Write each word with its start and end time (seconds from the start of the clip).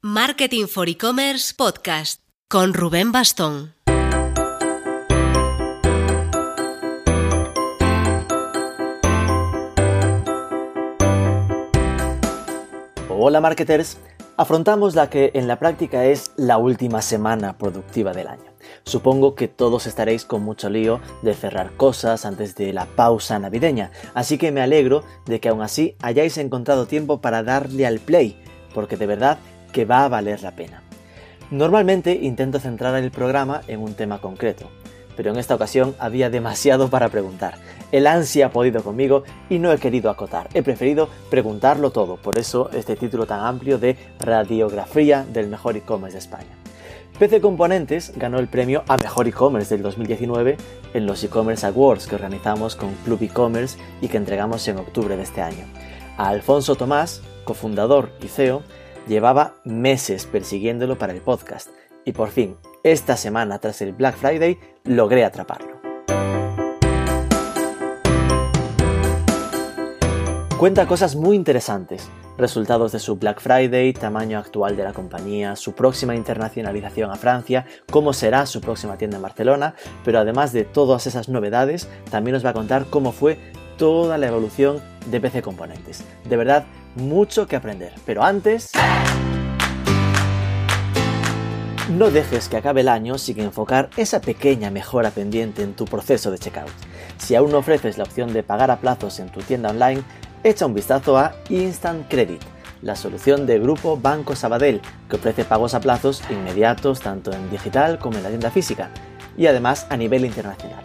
Marketing 0.00 0.66
for 0.68 0.88
E-Commerce 0.88 1.52
Podcast 1.56 2.22
con 2.48 2.72
Rubén 2.72 3.10
Bastón. 3.10 3.74
Hola 13.08 13.40
marketers, 13.40 13.98
afrontamos 14.36 14.94
la 14.94 15.10
que 15.10 15.32
en 15.34 15.48
la 15.48 15.58
práctica 15.58 16.04
es 16.04 16.30
la 16.36 16.58
última 16.58 17.02
semana 17.02 17.58
productiva 17.58 18.12
del 18.12 18.28
año. 18.28 18.52
Supongo 18.84 19.34
que 19.34 19.48
todos 19.48 19.88
estaréis 19.88 20.24
con 20.24 20.44
mucho 20.44 20.70
lío 20.70 21.00
de 21.22 21.34
cerrar 21.34 21.72
cosas 21.76 22.24
antes 22.24 22.54
de 22.54 22.72
la 22.72 22.86
pausa 22.86 23.40
navideña, 23.40 23.90
así 24.14 24.38
que 24.38 24.52
me 24.52 24.60
alegro 24.60 25.02
de 25.26 25.40
que 25.40 25.48
aún 25.48 25.60
así 25.60 25.96
hayáis 26.00 26.38
encontrado 26.38 26.86
tiempo 26.86 27.20
para 27.20 27.42
darle 27.42 27.84
al 27.84 27.98
play, 27.98 28.40
porque 28.72 28.96
de 28.96 29.06
verdad 29.06 29.40
que 29.72 29.84
va 29.84 30.04
a 30.04 30.08
valer 30.08 30.42
la 30.42 30.52
pena. 30.52 30.82
Normalmente 31.50 32.12
intento 32.12 32.60
centrar 32.60 32.94
el 32.96 33.10
programa 33.10 33.62
en 33.68 33.80
un 33.80 33.94
tema 33.94 34.20
concreto, 34.20 34.70
pero 35.16 35.30
en 35.30 35.38
esta 35.38 35.54
ocasión 35.54 35.96
había 35.98 36.30
demasiado 36.30 36.90
para 36.90 37.08
preguntar. 37.08 37.54
El 37.90 38.06
ansia 38.06 38.46
ha 38.46 38.50
podido 38.52 38.82
conmigo 38.82 39.24
y 39.48 39.58
no 39.58 39.72
he 39.72 39.78
querido 39.78 40.10
acotar, 40.10 40.48
he 40.54 40.62
preferido 40.62 41.08
preguntarlo 41.30 41.90
todo, 41.90 42.16
por 42.16 42.38
eso 42.38 42.70
este 42.72 42.96
título 42.96 43.26
tan 43.26 43.40
amplio 43.40 43.78
de 43.78 43.96
Radiografía 44.20 45.24
del 45.24 45.48
mejor 45.48 45.76
e-commerce 45.76 46.14
de 46.14 46.20
España. 46.20 46.58
PC 47.18 47.40
Componentes 47.40 48.12
ganó 48.14 48.38
el 48.38 48.46
premio 48.46 48.84
a 48.86 48.96
Mejor 48.96 49.26
e-commerce 49.26 49.74
del 49.74 49.82
2019 49.82 50.56
en 50.94 51.06
los 51.06 51.24
e-commerce 51.24 51.66
awards 51.66 52.06
que 52.06 52.14
organizamos 52.14 52.76
con 52.76 52.94
Club 53.04 53.22
e-commerce 53.22 53.76
y 54.00 54.06
que 54.06 54.18
entregamos 54.18 54.68
en 54.68 54.76
octubre 54.76 55.16
de 55.16 55.24
este 55.24 55.42
año. 55.42 55.64
A 56.16 56.28
Alfonso 56.28 56.76
Tomás, 56.76 57.22
cofundador 57.42 58.10
y 58.22 58.28
CEO, 58.28 58.62
llevaba 59.08 59.54
meses 59.64 60.26
persiguiéndolo 60.26 60.98
para 60.98 61.12
el 61.12 61.20
podcast 61.20 61.70
y 62.04 62.12
por 62.12 62.28
fin, 62.28 62.56
esta 62.84 63.16
semana 63.16 63.58
tras 63.58 63.82
el 63.82 63.92
Black 63.92 64.16
Friday, 64.16 64.58
logré 64.84 65.24
atraparlo. 65.24 65.78
Cuenta 70.58 70.86
cosas 70.86 71.14
muy 71.14 71.36
interesantes, 71.36 72.08
resultados 72.36 72.92
de 72.92 72.98
su 72.98 73.16
Black 73.16 73.40
Friday, 73.40 73.92
tamaño 73.92 74.38
actual 74.38 74.76
de 74.76 74.84
la 74.84 74.92
compañía, 74.92 75.54
su 75.54 75.72
próxima 75.74 76.16
internacionalización 76.16 77.10
a 77.10 77.16
Francia, 77.16 77.64
cómo 77.90 78.12
será 78.12 78.44
su 78.46 78.60
próxima 78.60 78.96
tienda 78.96 79.18
en 79.18 79.22
Barcelona, 79.22 79.74
pero 80.04 80.18
además 80.18 80.52
de 80.52 80.64
todas 80.64 81.06
esas 81.06 81.28
novedades, 81.28 81.88
también 82.10 82.34
nos 82.34 82.44
va 82.44 82.50
a 82.50 82.54
contar 82.54 82.86
cómo 82.86 83.12
fue 83.12 83.38
toda 83.76 84.18
la 84.18 84.26
evolución 84.26 84.82
de 85.06 85.20
PC 85.20 85.42
Componentes. 85.42 86.02
De 86.28 86.36
verdad, 86.36 86.64
mucho 86.94 87.46
que 87.46 87.56
aprender, 87.56 87.92
pero 88.04 88.22
antes... 88.22 88.72
No 91.90 92.10
dejes 92.10 92.50
que 92.50 92.58
acabe 92.58 92.82
el 92.82 92.88
año 92.88 93.16
sin 93.16 93.40
enfocar 93.40 93.88
esa 93.96 94.20
pequeña 94.20 94.70
mejora 94.70 95.10
pendiente 95.10 95.62
en 95.62 95.72
tu 95.72 95.86
proceso 95.86 96.30
de 96.30 96.38
checkout. 96.38 96.70
Si 97.16 97.34
aún 97.34 97.50
no 97.50 97.58
ofreces 97.58 97.96
la 97.96 98.04
opción 98.04 98.34
de 98.34 98.42
pagar 98.42 98.70
a 98.70 98.78
plazos 98.78 99.18
en 99.20 99.30
tu 99.30 99.40
tienda 99.40 99.70
online, 99.70 100.02
echa 100.44 100.66
un 100.66 100.74
vistazo 100.74 101.16
a 101.16 101.34
Instant 101.48 102.06
Credit, 102.08 102.42
la 102.82 102.94
solución 102.94 103.46
de 103.46 103.58
Grupo 103.58 103.96
Banco 103.96 104.36
Sabadell, 104.36 104.82
que 105.08 105.16
ofrece 105.16 105.44
pagos 105.44 105.74
a 105.74 105.80
plazos 105.80 106.22
inmediatos 106.30 107.00
tanto 107.00 107.32
en 107.32 107.50
digital 107.50 107.98
como 107.98 108.18
en 108.18 108.22
la 108.22 108.28
tienda 108.28 108.50
física, 108.50 108.90
y 109.38 109.46
además 109.46 109.86
a 109.88 109.96
nivel 109.96 110.26
internacional. 110.26 110.82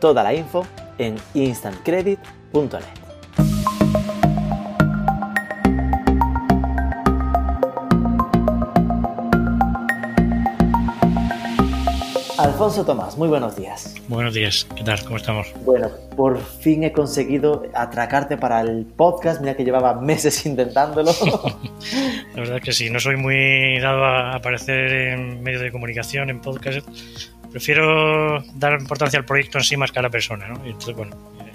Toda 0.00 0.22
la 0.22 0.32
info 0.32 0.66
en 0.98 1.16
instantcredit.net. 1.34 3.05
Alfonso 12.56 12.86
Tomás, 12.86 13.18
muy 13.18 13.28
buenos 13.28 13.54
días. 13.54 13.94
Buenos 14.08 14.32
días, 14.32 14.66
¿qué 14.74 14.82
tal? 14.82 15.04
¿Cómo 15.04 15.18
estamos? 15.18 15.46
Bueno, 15.66 15.90
por 16.16 16.42
fin 16.42 16.84
he 16.84 16.90
conseguido 16.90 17.66
atracarte 17.74 18.38
para 18.38 18.62
el 18.62 18.86
podcast, 18.86 19.42
mira 19.42 19.54
que 19.54 19.62
llevaba 19.62 20.00
meses 20.00 20.46
intentándolo. 20.46 21.12
La 22.34 22.40
verdad 22.40 22.56
es 22.56 22.62
que 22.62 22.72
sí, 22.72 22.88
no 22.88 22.98
soy 22.98 23.16
muy 23.16 23.78
dado 23.78 24.06
a 24.06 24.36
aparecer 24.36 24.90
en 24.90 25.42
medios 25.42 25.60
de 25.60 25.70
comunicación, 25.70 26.30
en 26.30 26.40
podcast. 26.40 26.88
Prefiero 27.50 28.42
dar 28.54 28.80
importancia 28.80 29.18
al 29.18 29.26
proyecto 29.26 29.58
en 29.58 29.64
sí 29.64 29.76
más 29.76 29.92
que 29.92 29.98
a 29.98 30.02
la 30.02 30.10
persona, 30.10 30.48
¿no? 30.48 30.64
Entonces, 30.64 30.96
bueno, 30.96 31.14
eh, 31.38 31.52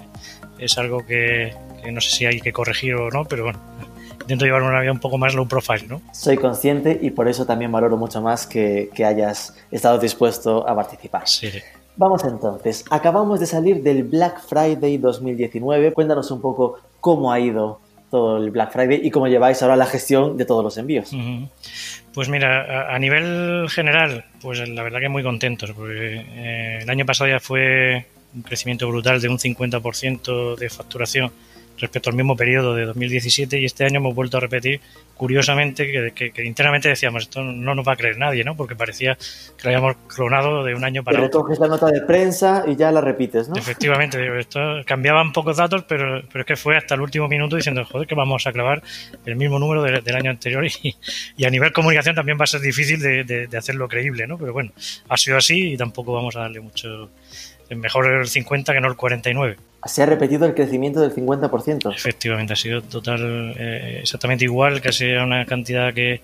es 0.60 0.78
algo 0.78 1.04
que, 1.04 1.52
que 1.82 1.90
no 1.90 2.00
sé 2.00 2.10
si 2.10 2.26
hay 2.26 2.40
que 2.40 2.52
corregir 2.52 2.94
o 2.94 3.10
no, 3.10 3.24
pero 3.24 3.42
bueno, 3.42 3.58
intento 4.22 4.44
llevar 4.44 4.62
una 4.62 4.80
vida 4.80 4.92
un 4.92 4.98
poco 4.98 5.18
más 5.18 5.34
low 5.34 5.46
profile, 5.46 5.86
¿no? 5.88 6.02
Soy 6.12 6.36
consciente 6.36 6.98
y 7.00 7.10
por 7.10 7.28
eso 7.28 7.46
también 7.46 7.70
valoro 7.70 7.96
mucho 7.96 8.20
más 8.22 8.46
que, 8.46 8.90
que 8.94 9.04
hayas 9.04 9.56
estado 9.70 9.98
dispuesto 9.98 10.68
a 10.68 10.74
participar. 10.74 11.28
Sí. 11.28 11.50
Vamos 11.96 12.24
entonces, 12.24 12.84
acabamos 12.90 13.38
de 13.38 13.46
salir 13.46 13.82
del 13.82 14.04
Black 14.04 14.40
Friday 14.48 14.96
2019. 14.96 15.92
Cuéntanos 15.92 16.30
un 16.30 16.40
poco 16.40 16.78
cómo 17.00 17.30
ha 17.30 17.38
ido 17.38 17.80
todo 18.10 18.38
el 18.38 18.50
Black 18.50 18.72
Friday 18.72 19.00
y 19.02 19.10
cómo 19.10 19.26
lleváis 19.26 19.62
ahora 19.62 19.76
la 19.76 19.86
gestión 19.86 20.36
de 20.36 20.44
todos 20.44 20.64
los 20.64 20.76
envíos. 20.78 21.12
Uh 21.12 21.16
-huh. 21.16 21.48
Pues 22.14 22.28
mira, 22.28 22.62
a, 22.90 22.94
a, 22.94 22.98
nivel 22.98 23.68
general, 23.70 24.24
pues 24.40 24.66
la 24.68 24.82
verdad 24.82 25.00
que 25.00 25.08
muy 25.08 25.22
contentos, 25.22 25.72
porque 25.72 26.26
eh, 26.28 26.78
el 26.82 26.90
año 26.90 27.06
pasado 27.06 27.30
ya 27.30 27.40
fue 27.40 28.06
un 28.34 28.42
crecimiento 28.42 28.88
brutal 28.88 29.20
de 29.20 29.28
un 29.28 29.38
50% 29.38 30.56
de 30.56 30.68
facturación 30.70 31.32
respecto 31.82 32.10
al 32.10 32.16
mismo 32.16 32.36
periodo 32.36 32.74
de 32.74 32.86
2017 32.86 33.58
y 33.58 33.64
este 33.64 33.84
año 33.84 33.98
hemos 33.98 34.14
vuelto 34.14 34.36
a 34.36 34.40
repetir 34.40 34.80
curiosamente 35.16 35.90
que, 35.90 36.12
que, 36.14 36.30
que, 36.30 36.44
internamente 36.44 36.88
decíamos 36.88 37.24
esto 37.24 37.42
no 37.42 37.74
nos 37.74 37.86
va 37.86 37.92
a 37.92 37.96
creer 37.96 38.18
nadie, 38.18 38.44
¿no? 38.44 38.56
Porque 38.56 38.76
parecía 38.76 39.16
que 39.16 39.64
lo 39.64 39.70
habíamos 39.70 39.96
clonado 40.06 40.64
de 40.64 40.74
un 40.74 40.84
año 40.84 41.02
para 41.02 41.16
pero 41.16 41.26
otro. 41.26 41.40
coges 41.40 41.58
la 41.58 41.66
nota 41.66 41.86
de 41.86 42.00
prensa 42.02 42.64
y 42.66 42.76
ya 42.76 42.92
la 42.92 43.00
repites, 43.00 43.48
¿no? 43.48 43.56
Efectivamente, 43.56 44.38
esto 44.38 44.60
cambiaban 44.86 45.32
pocos 45.32 45.56
datos, 45.56 45.84
pero, 45.88 46.22
pero 46.32 46.42
es 46.42 46.46
que 46.46 46.56
fue 46.56 46.76
hasta 46.76 46.94
el 46.94 47.00
último 47.00 47.26
minuto 47.26 47.56
diciendo, 47.56 47.84
joder, 47.84 48.06
que 48.06 48.14
vamos 48.14 48.46
a 48.46 48.52
clavar 48.52 48.82
el 49.26 49.36
mismo 49.36 49.58
número 49.58 49.82
de, 49.82 50.00
del 50.00 50.14
año 50.14 50.30
anterior 50.30 50.64
y, 50.64 50.96
y, 51.36 51.44
a 51.44 51.50
nivel 51.50 51.72
comunicación 51.72 52.14
también 52.14 52.38
va 52.38 52.44
a 52.44 52.46
ser 52.46 52.60
difícil 52.60 53.00
de, 53.00 53.24
de, 53.24 53.48
de 53.48 53.58
hacerlo 53.58 53.88
creíble, 53.88 54.28
¿no? 54.28 54.38
Pero 54.38 54.52
bueno, 54.52 54.70
ha 55.08 55.16
sido 55.16 55.36
así 55.36 55.72
y 55.72 55.76
tampoco 55.76 56.12
vamos 56.12 56.36
a 56.36 56.40
darle 56.40 56.60
mucho 56.60 57.10
mejor 57.74 58.06
el 58.06 58.28
50 58.28 58.72
que 58.72 58.80
no 58.80 58.88
el 58.88 58.96
49. 58.96 59.56
Se 59.84 60.02
ha 60.02 60.06
repetido 60.06 60.46
el 60.46 60.54
crecimiento 60.54 61.00
del 61.00 61.14
50%. 61.14 61.94
Efectivamente, 61.94 62.52
ha 62.52 62.56
sido 62.56 62.82
total, 62.82 63.54
eh, 63.58 63.98
exactamente 64.02 64.44
igual, 64.44 64.80
casi 64.80 65.06
una 65.12 65.44
cantidad 65.44 65.92
que, 65.92 66.20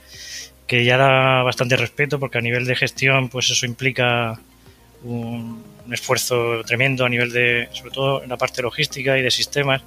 que 0.66 0.84
ya 0.84 0.96
da 0.96 1.42
bastante 1.42 1.76
respeto, 1.76 2.20
porque 2.20 2.38
a 2.38 2.40
nivel 2.40 2.66
de 2.66 2.76
gestión, 2.76 3.28
pues 3.28 3.50
eso 3.50 3.66
implica 3.66 4.38
un, 5.02 5.62
esfuerzo 5.90 6.62
tremendo 6.64 7.04
a 7.04 7.08
nivel 7.08 7.32
de, 7.32 7.68
sobre 7.72 7.90
todo 7.90 8.22
en 8.22 8.28
la 8.28 8.36
parte 8.36 8.62
logística 8.62 9.18
y 9.18 9.22
de 9.22 9.30
sistemas, 9.30 9.82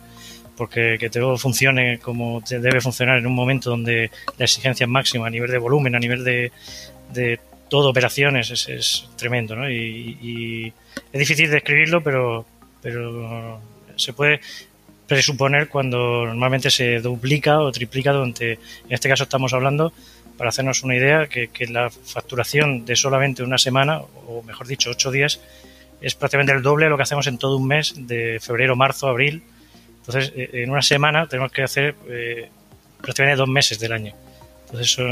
porque 0.57 0.97
que 0.99 1.09
todo 1.09 1.37
funcione 1.37 1.99
como 1.99 2.41
debe 2.41 2.81
funcionar 2.81 3.19
en 3.19 3.27
un 3.27 3.33
momento 3.33 3.69
donde 3.69 4.11
la 4.37 4.45
exigencia 4.45 4.85
es 4.85 4.89
máxima 4.89 5.27
a 5.27 5.29
nivel 5.29 5.51
de 5.51 5.57
volumen, 5.57 5.95
a 5.95 5.99
nivel 5.99 6.23
de, 6.23 6.51
de 7.13 7.39
todo 7.69 7.89
operaciones, 7.89 8.49
es, 8.49 8.67
es 8.67 9.09
tremendo, 9.15 9.55
¿no? 9.55 9.69
Y, 9.69 10.17
y, 10.21 10.73
es 11.13 11.19
difícil 11.19 11.49
describirlo, 11.49 12.01
pero, 12.03 12.45
pero 12.81 13.59
se 13.95 14.13
puede 14.13 14.41
presuponer 15.07 15.67
cuando 15.67 16.25
normalmente 16.25 16.71
se 16.71 16.99
duplica 16.99 17.59
o 17.59 17.71
triplica, 17.71 18.11
donde 18.11 18.53
en 18.53 18.59
este 18.91 19.09
caso 19.09 19.23
estamos 19.23 19.53
hablando, 19.53 19.91
para 20.37 20.49
hacernos 20.49 20.83
una 20.83 20.95
idea, 20.95 21.27
que, 21.27 21.49
que 21.49 21.67
la 21.67 21.89
facturación 21.89 22.85
de 22.85 22.95
solamente 22.95 23.43
una 23.43 23.57
semana, 23.57 23.99
o 23.99 24.41
mejor 24.43 24.67
dicho, 24.67 24.89
ocho 24.89 25.11
días, 25.11 25.39
es 26.01 26.15
prácticamente 26.15 26.53
el 26.53 26.63
doble 26.63 26.85
de 26.85 26.89
lo 26.89 26.97
que 26.97 27.03
hacemos 27.03 27.27
en 27.27 27.37
todo 27.37 27.57
un 27.57 27.67
mes, 27.67 27.93
de 27.95 28.39
febrero, 28.41 28.75
marzo, 28.75 29.07
abril. 29.07 29.43
Entonces, 29.97 30.33
en 30.35 30.71
una 30.71 30.81
semana 30.81 31.27
tenemos 31.27 31.51
que 31.51 31.61
hacer 31.61 31.95
eh, 32.09 32.49
prácticamente 33.01 33.37
dos 33.37 33.49
meses 33.49 33.79
del 33.79 33.91
año. 33.91 34.13
Entonces, 34.65 34.93
eso, 34.93 35.03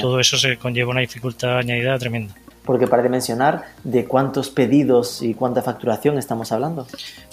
todo 0.00 0.20
eso 0.20 0.36
se 0.36 0.56
conlleva 0.58 0.90
una 0.90 1.00
dificultad 1.00 1.58
añadida 1.58 1.98
tremenda. 1.98 2.34
Porque 2.68 2.86
para 2.86 3.02
dimensionar, 3.02 3.62
¿de 3.82 4.04
cuántos 4.04 4.50
pedidos 4.50 5.22
y 5.22 5.32
cuánta 5.32 5.62
facturación 5.62 6.18
estamos 6.18 6.52
hablando? 6.52 6.86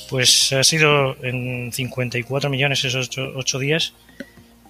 Pues 0.09 0.53
ha 0.53 0.63
sido 0.63 1.13
en 1.21 1.73
54 1.73 2.49
millones 2.49 2.85
esos 2.85 3.09
8, 3.17 3.59
días. 3.59 3.93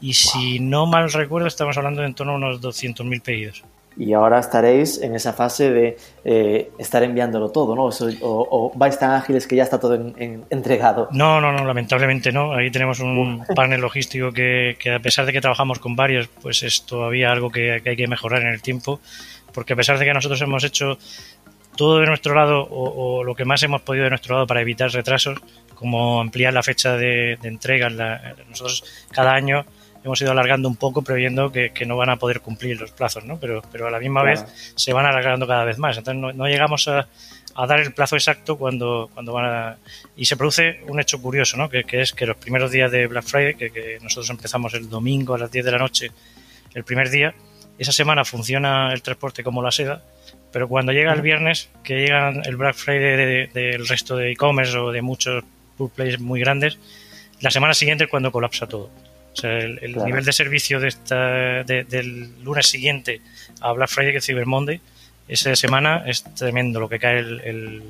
Y 0.02 0.08
wow. 0.08 0.14
si 0.16 0.60
no 0.60 0.88
mal 0.88 1.12
recuerdo, 1.12 1.48
estamos 1.48 1.78
hablando 1.78 2.02
de 2.02 2.08
en 2.08 2.16
torno 2.16 2.34
a 2.34 2.38
unos 2.38 2.62
200.000 2.62 3.22
pedidos. 3.22 3.64
Y 3.96 4.14
ahora 4.14 4.40
estaréis 4.40 5.00
en 5.04 5.16
esa 5.16 5.34
fase 5.34 5.72
de 5.72 5.98
eh, 6.26 6.72
estar 6.80 7.04
enviándolo 7.04 7.52
todo, 7.52 7.76
¿no? 7.76 7.86
O, 7.86 7.92
o, 8.24 8.72
vais 8.76 8.98
tan 8.98 9.12
ágiles 9.12 9.46
que 9.46 9.56
ya 9.56 9.64
está 9.64 9.80
todo 9.80 9.94
en, 9.94 10.16
en, 10.18 10.46
entregado. 10.50 11.10
No, 11.12 11.40
no, 11.40 11.52
no, 11.52 11.64
lamentablemente 11.64 12.32
no. 12.32 12.54
Ahí 12.54 12.72
tenemos 12.72 13.00
un 13.00 13.46
panel 13.56 13.82
logístico 13.82 14.32
que, 14.34 14.78
que, 14.80 14.96
a 14.96 15.00
pesar 15.00 15.28
de 15.28 15.32
que 15.32 15.42
trabajamos 15.42 15.78
con 15.78 15.96
varios, 15.96 16.28
pues 16.42 16.64
es 16.64 16.88
todavía 16.88 17.32
algo 17.32 17.52
que, 17.52 17.82
que 17.84 17.92
hay 17.92 17.96
que 17.96 18.08
mejorar 18.08 18.42
en 18.42 18.48
el 18.48 18.64
tiempo 18.64 19.00
porque 19.56 19.74
a 19.74 19.76
pesar 19.76 19.98
de 19.98 20.06
que 20.06 20.14
nosotros 20.14 20.40
hemos 20.42 20.64
hecho 20.64 21.00
todo 21.76 22.00
de 22.00 22.06
nuestro 22.06 22.36
lado 22.36 22.62
o, 22.62 23.20
o, 23.20 23.24
lo 23.24 23.36
que 23.36 23.46
más 23.46 23.64
hemos 23.64 23.82
podido 23.82 24.04
de 24.04 24.10
nuestro 24.10 24.36
lado 24.36 24.48
para 24.48 24.62
evitar 24.62 24.92
retrasos, 24.92 25.40
como 25.74 26.22
ampliar 26.22 26.54
la 26.54 26.64
fecha 26.64 26.96
de, 26.96 27.38
de 27.42 27.48
entrega, 27.48 27.90
la, 27.90 28.36
nosotros 28.50 28.84
cada 29.12 29.34
año 29.34 29.66
hemos 30.06 30.22
ido 30.22 30.32
alargando 30.32 30.70
un 30.70 30.76
poco 30.76 31.02
previendo 31.02 31.52
que, 31.52 31.72
no 31.86 31.98
van 31.98 32.12
a 32.12 32.18
poder 32.18 32.42
cumplir 32.42 32.80
los 32.80 32.92
plazos, 32.92 33.26
¿no? 33.26 33.40
Pero, 33.40 33.64
pero 33.72 33.88
a 33.88 33.92
la 33.92 34.00
misma 34.00 34.22
vez 34.22 34.46
se 34.76 34.94
van 34.94 35.06
alargando 35.06 35.48
cada 35.48 35.66
vez 35.66 35.80
más. 35.80 35.98
Entonces 35.98 36.36
no, 36.36 36.48
llegamos 36.48 36.88
a, 36.88 37.08
dar 37.68 37.80
el 37.80 37.92
plazo 37.92 38.16
exacto 38.16 38.56
cuando, 38.58 39.10
cuando 39.14 39.34
van 39.34 39.46
a... 39.46 39.78
Y 40.16 40.26
se 40.26 40.38
produce 40.38 40.82
un 40.88 41.00
hecho 41.00 41.20
curioso, 41.20 41.58
¿no? 41.58 41.70
Que, 41.70 41.84
es 41.90 42.14
que 42.14 42.28
los 42.28 42.38
primeros 42.38 42.70
días 42.72 42.92
de 42.92 43.08
Black 43.08 43.26
Friday, 43.26 43.56
que, 43.56 43.72
que 43.72 43.98
nosotros 44.02 44.30
empezamos 44.30 44.76
el 44.76 44.88
domingo 44.90 45.34
a 45.34 45.40
las 45.40 45.52
10 45.52 45.66
de 45.66 45.72
la 45.72 45.80
noche, 45.80 46.12
el 46.76 46.84
primer 46.84 47.10
día, 47.10 47.34
esa 47.78 47.92
semana 47.92 48.26
funciona 48.26 48.94
el 48.94 49.02
transporte 49.02 49.44
como 49.44 49.62
la 49.62 49.72
seda, 49.72 50.02
pero 50.52 50.68
cuando 50.68 50.92
llega 50.92 51.14
el 51.14 51.22
viernes, 51.22 51.70
que 51.84 51.96
llega 51.96 52.30
el 52.30 52.56
Black 52.56 52.76
Friday 52.76 53.48
del 53.48 53.88
resto 53.88 54.16
de 54.16 54.32
e-commerce 54.32 54.78
o 54.78 54.92
de 54.92 55.02
muchos 55.02 55.44
pool 55.78 55.92
plays 55.94 56.20
muy 56.20 56.40
grandes, 56.40 56.80
la 57.42 57.52
semana 57.52 57.74
siguiente 57.74 58.06
es 58.06 58.10
cuando 58.10 58.32
colapsa 58.32 58.68
todo. 58.68 58.90
O 59.34 59.36
sea, 59.36 59.58
el, 59.58 59.98
nivel 60.06 60.24
de 60.24 60.32
servicio 60.32 60.80
de 60.80 60.88
esta, 60.88 61.64
del 61.64 62.42
lunes 62.42 62.68
siguiente 62.68 63.20
a 63.60 63.74
Black 63.74 63.90
Friday, 63.90 64.14
que 64.14 64.20
es 64.20 64.26
Cyber 64.26 64.46
Monday, 64.46 64.80
esa 65.28 65.56
semana 65.56 66.04
es 66.06 66.24
tremendo 66.36 66.80
lo 66.80 66.88
que 66.88 67.00
cae 67.00 67.20
el, 67.20 67.84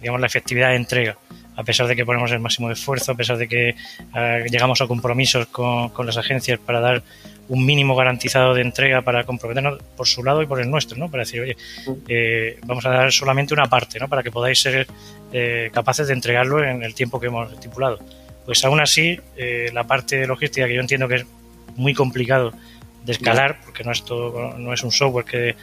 digamos, 0.00 0.20
la 0.20 0.26
efectividad 0.26 0.70
de 0.70 0.76
entrega. 0.76 1.18
A 1.56 1.64
pesar 1.64 1.86
de 1.86 1.94
que 1.94 2.06
ponemos 2.06 2.32
el 2.32 2.40
máximo 2.40 2.68
de 2.68 2.74
esfuerzo, 2.74 3.12
a 3.12 3.14
pesar 3.14 3.36
de 3.36 3.48
que 3.48 3.74
eh, 4.14 4.46
llegamos 4.50 4.80
a 4.80 4.86
compromisos 4.86 5.48
con, 5.48 5.90
con 5.90 6.06
las 6.06 6.16
agencias 6.16 6.58
para 6.58 6.80
dar 6.80 7.02
un 7.52 7.66
mínimo 7.66 7.94
garantizado 7.94 8.54
de 8.54 8.62
entrega 8.62 9.02
para 9.02 9.24
comprometernos 9.24 9.78
por 9.94 10.08
su 10.08 10.24
lado 10.24 10.40
y 10.40 10.46
por 10.46 10.58
el 10.58 10.70
nuestro, 10.70 10.96
¿no? 10.96 11.10
Para 11.10 11.24
decir, 11.24 11.42
oye, 11.42 11.54
eh, 12.08 12.58
vamos 12.64 12.86
a 12.86 12.88
dar 12.88 13.12
solamente 13.12 13.52
una 13.52 13.66
parte, 13.66 14.00
¿no? 14.00 14.08
Para 14.08 14.22
que 14.22 14.30
podáis 14.30 14.58
ser 14.58 14.86
eh, 15.34 15.68
capaces 15.70 16.06
de 16.06 16.14
entregarlo 16.14 16.64
en 16.64 16.82
el 16.82 16.94
tiempo 16.94 17.20
que 17.20 17.26
hemos 17.26 17.52
estipulado. 17.52 17.98
Pues 18.46 18.64
aún 18.64 18.80
así, 18.80 19.20
eh, 19.36 19.68
la 19.74 19.84
parte 19.84 20.26
logística 20.26 20.66
que 20.66 20.74
yo 20.74 20.80
entiendo 20.80 21.06
que 21.08 21.16
es 21.16 21.26
muy 21.76 21.92
complicado 21.92 22.54
de 23.04 23.12
escalar, 23.12 23.58
porque 23.66 23.84
no 23.84 23.92
es, 23.92 24.02
todo, 24.02 24.56
no 24.56 24.72
es 24.72 24.82
un 24.82 24.90
software 24.90 25.26
que, 25.26 25.54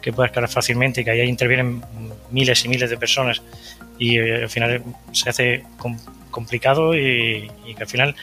que 0.00 0.14
pueda 0.14 0.28
escalar 0.28 0.48
fácilmente 0.48 1.02
y 1.02 1.04
que 1.04 1.10
ahí 1.10 1.28
intervienen 1.28 1.82
miles 2.30 2.64
y 2.64 2.68
miles 2.68 2.88
de 2.88 2.96
personas 2.96 3.42
y 3.98 4.18
al 4.18 4.48
final 4.48 4.82
se 5.12 5.28
hace 5.28 5.64
complicado 6.30 6.96
y, 6.96 7.50
que 7.76 7.82
al 7.82 7.88
final 7.88 8.16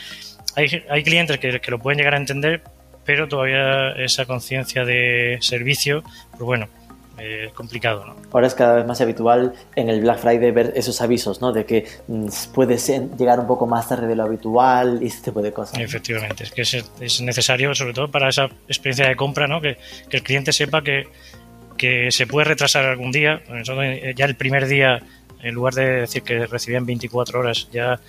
hay, 0.56 0.84
hay 0.90 1.04
clientes 1.04 1.38
que, 1.38 1.60
que, 1.60 1.70
lo 1.70 1.78
pueden 1.78 2.00
llegar 2.00 2.16
a 2.16 2.18
entender, 2.18 2.64
pero 3.06 3.28
todavía 3.28 3.92
esa 3.92 4.26
conciencia 4.26 4.86
de 4.86 5.38
servicio, 5.42 6.04
pues 6.32 6.42
bueno, 6.42 6.68
es 7.22 7.54
complicado. 7.54 8.06
¿no? 8.06 8.16
Ahora 8.32 8.48
es 8.48 8.56
cada 8.56 8.76
vez 8.76 8.86
más 8.86 9.00
habitual 9.02 9.54
en 9.76 9.90
el 9.90 10.02
Black 10.02 10.20
Friday 10.20 10.52
ver 10.52 10.74
esos 10.76 11.02
avisos, 11.02 11.42
¿no? 11.42 11.52
De 11.52 11.66
que 11.66 11.86
mm, 12.08 12.28
puede 12.54 12.78
llegar 12.78 13.40
un 13.40 13.48
poco 13.48 13.68
más 13.68 13.90
tarde 13.90 14.08
de 14.08 14.16
lo 14.16 14.24
habitual 14.24 15.00
y 15.02 15.08
este 15.08 15.32
tipo 15.32 15.42
de 15.42 15.52
cosas. 15.52 15.80
Efectivamente, 15.80 16.44
es 16.44 16.52
que 16.52 16.62
es, 16.62 17.22
necesario, 17.22 17.76
sobre 17.76 17.94
todo 17.94 18.10
para 18.10 18.30
esa 18.30 18.46
experiencia 18.68 19.08
de 19.08 19.16
compra, 19.16 19.48
¿no? 19.48 19.62
Que, 19.62 19.78
que 20.10 20.18
el 20.18 20.24
cliente 20.24 20.52
sepa 20.52 20.82
que, 20.82 21.08
que 21.78 22.12
se 22.12 22.28
puede 22.28 22.46
retrasar 22.46 22.86
algún 22.86 23.12
día. 23.12 23.42
Ya 24.16 24.26
el 24.26 24.36
primer 24.36 24.68
día, 24.68 25.02
en 25.42 25.54
lugar 25.54 25.74
de 25.74 26.02
decir 26.02 26.24
que 26.24 26.46
recibían 26.48 26.86
24 26.86 27.40
horas, 27.40 27.70
ya 27.72 28.00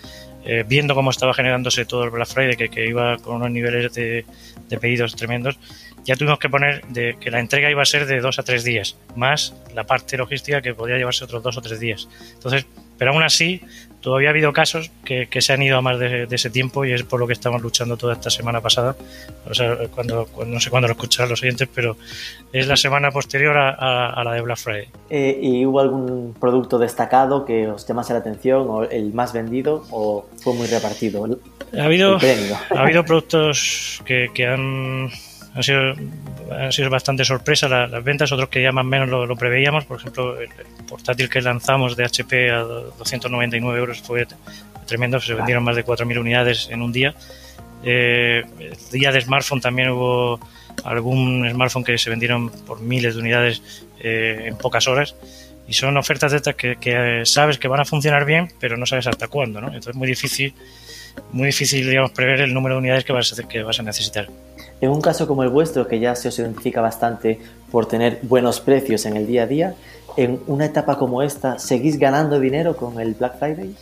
eh, 0.45 0.65
viendo 0.67 0.95
cómo 0.95 1.11
estaba 1.11 1.35
generándose 1.35 1.85
todo 1.85 2.05
el 2.05 2.11
Black 2.11 2.29
Friday, 2.29 2.57
que, 2.57 2.69
que 2.69 2.87
iba 2.87 3.17
con 3.19 3.37
unos 3.37 3.51
niveles 3.51 3.93
de, 3.95 4.25
de, 4.73 4.79
pedidos 4.79 5.15
tremendos, 5.15 5.59
ya 6.05 6.17
tuvimos 6.17 6.39
que 6.39 6.49
poner 6.49 6.85
de 6.89 7.17
que 7.21 7.31
la 7.31 7.41
entrega 7.41 7.71
iba 7.71 7.83
a 7.83 7.87
ser 7.87 8.07
de 8.07 8.21
dos 8.21 8.39
a 8.39 8.43
tres 8.43 8.65
días, 8.65 8.97
más 9.15 9.55
la 9.75 9.85
parte 9.85 10.17
logística 10.17 10.63
que 10.63 10.75
podría 10.75 10.97
llevarse 10.97 11.25
otros 11.25 11.43
dos 11.43 11.57
o 11.57 11.63
tres 11.63 11.79
días. 11.79 12.09
Entonces, 12.35 12.67
pero 12.99 13.13
aún 13.13 13.23
así, 13.23 13.61
todavía 14.03 14.29
ha 14.29 14.33
habido 14.33 14.53
casos 14.53 14.91
que, 15.05 15.29
se 15.41 15.53
han 15.53 15.63
ido 15.63 15.79
a 15.79 15.81
más 15.81 15.99
de, 15.99 16.27
ese 16.31 16.51
tiempo 16.51 16.85
y 16.85 16.93
es 16.93 17.05
por 17.05 17.19
lo 17.19 17.27
que 17.27 17.33
estamos 17.33 17.63
luchando 17.63 17.97
toda 17.97 18.13
esta 18.13 18.29
semana 18.29 18.61
pasada. 18.61 18.95
O 19.49 19.55
sea, 19.55 19.77
cuando, 19.95 20.29
no 20.47 20.61
sé 20.61 20.69
cuándo 20.69 20.89
lo 20.89 20.93
escucharán 20.93 21.31
los 21.31 21.43
oyentes, 21.43 21.69
pero 21.75 21.97
es 22.53 22.67
la 22.67 22.77
semana 22.77 23.11
posterior 23.11 23.57
a, 23.57 24.23
la 24.23 24.33
de 24.33 24.41
Black 24.43 24.59
Friday. 24.59 24.89
Eh, 25.09 25.39
¿Y 25.41 25.65
hubo 25.65 25.81
algún 25.81 26.35
producto 26.39 26.79
destacado 26.79 27.45
que 27.45 27.69
os 27.69 27.87
llamase 27.87 28.13
la 28.13 28.19
atención 28.19 28.67
o 28.69 28.83
el 28.83 29.15
más 29.15 29.33
vendido 29.33 29.85
o 29.91 30.27
fue 30.37 30.55
muy 30.55 30.67
repartido? 30.67 31.25
ha 31.79 31.85
habido, 31.85 32.19
ha 32.77 32.81
habido 32.81 33.05
productos 33.07 34.03
que, 34.05 34.29
que 34.35 34.47
han 34.47 35.11
han 35.55 35.63
sido, 35.63 35.95
han 36.51 36.73
sido 36.73 36.91
bastante 36.91 37.25
sorpresa 37.25 37.69
las, 37.69 38.05
ventas, 38.05 38.33
otros 38.33 38.49
que 38.49 38.63
ya 38.63 38.73
más 38.73 38.85
o 38.85 38.89
menos 38.89 39.09
lo, 39.09 39.37
preveíamos, 39.37 39.85
por 39.85 39.99
ejemplo, 39.99 40.41
el, 40.41 40.49
portátil 40.89 41.29
que 41.29 41.41
lanzamos 41.41 41.97
de 41.97 42.05
HP 42.05 42.51
a 42.51 42.61
299 42.61 43.79
euros 43.79 44.01
fue 44.01 44.27
tremendo, 44.87 45.21
se 45.21 45.35
vendieron 45.35 45.65
más 45.65 45.77
de 45.77 45.85
4.000 45.85 46.19
unidades 46.19 46.69
en 46.71 46.83
un 46.83 46.93
día. 46.93 47.15
Eh, 47.85 48.45
el 48.61 48.91
día 48.91 49.13
de 49.13 49.21
smartphone 49.21 49.61
también 49.61 49.91
hubo 49.91 50.39
algún 50.85 51.49
smartphone 51.51 51.85
que 51.85 51.99
se 51.99 52.11
vendieron 52.11 52.51
por 52.51 52.81
miles 52.81 53.15
de 53.15 53.21
unidades 53.21 53.87
eh, 54.01 54.45
en 54.47 54.57
pocas 54.57 54.87
horas 54.89 55.15
y 55.67 55.75
son 55.75 55.97
ofertas 55.97 56.33
de 56.33 56.39
estas 56.39 56.55
que, 56.55 56.77
que, 56.77 57.23
sabes 57.25 57.59
que 57.59 57.69
van 57.69 57.81
a 57.81 57.85
funcionar 57.85 58.25
bien, 58.25 58.51
pero 58.59 58.77
no 58.77 58.87
sabes 58.87 59.07
hasta 59.07 59.29
cuándo, 59.29 59.61
¿no? 59.61 59.69
Entonces 59.69 59.91
es 59.91 59.97
muy 59.97 60.09
difícil, 60.09 60.55
muy 61.33 61.47
difícil, 61.47 61.89
digamos, 61.89 62.13
prever 62.13 62.41
el 62.41 62.55
número 62.55 62.75
de 62.75 62.81
unidades 62.81 63.05
que 63.05 63.13
vas 63.13 63.39
a, 63.39 63.49
que 63.49 63.63
vas 63.63 63.81
a 63.81 63.83
necesitar. 63.83 64.29
En 64.81 64.91
un 64.91 65.01
caso 65.01 65.27
como 65.27 65.43
el 65.43 65.49
vuestro, 65.49 65.87
que 65.87 66.01
ya 66.01 66.15
se 66.15 66.29
os 66.29 66.39
identifica 66.39 66.81
bastante 66.81 67.39
por 67.71 67.87
tener 67.87 68.19
buenos 68.23 68.61
precios 68.61 69.07
en 69.07 69.17
el 69.17 69.27
día 69.27 69.45
a 69.45 69.47
día, 69.47 69.75
en 70.17 70.41
una 70.47 70.67
etapa 70.67 70.99
como 70.99 71.23
esta, 71.23 71.59
¿seguís 71.59 71.99
ganando 71.99 72.41
dinero 72.41 72.77
con 72.77 73.01
el 73.01 73.15
Black 73.15 73.39
Friday? 73.39 73.75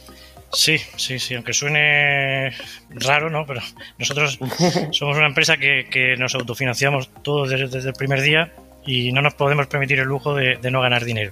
Sí, 0.52 0.78
sí, 0.96 1.18
sí, 1.18 1.34
aunque 1.34 1.52
suene 1.52 2.52
raro, 2.90 3.30
¿no? 3.30 3.46
Pero 3.46 3.60
nosotros 3.98 4.38
somos 4.90 5.16
una 5.16 5.26
empresa 5.26 5.56
que, 5.56 6.16
nos 6.18 6.34
autofinanciamos 6.34 7.10
todo 7.22 7.46
desde, 7.46 7.88
el 7.88 7.94
primer 7.94 8.20
día 8.20 8.52
y 8.84 9.12
no 9.12 9.22
nos 9.22 9.34
podemos 9.34 9.66
permitir 9.68 10.00
el 10.00 10.06
lujo 10.06 10.34
de 10.34 10.70
no 10.70 10.80
ganar 10.80 11.04
dinero 11.04 11.30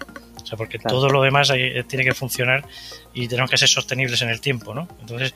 sea, 0.48 0.56
porque 0.56 0.78
todo 0.78 1.08
lo 1.08 1.22
demás 1.22 1.50
eh, 1.54 1.84
tiene 1.86 2.04
que 2.04 2.14
funcionar 2.14 2.64
y 3.12 3.28
tenemos 3.28 3.50
que 3.50 3.58
ser 3.58 3.68
sostenibles 3.68 4.22
en 4.22 4.30
el 4.30 4.40
tiempo, 4.40 4.74
¿no? 4.74 4.88
Entonces, 5.00 5.34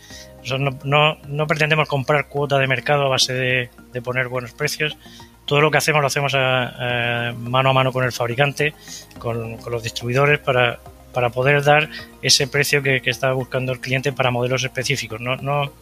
no, 0.85 1.19
no, 1.27 1.47
pretendemos 1.47 1.89
comprar 1.89 2.29
cuota 2.29 2.59
de 2.59 2.67
mercado 2.67 3.07
a 3.07 3.09
base 3.09 3.35
de, 3.35 4.03
poner 4.03 4.29
buenos 4.29 4.53
precios. 4.53 4.97
Todo 5.45 5.61
lo 5.61 5.71
que 5.71 5.79
hacemos 5.79 6.01
lo 6.01 6.07
hacemos 6.07 6.35
a, 6.35 7.33
mano 7.37 7.71
a 7.71 7.73
mano 7.73 7.93
con 7.93 8.05
el 8.05 8.13
fabricante, 8.13 8.75
con, 9.19 9.59
los 9.71 9.83
distribuidores, 9.83 10.39
para, 10.39 10.81
para 11.13 11.31
poder 11.31 11.63
dar 11.63 11.91
ese 12.23 12.47
precio 12.47 12.83
que, 12.83 13.03
que, 13.03 13.11
está 13.11 13.33
buscando 13.33 13.73
el 13.73 13.81
cliente 13.81 14.13
para 14.13 14.31
modelos 14.31 14.65
específicos. 14.65 15.21
No, 15.21 15.37
no, 15.37 15.73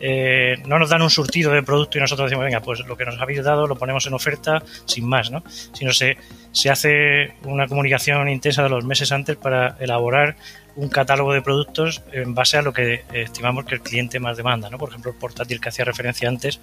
eh, 0.00 0.56
no 0.66 0.78
nos 0.78 0.90
dan 0.90 1.02
un 1.02 1.10
surtido 1.10 1.52
de 1.52 1.62
producto 1.62 1.98
y 1.98 2.00
nosotros 2.00 2.30
decimos, 2.30 2.44
venga, 2.44 2.60
pues 2.60 2.80
lo 2.86 2.96
que 2.96 3.04
nos 3.04 3.20
habéis 3.20 3.42
dado 3.42 3.66
lo 3.66 3.76
ponemos 3.76 4.06
en 4.06 4.14
oferta 4.14 4.62
sin 4.84 5.06
más, 5.06 5.30
¿no? 5.30 5.42
Sino 5.72 5.92
se, 5.92 6.16
se 6.52 6.70
hace 6.70 7.34
una 7.44 7.66
comunicación 7.66 8.28
intensa 8.28 8.62
de 8.62 8.68
los 8.68 8.84
meses 8.84 9.12
antes 9.12 9.36
para 9.36 9.76
elaborar 9.80 10.36
un 10.76 10.88
catálogo 10.88 11.32
de 11.32 11.42
productos 11.42 12.02
en 12.12 12.34
base 12.34 12.56
a 12.56 12.62
lo 12.62 12.72
que 12.72 13.02
estimamos 13.12 13.64
que 13.64 13.74
el 13.74 13.80
cliente 13.80 14.20
más 14.20 14.36
demanda, 14.36 14.70
¿no? 14.70 14.78
Por 14.78 14.90
ejemplo, 14.90 15.10
el 15.10 15.16
portátil 15.18 15.60
que 15.60 15.70
hacía 15.70 15.84
referencia 15.84 16.28
antes, 16.28 16.60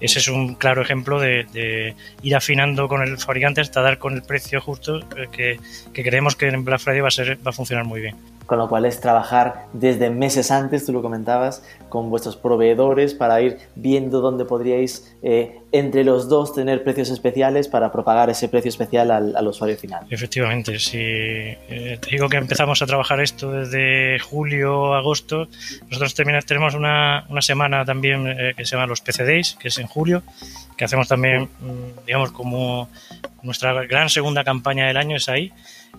ese 0.00 0.18
es 0.18 0.28
un 0.28 0.54
claro 0.56 0.82
ejemplo 0.82 1.18
de, 1.18 1.94
ir 2.22 2.36
afinando 2.36 2.88
con 2.88 3.02
el 3.02 3.16
fabricante 3.16 3.62
hasta 3.62 3.80
dar 3.80 3.98
con 3.98 4.14
el 4.14 4.22
precio 4.22 4.60
justo 4.60 4.98
eh, 5.16 5.28
que, 5.32 5.58
que 5.94 6.02
creemos 6.02 6.36
que 6.36 6.48
en 6.48 6.64
Black 6.64 6.80
Friday 6.80 7.00
va 7.00 7.08
a, 7.08 7.10
ser, 7.10 7.38
va 7.44 7.50
a 7.50 7.52
funcionar 7.52 7.86
muy 7.86 8.02
bien 8.02 8.33
con 8.46 8.58
lo 8.58 8.68
cual 8.68 8.84
es 8.84 9.00
trabajar 9.00 9.66
desde 9.72 10.10
meses 10.10 10.50
antes, 10.50 10.84
tú 10.84 10.92
lo 10.92 11.02
comentabas, 11.02 11.62
con 11.88 12.10
vuestros 12.10 12.36
proveedores 12.36 13.14
para 13.14 13.40
ir 13.40 13.58
viendo 13.74 14.20
dónde 14.20 14.44
podríais 14.44 15.16
eh, 15.22 15.60
entre 15.72 16.04
los 16.04 16.28
dos 16.28 16.54
tener 16.54 16.82
precios 16.82 17.10
especiales 17.10 17.68
para 17.68 17.90
propagar 17.90 18.30
ese 18.30 18.48
precio 18.48 18.68
especial 18.68 19.10
al, 19.10 19.48
usuario 19.48 19.76
final. 19.76 20.06
Efectivamente, 20.10 20.78
si 20.78 20.98
eh, 20.98 21.98
te 22.00 22.10
digo 22.10 22.28
que 22.28 22.36
empezamos 22.36 22.82
a 22.82 22.86
trabajar 22.86 23.20
esto 23.20 23.50
desde 23.50 24.18
julio, 24.18 24.94
agosto, 24.94 25.48
nosotros 25.88 26.14
tenemos 26.46 26.74
una, 26.74 27.26
una 27.28 27.42
semana 27.42 27.84
también 27.84 28.26
eh, 28.26 28.54
que 28.56 28.64
se 28.64 28.76
llama 28.76 28.86
los 28.86 29.00
PC 29.00 29.24
Days, 29.24 29.56
que 29.58 29.68
es 29.68 29.78
en 29.78 29.86
julio, 29.86 30.22
que 30.76 30.84
hacemos 30.84 31.08
también, 31.08 31.44
mm, 31.60 32.06
digamos, 32.06 32.32
como 32.32 32.88
nuestra 33.42 33.72
gran 33.86 34.08
segunda 34.08 34.44
campaña 34.44 34.86
del 34.86 34.96
año 34.96 35.16
es 35.16 35.28
ahí 35.28 35.52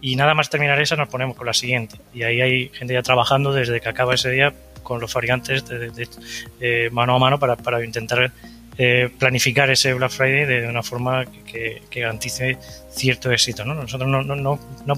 y 0.05 0.15
nada 0.15 0.35
más 0.35 0.51
terminar 0.51 0.79
esa 0.79 0.95
nos 0.95 1.09
ponemos 1.09 1.35
con 1.35 1.47
la 1.47 1.53
siguiente. 1.53 1.99
Y 2.13 2.21
ahí 2.21 2.39
hay 2.39 2.69
gente 2.69 2.93
ya 2.93 3.01
trabajando 3.01 3.51
desde 3.51 3.81
que 3.81 3.89
acaba 3.89 4.13
ese 4.13 4.29
día 4.29 4.53
con 4.83 5.01
los 5.01 5.11
fabricantes 5.11 5.67
de, 5.67 6.07
eh, 6.59 6.89
mano 6.91 7.15
a 7.15 7.19
mano 7.19 7.39
para, 7.39 7.55
para 7.55 7.83
intentar 7.83 8.31
eh, 8.77 9.09
planificar 9.17 9.67
ese 9.71 9.95
Black 9.95 10.11
Friday 10.11 10.45
de 10.45 10.67
una 10.67 10.83
forma 10.83 11.25
que, 11.25 11.81
garantice 11.91 12.59
cierto 12.91 13.31
éxito. 13.31 13.65
¿no? 13.65 13.73
Nosotros 13.73 14.07
no, 14.07 14.21
no, 14.21 14.35
no, 14.35 14.59
no, 14.85 14.95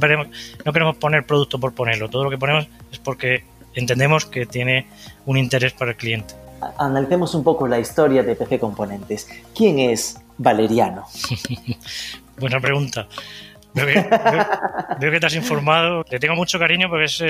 no 0.65 0.73
queremos 0.73 0.97
poner 0.97 1.25
producto 1.25 1.57
por 1.57 1.73
ponerlo, 1.73 2.09
todo 2.09 2.25
lo 2.25 2.29
que 2.29 2.37
ponemos 2.37 2.67
es 2.91 2.99
porque 2.99 3.45
entendemos 3.75 4.25
que 4.25 4.45
tiene 4.45 4.87
un 5.25 5.37
interés 5.37 5.71
para 5.71 5.91
el 5.91 5.97
cliente. 5.97 6.33
Analicemos 6.79 7.33
un 7.33 7.45
poco 7.45 7.65
la 7.65 7.79
historia 7.79 8.23
de 8.23 8.35
PC 8.35 8.59
Componentes. 8.59 9.29
¿Quién 9.55 9.79
es 9.79 10.19
Valeriano? 10.37 11.05
Buena 12.37 12.59
pregunta. 12.59 13.07
Veo 13.85 15.11
que, 15.11 15.19
te 15.19 15.25
has 15.25 15.35
informado. 15.35 16.03
Le 16.09 16.19
tengo 16.19 16.35
mucho 16.35 16.59
cariño 16.59 16.89
porque 16.89 17.05
es 17.05 17.23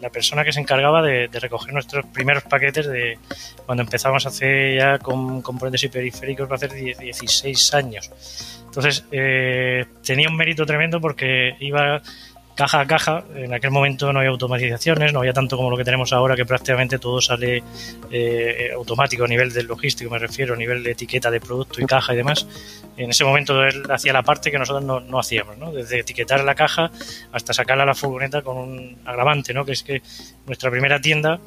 la 0.00 0.10
persona 0.10 0.44
que 0.44 0.52
se 0.52 0.60
encargaba 0.60 1.02
de, 1.02 1.28
recoger 1.32 1.72
nuestros 1.72 2.06
primeros 2.06 2.44
paquetes 2.44 2.86
de 2.86 3.18
cuando 3.66 3.82
empezamos 3.82 4.26
hace 4.26 4.76
ya 4.76 4.98
con 4.98 5.42
componentes 5.42 5.84
y 5.84 5.88
periféricos, 5.88 6.48
va 6.48 6.52
a 6.52 6.56
hacer 6.56 6.72
16 6.72 7.74
años. 7.74 8.10
Entonces, 8.66 9.04
eh, 9.10 9.84
tenía 10.04 10.28
un 10.28 10.36
mérito 10.36 10.64
tremendo 10.64 11.00
porque 11.00 11.56
iba 11.58 12.00
caja 12.60 12.80
a 12.80 12.86
caja. 12.86 13.24
En 13.34 13.54
aquel 13.54 13.70
momento 13.70 14.12
no 14.12 14.18
había 14.18 14.30
automatizaciones, 14.30 15.14
no 15.14 15.20
había 15.20 15.32
tanto 15.32 15.56
como 15.56 15.70
lo 15.70 15.78
que 15.78 15.84
tenemos 15.84 16.12
ahora, 16.12 16.36
que 16.36 16.44
prácticamente 16.44 16.98
todo 16.98 17.18
sale 17.22 17.62
eh, 18.10 18.70
automático 18.74 19.24
a 19.24 19.28
nivel 19.28 19.50
del 19.50 19.66
logístico, 19.66 20.10
me 20.10 20.18
refiero, 20.18 20.52
a 20.52 20.56
nivel 20.58 20.82
de 20.82 20.90
etiqueta 20.90 21.30
de 21.30 21.40
producto 21.40 21.80
y 21.80 21.86
caja 21.86 22.12
y 22.12 22.16
demás. 22.16 22.46
En 22.98 23.08
ese 23.08 23.24
momento 23.24 23.64
él 23.64 23.84
hacía 23.88 24.12
la 24.12 24.22
parte 24.22 24.50
que 24.50 24.58
nosotros 24.58 24.84
no, 24.84 25.00
no 25.00 25.18
hacíamos, 25.18 25.56
¿no? 25.56 25.72
desde 25.72 26.00
etiquetar 26.00 26.44
la 26.44 26.54
caja 26.54 26.90
hasta 27.32 27.54
sacarla 27.54 27.84
a 27.84 27.86
la 27.86 27.94
furgoneta 27.94 28.42
con 28.42 28.58
un 28.58 28.98
agravante, 29.06 29.54
¿no? 29.54 29.64
que 29.64 29.72
es 29.72 29.82
que 29.82 30.02
nuestra 30.44 30.70
primera 30.70 31.00
tienda 31.00 31.40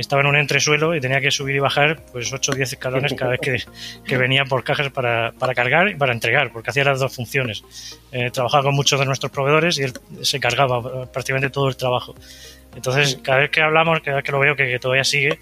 estaba 0.00 0.22
en 0.22 0.28
un 0.28 0.36
entresuelo 0.36 0.94
y 0.94 1.00
tenía 1.00 1.20
que 1.20 1.30
subir 1.30 1.56
y 1.56 1.58
bajar 1.58 2.00
pues 2.12 2.32
8 2.32 2.52
o 2.52 2.54
10 2.54 2.72
escalones 2.72 3.14
cada 3.14 3.32
vez 3.32 3.66
que, 4.04 4.16
venía 4.16 4.44
por 4.44 4.64
cajas 4.64 4.90
para, 4.90 5.32
cargar 5.54 5.88
y 5.88 5.94
para 5.94 6.12
entregar, 6.12 6.52
porque 6.52 6.70
hacía 6.70 6.84
las 6.84 7.00
dos 7.00 7.14
funciones. 7.14 7.62
Eh, 8.12 8.30
trabajaba 8.30 8.64
con 8.64 8.74
muchos 8.74 8.98
de 8.98 9.06
nuestros 9.06 9.30
proveedores 9.30 9.78
y 9.78 9.82
él 9.84 9.92
se 10.22 10.40
cargaba 10.40 11.06
prácticamente 11.10 11.50
todo 11.50 11.68
el 11.68 11.76
trabajo. 11.76 12.14
Entonces, 12.74 13.18
cada 13.22 13.40
vez 13.40 13.50
que 13.50 13.60
hablamos, 13.62 14.00
cada 14.00 14.16
vez 14.16 14.24
que 14.24 14.32
lo 14.32 14.38
veo 14.38 14.56
que, 14.56 14.78
todavía 14.78 15.04
sigue, 15.04 15.38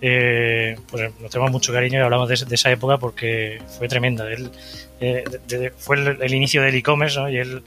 eh, 0.00 0.76
pues 0.90 1.10
nos 1.20 1.30
tenemos 1.30 1.50
mucho 1.50 1.72
cariño 1.72 1.98
y 1.98 2.02
hablamos 2.02 2.28
de, 2.28 2.54
esa 2.54 2.70
época 2.70 2.98
porque 2.98 3.60
fue 3.78 3.88
tremenda. 3.88 4.30
Él, 4.30 4.50
eh, 5.00 5.24
fue 5.76 5.96
el, 5.96 6.34
inicio 6.34 6.62
del 6.62 6.74
e-commerce 6.74 7.20
y 7.30 7.36
él 7.36 7.62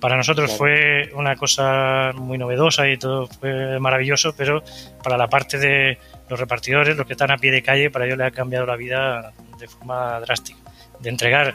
para 0.00 0.16
nosotros 0.16 0.56
fue 0.56 1.10
una 1.14 1.36
cosa 1.36 2.12
muy 2.14 2.38
novedosa 2.38 2.88
y 2.88 2.96
todo 2.96 3.26
fue 3.26 3.78
maravilloso, 3.80 4.34
pero 4.36 4.62
para 5.02 5.16
la 5.16 5.28
parte 5.28 5.58
de 5.58 5.98
los 6.28 6.38
repartidores, 6.38 6.96
los 6.96 7.06
que 7.06 7.12
están 7.12 7.30
a 7.30 7.38
pie 7.38 7.52
de 7.52 7.62
calle, 7.62 7.90
para 7.90 8.06
ellos 8.06 8.18
le 8.18 8.24
ha 8.24 8.30
cambiado 8.30 8.66
la 8.66 8.76
vida 8.76 9.32
de 9.58 9.68
forma 9.68 10.20
drástica. 10.20 10.58
De 11.00 11.10
entregar 11.10 11.52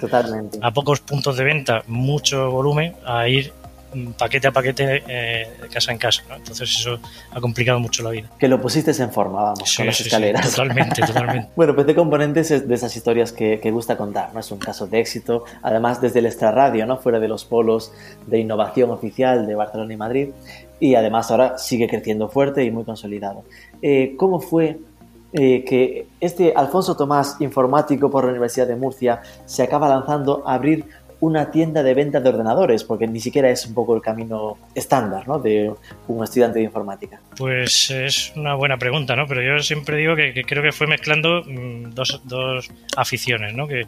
a 0.61 0.71
pocos 0.71 0.99
puntos 0.99 1.35
de 1.35 1.43
venta 1.43 1.83
mucho 1.87 2.51
volumen 2.51 2.95
a 3.05 3.27
ir 3.27 3.51
paquete 4.17 4.47
a 4.47 4.51
paquete 4.51 5.03
eh, 5.07 5.47
de 5.61 5.67
casa 5.67 5.91
en 5.91 5.97
casa. 5.97 6.23
Entonces 6.35 6.69
eso 6.69 6.99
ha 7.31 7.41
complicado 7.41 7.79
mucho 7.79 8.03
la 8.03 8.11
vida. 8.11 8.29
Que 8.39 8.47
lo 8.47 8.61
pusiste 8.61 8.91
en 8.91 9.11
forma, 9.11 9.43
vamos, 9.43 9.75
con 9.75 9.85
las 9.85 9.99
escaleras. 9.99 10.49
totalmente, 10.49 11.01
totalmente. 11.05 11.49
bueno, 11.55 11.75
PC 11.75 11.95
Componentes 11.95 12.51
es 12.51 12.67
de 12.67 12.75
esas 12.75 12.95
historias 12.95 13.31
que, 13.31 13.71
gusta 13.71 13.95
contar, 13.95 14.33
¿no? 14.33 14.39
Es 14.39 14.51
un 14.51 14.59
caso 14.59 14.85
de 14.87 14.99
éxito, 14.99 15.45
además 15.61 16.01
desde 16.01 16.19
el 16.19 16.25
extrarradio, 16.25 16.85
¿no? 16.85 16.97
Fuera 16.97 17.19
de 17.19 17.27
los 17.27 17.45
polos 17.45 17.93
de 18.27 18.39
innovación 18.39 18.91
oficial 18.91 19.47
de 19.47 19.55
Barcelona 19.55 19.93
y 19.93 19.97
Madrid, 19.97 20.29
y 20.79 20.95
además 20.95 21.31
ahora 21.31 21.57
sigue 21.57 21.87
creciendo 21.87 22.27
fuerte 22.27 22.63
y 22.65 22.71
muy 22.71 22.83
consolidado. 22.83 23.45
Eh, 23.81 24.15
¿Cómo 24.17 24.41
fue 24.41 24.79
eh, 25.33 25.63
que 25.63 26.07
este 26.19 26.53
Alfonso 26.53 26.97
Tomás, 26.97 27.37
informático 27.39 28.11
por 28.11 28.25
la 28.25 28.31
Universidad 28.31 28.67
de 28.67 28.75
Murcia, 28.75 29.21
se 29.45 29.63
acaba 29.63 29.87
lanzando 29.87 30.43
a 30.45 30.55
abrir 30.55 30.85
una 31.21 31.51
tienda 31.51 31.81
de 31.83 31.93
venta 31.93 32.19
de 32.19 32.29
ordenadores? 32.29 32.83
Porque 32.83 33.07
ni 33.07 33.19
siquiera 33.19 33.49
es 33.49 33.65
un 33.65 33.73
poco 33.73 33.95
el 33.95 34.01
camino 34.01 34.57
estándar 34.75 35.27
¿no? 35.27 35.39
de 35.39 35.71
un 36.07 36.23
estudiante 36.23 36.59
de 36.59 36.65
informática. 36.65 37.21
Pues 37.37 37.89
es 37.89 38.33
una 38.35 38.55
buena 38.55 38.77
pregunta, 38.77 39.15
¿no? 39.15 39.25
Pero 39.27 39.41
yo 39.41 39.63
siempre 39.63 39.97
digo 39.97 40.15
que, 40.15 40.43
creo 40.45 40.61
que 40.61 40.71
fue 40.71 40.87
mezclando 40.87 41.43
mm, 41.43 41.91
dos, 41.91 42.21
dos 42.25 42.69
aficiones, 42.97 43.53
¿no? 43.53 43.67
Que 43.67 43.85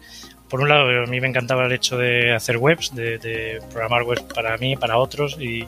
por 0.54 0.62
un 0.62 0.70
lado, 0.70 0.88
a 0.88 1.08
mí 1.08 1.20
me 1.20 1.28
encantaba 1.28 1.66
el 1.66 1.72
hecho 1.72 1.98
de 1.98 2.32
hacer 2.32 2.58
webs, 2.58 2.94
de, 2.94 3.60
programar 3.72 4.04
webs 4.04 4.22
para 4.22 4.56
mí, 4.60 4.76
para 4.76 5.00
otros, 5.00 5.36
y, 5.40 5.68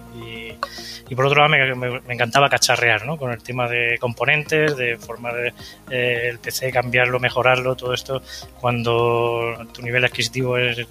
y, 1.10 1.16
por 1.16 1.26
otro 1.26 1.42
lado 1.42 1.50
me, 1.50 2.14
encantaba 2.14 2.50
cacharrear, 2.50 3.04
¿no? 3.04 3.18
Con 3.18 3.32
el 3.32 3.42
tema 3.42 3.68
de 3.68 3.98
componentes, 4.00 4.78
de 4.78 4.98
formar 4.98 5.54
eh, 5.90 6.30
el 6.30 6.38
PC, 6.38 6.72
cambiarlo, 6.72 7.20
mejorarlo, 7.20 7.76
todo 7.76 7.96
esto, 7.96 8.22
cuando 8.62 9.58
tu 9.74 9.82
nivel 9.82 10.06
adquisitivo 10.06 10.56
es 10.56 10.86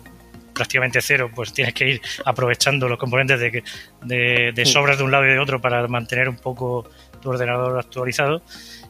prácticamente 0.55 1.01
cero, 1.03 1.31
pues 1.35 1.53
tienes 1.53 1.75
que 1.75 1.89
ir 1.89 2.03
aprovechando 2.25 2.89
los 2.89 2.99
componentes 2.99 3.41
de, 3.41 3.63
de, 4.03 4.53
de 4.55 4.67
sobras 4.67 4.99
de 4.99 5.05
un 5.05 5.11
lado 5.11 5.27
y 5.27 5.31
de 5.31 5.39
otro 5.39 5.61
para 5.61 5.87
mantener 5.89 6.29
un 6.29 6.37
poco 6.37 6.89
tu 7.21 7.31
ordenador 7.31 7.79
actualizado. 7.79 8.43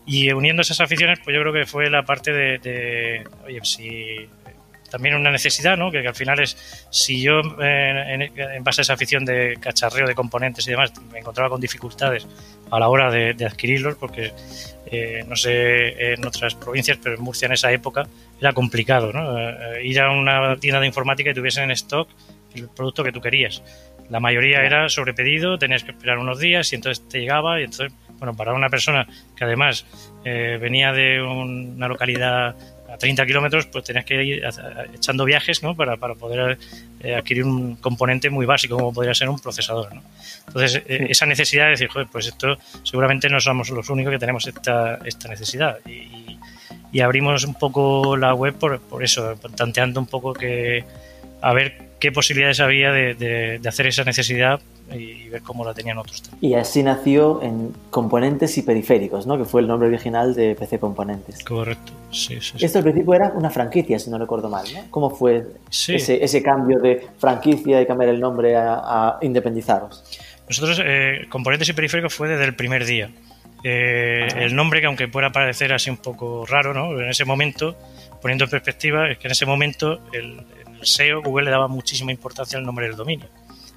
Y 0.07 0.31
uniendo 0.33 0.63
esas 0.63 0.81
aficiones, 0.81 1.19
pues 1.25 1.35
yo 1.35 1.41
creo 1.41 1.53
que 1.53 1.67
fue 1.67 1.89
la 1.89 2.05
parte 2.05 2.33
de, 2.33 2.59
de 2.59 3.25
oye, 3.47 3.61
si 3.63 4.29
también 4.95 5.17
una 5.17 5.33
necesidad, 5.33 5.77
¿no? 5.77 5.91
Que, 5.91 6.07
al 6.07 6.15
final 6.15 6.39
es, 6.39 6.87
si 6.89 7.21
yo 7.21 7.41
en, 7.61 8.63
base 8.63 8.81
a 8.81 8.83
esa 8.83 8.93
afición 8.93 9.25
de 9.25 9.57
cacharreo 9.61 10.07
de 10.07 10.15
componentes 10.15 10.69
y 10.69 10.71
demás, 10.71 10.93
me 11.11 11.19
encontraba 11.19 11.51
con 11.51 11.61
dificultades 11.61 12.29
a 12.71 12.79
la 12.79 12.89
hora 12.89 13.11
de, 13.11 13.45
adquirirlos, 13.45 13.97
porque 13.97 14.33
eh, 14.97 15.25
no 15.29 15.37
sé 15.37 16.13
en 16.13 16.25
otras 16.27 16.55
provincias, 16.55 16.99
pero 17.03 17.17
en 17.17 17.23
Murcia 17.23 17.47
en 17.47 17.53
esa 17.53 17.73
época 17.73 18.07
era 18.41 18.53
complicado, 18.53 19.13
¿no? 19.13 19.39
Eh, 19.39 19.87
ir 19.87 20.01
a 20.01 20.11
una 20.11 20.57
tienda 20.57 20.81
de 20.81 20.87
informática 20.87 21.31
y 21.31 21.35
tuviesen 21.35 21.65
en 21.65 21.71
stock 21.73 22.09
el 22.55 22.69
producto 22.69 23.05
que 23.05 23.13
tú 23.13 23.21
querías. 23.21 23.63
La 24.11 24.21
mayoría 24.21 24.63
era 24.65 24.89
sobre 24.89 25.15
pedido, 25.15 25.59
tenías 25.59 25.83
que 25.83 25.93
esperar 25.93 26.19
unos 26.19 26.39
días 26.39 26.73
y 26.73 26.77
entonces 26.77 27.09
te 27.09 27.21
llegaba 27.21 27.61
y 27.61 27.65
entonces, 27.65 27.93
bueno, 28.19 28.35
para 28.35 28.53
una 28.53 28.69
persona 28.69 29.07
que 29.37 29.45
además 29.45 29.87
eh, 30.25 30.59
venía 30.61 30.93
de 30.93 31.23
una 31.23 31.89
localidad 31.89 32.55
a 32.95 32.99
30 32.99 33.27
kilómetros, 33.27 33.67
pues 33.67 33.85
tenías 33.85 34.05
que 34.05 34.23
ir 34.23 34.43
echando 34.95 35.25
viajes 35.25 35.63
¿no? 35.63 35.75
para, 35.75 35.97
para 35.97 36.15
poder 36.15 36.59
eh, 37.01 37.15
adquirir 37.15 37.45
un 37.45 37.77
componente 37.77 38.31
muy 38.31 38.47
básico 38.47 38.77
como 38.77 38.93
podría 38.93 39.15
ser 39.15 39.29
un 39.29 39.39
procesador. 39.39 39.95
¿no? 39.95 40.03
Entonces, 40.47 40.83
eh, 40.87 41.07
esa 41.11 41.27
necesidad 41.27 41.65
de 41.65 41.71
decir, 41.71 41.89
joder, 41.89 42.09
pues 42.11 42.27
esto 42.27 42.57
seguramente 42.85 43.29
no 43.29 43.41
somos 43.41 43.71
los 43.71 43.91
únicos 43.91 44.13
que 44.13 44.19
tenemos 44.19 44.47
esta, 44.47 45.01
esta 45.05 45.29
necesidad. 45.29 45.79
Y, 45.87 46.39
y 46.93 47.01
abrimos 47.01 47.45
un 47.45 47.55
poco 47.55 48.17
la 48.17 48.35
web 48.35 48.55
por, 48.55 48.81
por 48.81 49.03
eso, 49.03 49.35
tanteando 49.57 49.99
un 49.99 50.07
poco 50.07 50.33
que 50.33 50.85
a 51.41 51.53
ver 51.53 51.84
qué 52.05 52.13
posibilidades 52.13 52.61
había 52.61 52.93
de, 52.93 53.15
de, 53.15 53.67
hacer 53.67 53.87
esa 53.87 54.05
necesidad 54.05 54.61
y 54.93 55.31
ver 55.31 55.41
cómo 55.41 55.65
la 55.65 55.73
tenían 55.73 55.97
otros. 55.97 56.23
Y 56.43 56.53
así 56.53 56.83
nació 56.83 57.43
en 57.43 57.73
Componentes 57.89 58.59
y 58.59 58.63
Periféricos, 58.63 59.27
¿no? 59.27 59.39
que 59.39 59.47
fue 59.47 59.63
el 59.63 59.69
nombre 59.69 59.89
original 59.89 60.35
de 60.35 60.55
PC 60.55 60.79
Componentes. 60.79 61.43
Correcto, 61.43 61.93
sí, 62.11 62.39
sí, 62.43 62.63
Esto 62.63 62.77
al 62.77 62.85
principio 62.85 63.15
era 63.15 63.33
una 63.35 63.49
franquicia, 63.49 63.99
si 63.99 64.11
no 64.11 64.19
recuerdo 64.19 64.51
mal. 64.51 64.67
¿no? 64.75 64.83
¿Cómo 64.91 65.09
fue 65.09 65.47
ese, 65.71 66.23
ese, 66.23 66.43
cambio 66.43 66.79
de 66.79 67.07
franquicia 67.17 67.81
y 67.81 67.87
cambiar 67.87 68.11
el 68.11 68.21
nombre 68.21 68.55
a, 68.55 69.17
independizaros? 69.23 70.05
Nosotros, 70.47 70.83
eh, 70.85 71.25
Componentes 71.31 71.71
y 71.71 71.73
Periféricos 71.73 72.13
fue 72.13 72.29
desde 72.29 72.45
el 72.45 72.55
primer 72.55 72.85
día. 72.85 73.09
Eh, 73.63 74.29
ah. 74.31 74.41
El 74.41 74.55
nombre, 74.55 74.83
que 74.83 74.89
aunque 74.89 75.09
pueda 75.09 75.33
parecer 75.33 75.73
así 75.73 75.89
un 75.89 75.97
poco 75.97 76.45
raro, 76.45 76.75
¿no? 76.75 77.01
en 77.01 77.09
ese 77.09 77.25
momento, 77.25 77.75
poniendo 78.21 78.45
en 78.45 78.51
perspectiva, 78.51 79.11
es 79.11 79.17
que 79.17 79.29
en 79.29 79.33
ese 79.33 79.47
momento 79.47 80.01
el, 80.13 80.45
SEO, 80.87 81.23
Google 81.23 81.47
le 81.47 81.51
daba 81.51 81.69
muchísima 81.69 82.11
importancia 82.13 82.59
al 82.59 82.65
nombre 82.65 82.87
del 82.87 82.97
dominio. 82.97 83.29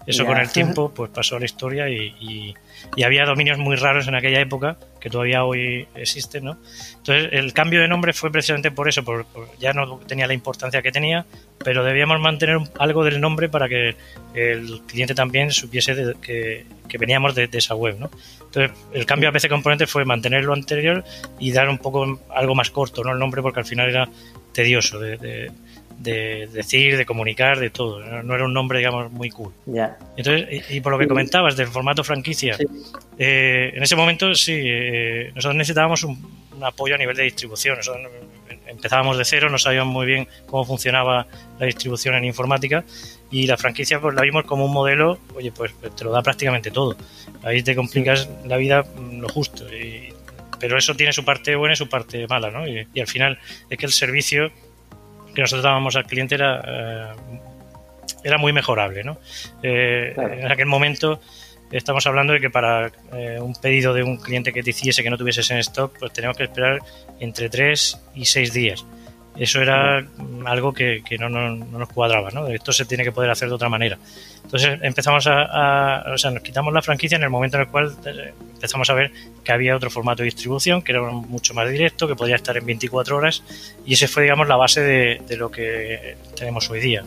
Eso 0.07 0.25
con 0.25 0.37
el 0.37 0.49
tiempo 0.49 0.89
pues 0.95 1.11
pasó 1.11 1.35
a 1.35 1.39
la 1.39 1.45
historia 1.45 1.89
y, 1.89 2.55
había 3.03 3.25
dominios 3.25 3.57
muy 3.57 3.75
raros 3.75 4.07
en 4.07 4.15
aquella 4.15 4.39
época 4.39 4.77
que 4.99 5.09
todavía 5.09 5.43
hoy 5.43 5.87
existen, 5.95 6.45
¿no? 6.45 6.57
Entonces 6.97 7.29
el 7.33 7.53
cambio 7.53 7.81
de 7.81 7.87
nombre 7.87 8.13
fue 8.13 8.31
precisamente 8.31 8.71
por 8.71 8.87
eso, 8.87 9.03
por, 9.03 9.25
ya 9.59 9.73
no 9.73 9.99
tenía 9.99 10.25
la 10.25 10.33
importancia 10.33 10.81
que 10.81 10.91
tenía, 10.91 11.25
pero 11.63 11.83
debíamos 11.83 12.19
mantener 12.19 12.57
algo 12.79 13.03
del 13.03 13.19
nombre 13.19 13.49
para 13.49 13.67
que 13.67 13.95
el 14.33 14.81
cliente 14.87 15.13
también 15.13 15.51
supiese 15.51 16.15
que, 16.21 16.65
veníamos 16.97 17.35
de, 17.35 17.49
esa 17.51 17.75
web, 17.75 17.97
¿no? 17.99 18.09
Entonces 18.45 18.71
el 18.93 19.05
cambio 19.05 19.29
a 19.29 19.31
PC 19.31 19.49
Componentes 19.49 19.89
fue 19.89 20.05
mantener 20.05 20.45
lo 20.45 20.53
anterior 20.53 21.03
y 21.39 21.51
dar 21.51 21.67
un 21.67 21.77
poco 21.77 22.21
algo 22.33 22.55
más 22.55 22.71
corto, 22.71 23.03
¿no? 23.03 23.11
El 23.11 23.19
nombre 23.19 23.41
porque 23.41 23.59
al 23.59 23.65
final 23.65 23.89
era 23.89 24.09
tedioso 24.53 24.99
de 24.99 25.17
de 25.17 25.51
decir, 25.97 26.97
de 26.97 27.05
comunicar, 27.05 27.59
de 27.59 27.69
todo. 27.69 27.99
No, 28.23 28.35
era 28.35 28.45
un 28.45 28.53
nombre, 28.53 28.79
digamos, 28.79 29.11
muy 29.11 29.29
cool. 29.29 29.53
Entonces, 30.15 30.69
y, 30.69 30.81
por 30.81 30.91
lo 30.93 30.99
que 30.99 31.07
comentabas 31.07 31.55
del 31.55 31.67
formato 31.67 32.03
franquicia, 32.03 32.57
eh, 33.17 33.71
en 33.73 33.83
ese 33.83 33.95
momento 33.95 34.33
sí, 34.35 34.53
eh, 34.55 35.31
nosotros 35.35 35.55
necesitábamos 35.55 36.03
un, 36.03 36.17
apoyo 36.61 36.95
a 36.95 36.97
nivel 36.97 37.15
de 37.15 37.23
distribución. 37.23 37.77
empezábamos 38.67 39.17
de 39.17 39.25
cero, 39.25 39.49
no 39.49 39.57
sabíamos 39.57 39.93
muy 39.93 40.05
bien 40.05 40.27
cómo 40.47 40.65
funcionaba 40.65 41.27
la 41.59 41.65
distribución 41.65 42.15
en 42.15 42.25
informática 42.25 42.83
y 43.31 43.47
la 43.47 43.57
franquicia 43.57 43.99
pues 43.99 44.15
la 44.15 44.21
vimos 44.21 44.45
como 44.45 44.65
un 44.65 44.73
modelo, 44.73 45.19
oye, 45.35 45.51
pues 45.51 45.73
te 45.95 46.03
lo 46.03 46.11
da 46.11 46.21
prácticamente 46.21 46.71
todo. 46.71 46.95
Ahí 47.43 47.63
te 47.63 47.75
complicas 47.75 48.29
la 48.45 48.57
vida 48.57 48.83
mm, 48.83 49.19
lo 49.19 49.29
justo. 49.29 49.65
pero 50.59 50.77
eso 50.77 50.95
tiene 50.95 51.13
su 51.13 51.23
parte 51.23 51.55
buena 51.55 51.73
y 51.73 51.77
su 51.77 51.89
parte 51.89 52.27
mala, 52.27 52.49
¿no? 52.49 52.67
Y, 52.67 52.87
y 52.93 52.99
al 52.99 53.07
final 53.07 53.39
es 53.69 53.77
que 53.77 53.85
el 53.85 53.91
servicio 53.91 54.51
que 55.37 55.41
nosotros 55.41 55.63
dábamos 55.63 55.95
al 55.95 56.07
cliente 56.07 56.33
era, 56.33 56.63
eh, 56.65 57.39
era 58.23 58.39
muy 58.39 58.51
mejorable. 58.53 59.03
¿no? 59.03 59.19
Eh, 59.61 60.11
en 60.17 60.51
aquel 60.51 60.65
momento 60.65 61.21
estamos 61.71 62.07
hablando 62.07 62.33
de 62.33 62.39
que 62.39 62.49
para 62.49 62.91
eh, 63.13 63.37
un 63.39 63.53
pedido 63.53 63.93
de 63.93 64.01
un 64.01 64.17
cliente 64.17 64.51
que 64.51 64.63
te 64.63 64.71
hiciese 64.71 65.03
que 65.03 65.11
no 65.11 65.17
tuvieses 65.17 65.51
en 65.51 65.59
stock, 65.59 65.95
pues 65.99 66.11
teníamos 66.11 66.37
que 66.37 66.45
esperar 66.45 66.79
entre 67.19 67.49
3 67.49 68.01
y 68.15 68.25
6 68.25 68.51
días. 68.51 68.83
Eso 69.39 69.61
era 69.61 70.05
algo 70.45 70.73
que, 70.73 71.01
no, 71.19 71.29
nos 71.29 71.89
cuadraba, 71.89 72.31
¿no? 72.31 72.47
Esto 72.47 72.71
se 72.71 72.85
tiene 72.85 73.03
que 73.03 73.11
poder 73.11 73.29
hacer 73.29 73.49
de 73.49 73.55
otra 73.55 73.69
manera. 73.69 73.97
Entonces 74.43 74.79
empezamos 74.81 75.27
a, 75.27 76.05
o 76.13 76.17
sea, 76.17 76.31
nos 76.31 76.41
quitamos 76.41 76.73
la 76.73 76.81
franquicia 76.81 77.17
en 77.17 77.23
el 77.23 77.29
momento 77.29 77.57
en 77.57 77.63
el 77.63 77.69
cual 77.69 77.95
eh, 78.05 78.33
empezamos 78.53 78.89
a 78.89 78.93
ver 78.93 79.11
que 79.43 79.51
había 79.51 79.75
otro 79.75 79.89
formato 79.89 80.23
de 80.23 80.25
distribución, 80.25 80.81
que 80.81 80.91
era 80.91 81.01
mucho 81.01 81.53
más 81.53 81.69
directo, 81.69 82.07
que 82.07 82.15
podía 82.15 82.35
estar 82.35 82.57
en 82.57 82.65
24 82.65 83.17
horas, 83.17 83.43
y 83.85 83.93
ese 83.93 84.07
fue, 84.07 84.23
digamos, 84.23 84.47
la 84.47 84.55
base 84.55 84.81
de, 84.81 85.21
de 85.27 85.37
lo 85.37 85.51
que 85.51 86.17
tenemos 86.35 86.69
hoy 86.69 86.79
día 86.79 87.03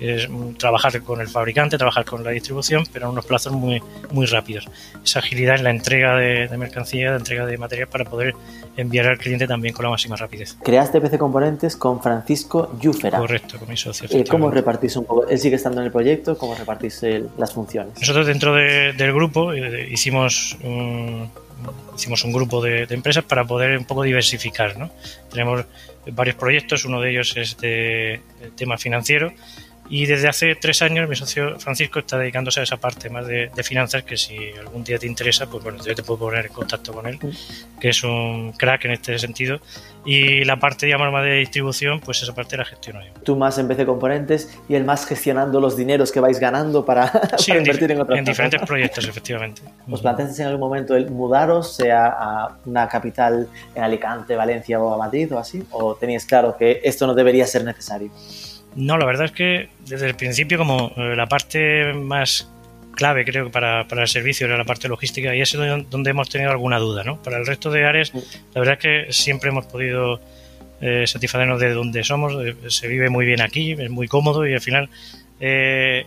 es 0.00 0.28
trabajar 0.58 1.00
con 1.02 1.20
el 1.20 1.28
fabricante, 1.28 1.78
trabajar 1.78 2.04
con 2.04 2.22
la 2.22 2.30
distribución, 2.30 2.84
pero 2.92 3.06
en 3.06 3.12
unos 3.12 3.24
plazos 3.24 3.52
muy, 3.52 3.82
muy 4.10 4.26
rápidos. 4.26 4.68
Esa 5.02 5.20
agilidad 5.20 5.56
en 5.56 5.64
la 5.64 5.70
entrega 5.70 6.16
de, 6.16 6.48
mercancía, 6.56 7.12
de 7.12 7.18
entrega 7.18 7.46
de 7.46 7.58
material 7.58 7.88
para 7.88 8.04
poder 8.04 8.34
enviar 8.76 9.06
al 9.06 9.18
cliente 9.18 9.46
también 9.46 9.74
con 9.74 9.84
la 9.84 9.90
máxima 9.90 10.16
rapidez. 10.16 10.56
Creaste 10.62 11.00
PC 11.00 11.18
Componentes 11.18 11.76
con 11.76 12.02
Francisco 12.02 12.76
Yufera. 12.80 13.18
Correcto, 13.18 13.58
con 13.58 13.68
mi 13.68 13.76
socio. 13.76 14.08
Eh, 14.10 14.24
¿Cómo 14.28 14.50
repartís 14.50 14.96
un 14.96 15.04
poco? 15.04 15.26
¿Él 15.28 15.38
sigue 15.38 15.56
estando 15.56 15.80
en 15.80 15.86
el 15.86 15.92
proyecto? 15.92 16.36
¿Cómo 16.36 16.54
repartís 16.54 17.02
las 17.36 17.52
funciones? 17.52 17.98
Nosotros 17.98 18.26
dentro 18.26 18.54
del 18.54 19.12
grupo 19.12 19.52
eh, 19.52 19.88
hicimos 19.90 20.56
un, 20.62 21.30
hicimos 21.94 22.24
un 22.24 22.32
grupo 22.32 22.62
de, 22.62 22.86
de, 22.86 22.94
empresas 22.94 23.24
para 23.24 23.44
poder 23.44 23.78
un 23.78 23.84
poco 23.84 24.02
diversificar. 24.02 24.76
¿no? 24.76 24.90
Tenemos 25.30 25.64
varios 26.12 26.36
proyectos, 26.36 26.84
uno 26.84 27.00
de 27.00 27.10
ellos 27.10 27.36
es 27.36 27.56
de, 27.58 28.20
de 28.40 28.50
tema 28.54 28.78
financiero 28.78 29.32
y 29.88 30.06
desde 30.06 30.28
hace 30.28 30.54
tres 30.54 30.82
años 30.82 31.08
mi 31.08 31.16
socio 31.16 31.58
Francisco 31.58 32.00
está 32.00 32.18
dedicándose 32.18 32.60
a 32.60 32.62
esa 32.62 32.76
parte 32.76 33.10
más 33.10 33.26
de, 33.26 33.50
finanzas 33.62 34.04
que 34.04 34.16
si 34.16 34.36
algún 34.58 34.84
día 34.84 34.98
te 34.98 35.06
interesa, 35.06 35.46
pues 35.46 35.62
bueno, 35.62 35.82
yo 35.84 35.94
te 35.94 36.02
puedo 36.02 36.20
poner 36.20 36.46
en 36.46 36.52
contacto 36.52 36.92
con 36.92 37.06
él, 37.06 37.18
que 37.80 37.88
es 37.88 38.04
un 38.04 38.52
crack 38.52 38.84
en 38.84 38.92
este 38.92 39.18
sentido. 39.18 39.60
Y 40.04 40.44
la 40.44 40.56
parte, 40.60 40.86
digamos, 40.86 41.10
más 41.10 41.24
de 41.24 41.34
distribución, 41.34 41.98
pues 42.00 42.22
esa 42.22 42.32
parte 42.32 42.56
la 42.56 42.64
gestiono 42.64 43.00
yo. 43.04 43.12
Tú 43.24 43.34
más 43.34 43.58
en 43.58 43.66
vez 43.66 43.76
de 43.76 43.84
componentes 43.84 44.56
y 44.68 44.76
él 44.76 44.84
más 44.84 45.04
gestionando 45.04 45.60
los 45.60 45.76
dineros 45.76 46.12
que 46.12 46.20
vais 46.20 46.38
ganando 46.38 46.84
para, 46.84 47.10
invertir 47.48 47.90
en, 47.90 48.00
otras 48.00 48.18
en 48.20 48.24
diferentes 48.24 48.62
proyectos, 48.62 49.08
efectivamente. 49.08 49.62
¿Os 49.90 50.00
planteaste 50.00 50.42
en 50.42 50.48
algún 50.48 50.60
momento 50.60 50.94
el 50.94 51.10
mudaros, 51.10 51.74
sea 51.74 52.06
a 52.06 52.56
una 52.66 52.88
capital 52.88 53.48
en 53.74 53.82
Alicante, 53.82 54.36
Valencia 54.36 54.80
o 54.80 54.94
a 54.94 54.98
Madrid 54.98 55.32
o 55.32 55.38
así? 55.38 55.64
¿O 55.72 55.96
teníais 55.96 56.24
claro 56.24 56.56
que 56.56 56.80
esto 56.84 57.06
no 57.08 57.14
debería 57.14 57.46
ser 57.46 57.64
necesario? 57.64 58.10
No, 58.76 58.98
la 58.98 59.06
verdad 59.06 59.24
es 59.24 59.32
que 59.32 59.70
desde 59.86 60.06
el 60.06 60.14
principio, 60.14 60.58
como 60.58 60.92
eh, 60.96 61.16
la 61.16 61.26
parte 61.26 61.94
más 61.94 62.48
clave, 62.94 63.24
creo, 63.24 63.50
para, 63.50 63.88
para 63.88 64.02
el 64.02 64.08
servicio 64.08 64.46
era 64.46 64.58
la 64.58 64.64
parte 64.64 64.86
logística 64.86 65.34
y 65.34 65.40
es 65.40 65.52
donde 65.52 66.10
hemos 66.10 66.28
tenido 66.28 66.50
alguna 66.50 66.78
duda, 66.78 67.02
¿no? 67.02 67.22
Para 67.22 67.38
el 67.38 67.46
resto 67.46 67.70
de 67.70 67.86
áreas, 67.86 68.12
la 68.54 68.60
verdad 68.60 68.74
es 68.74 68.80
que 68.80 69.12
siempre 69.12 69.48
hemos 69.48 69.66
podido 69.66 70.20
eh, 70.80 71.04
satisfacernos 71.06 71.58
de 71.58 71.72
donde 71.72 72.04
somos, 72.04 72.34
se 72.68 72.88
vive 72.88 73.08
muy 73.08 73.24
bien 73.24 73.40
aquí, 73.40 73.72
es 73.72 73.90
muy 73.90 74.08
cómodo 74.08 74.46
y 74.46 74.52
al 74.52 74.60
final 74.60 74.90
eh, 75.40 76.04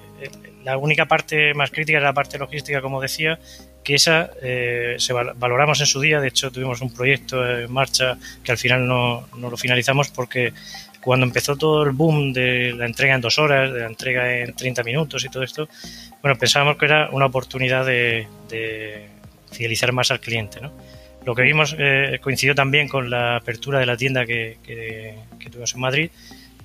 la 0.64 0.78
única 0.78 1.08
parte 1.08 1.54
más 1.56 1.72
crítica 1.72 1.98
es 1.98 2.04
la 2.04 2.14
parte 2.14 2.38
logística, 2.38 2.82
como 2.82 3.02
decía, 3.02 3.40
que 3.84 3.96
esa 3.96 4.32
se 4.42 5.14
valoramos 5.14 5.80
en 5.80 5.88
su 5.88 6.02
día, 6.02 6.20
de 6.20 6.28
hecho 6.28 6.52
tuvimos 6.52 6.82
un 6.82 6.94
proyecto 6.94 7.48
en 7.48 7.72
marcha 7.72 8.18
que 8.44 8.52
al 8.52 8.58
final 8.58 8.86
no, 8.86 9.28
no 9.38 9.50
lo 9.50 9.58
finalizamos 9.58 10.10
porque 10.10 10.54
cuando 11.01 11.25
empezó 11.25 11.56
todo 11.56 11.84
el 11.84 11.91
boom 11.91 12.34
de 12.34 12.74
la 12.74 12.86
entrega 12.86 13.15
en 13.15 13.22
dos 13.22 13.39
horas, 13.39 13.72
de 13.72 13.82
la 13.82 13.88
entrega 13.88 14.39
en 14.39 14.53
30 14.53 14.84
minutos 14.84 15.24
y 15.24 15.29
todo 15.29 15.44
esto, 15.44 15.70
bueno, 16.22 16.38
pensábamos 16.38 16.77
que 16.77 16.86
era 16.86 17.10
una 17.12 17.27
oportunidad 17.27 17.86
de, 17.86 18.27
fidelizar 19.51 19.91
más 19.91 20.12
al 20.12 20.20
cliente, 20.20 20.60
¿no? 20.62 20.72
Lo 21.25 21.36
que 21.36 21.41
vimos 21.41 21.75
eh, 21.77 22.20
coincidió 22.22 22.56
también 22.56 22.88
con 22.88 23.10
la 23.10 23.38
apertura 23.38 23.79
de 23.79 23.86
la 23.86 23.98
tienda 23.98 24.25
que, 24.25 24.58
tuvimos 25.51 25.74
en 25.74 25.82
Madrid 25.82 26.12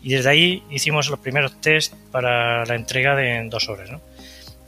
y 0.02 0.10
desde 0.10 0.28
ahí 0.28 0.62
hicimos 0.70 1.08
los 1.08 1.18
primeros 1.18 1.60
test 1.60 1.94
para 2.12 2.64
la 2.66 2.74
entrega 2.74 3.16
de 3.16 3.36
en 3.36 3.50
dos 3.50 3.68
horas, 3.68 3.90
¿no? 3.90 4.00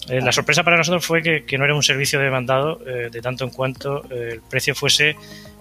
Eh, 0.08 0.20
la 0.20 0.32
sorpresa 0.32 0.62
para 0.62 0.76
nosotros 0.76 1.04
fue 1.04 1.22
que, 1.22 1.58
no 1.58 1.64
era 1.64 1.74
un 1.74 1.82
servicio 1.82 2.20
demandado 2.20 2.80
eh, 2.86 3.08
de 3.10 3.20
tanto 3.20 3.44
en 3.44 3.50
cuanto 3.50 4.04
el 4.10 4.40
precio 4.42 4.74
fuese 4.74 5.16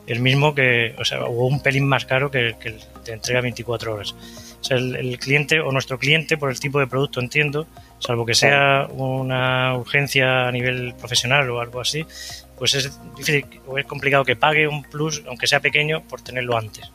el 0.08 0.20
mismo 0.20 0.54
que, 0.54 0.96
o 1.00 1.06
sea, 1.06 1.24
o 1.24 1.48
un 1.48 1.62
pelín 1.62 1.88
más 1.88 2.06
caro 2.06 2.30
que, 2.30 2.40
el 2.48 2.56
que 2.58 2.78
te 3.04 3.14
entrega 3.14 3.42
24 3.42 3.94
horas. 3.94 4.16
O 4.62 4.64
sea, 4.64 4.78
el, 4.78 5.18
cliente 5.20 5.60
o 5.60 5.72
nuestro 5.72 5.98
cliente, 5.98 6.38
por 6.38 6.50
el 6.50 6.60
tipo 6.60 6.80
de 6.80 6.88
producto, 6.88 7.20
entiendo, 7.20 7.68
salvo 8.00 8.26
que 8.26 8.34
sea 8.34 8.88
una 8.92 9.76
urgencia 9.76 10.48
a 10.48 10.52
nivel 10.52 10.94
profesional 10.98 11.50
o 11.50 11.60
algo 11.60 11.82
así, 11.82 12.06
pues 12.58 12.74
es 12.76 13.00
difícil 13.16 13.46
o 13.68 13.78
es 13.78 13.86
complicado 13.86 14.24
que 14.26 14.36
pague 14.36 14.68
un 14.68 14.84
plus, 14.84 15.24
aunque 15.28 15.48
sea 15.48 15.60
pequeño, 15.60 16.04
por 16.08 16.22
tenerlo 16.22 16.58
antes. 16.58 16.92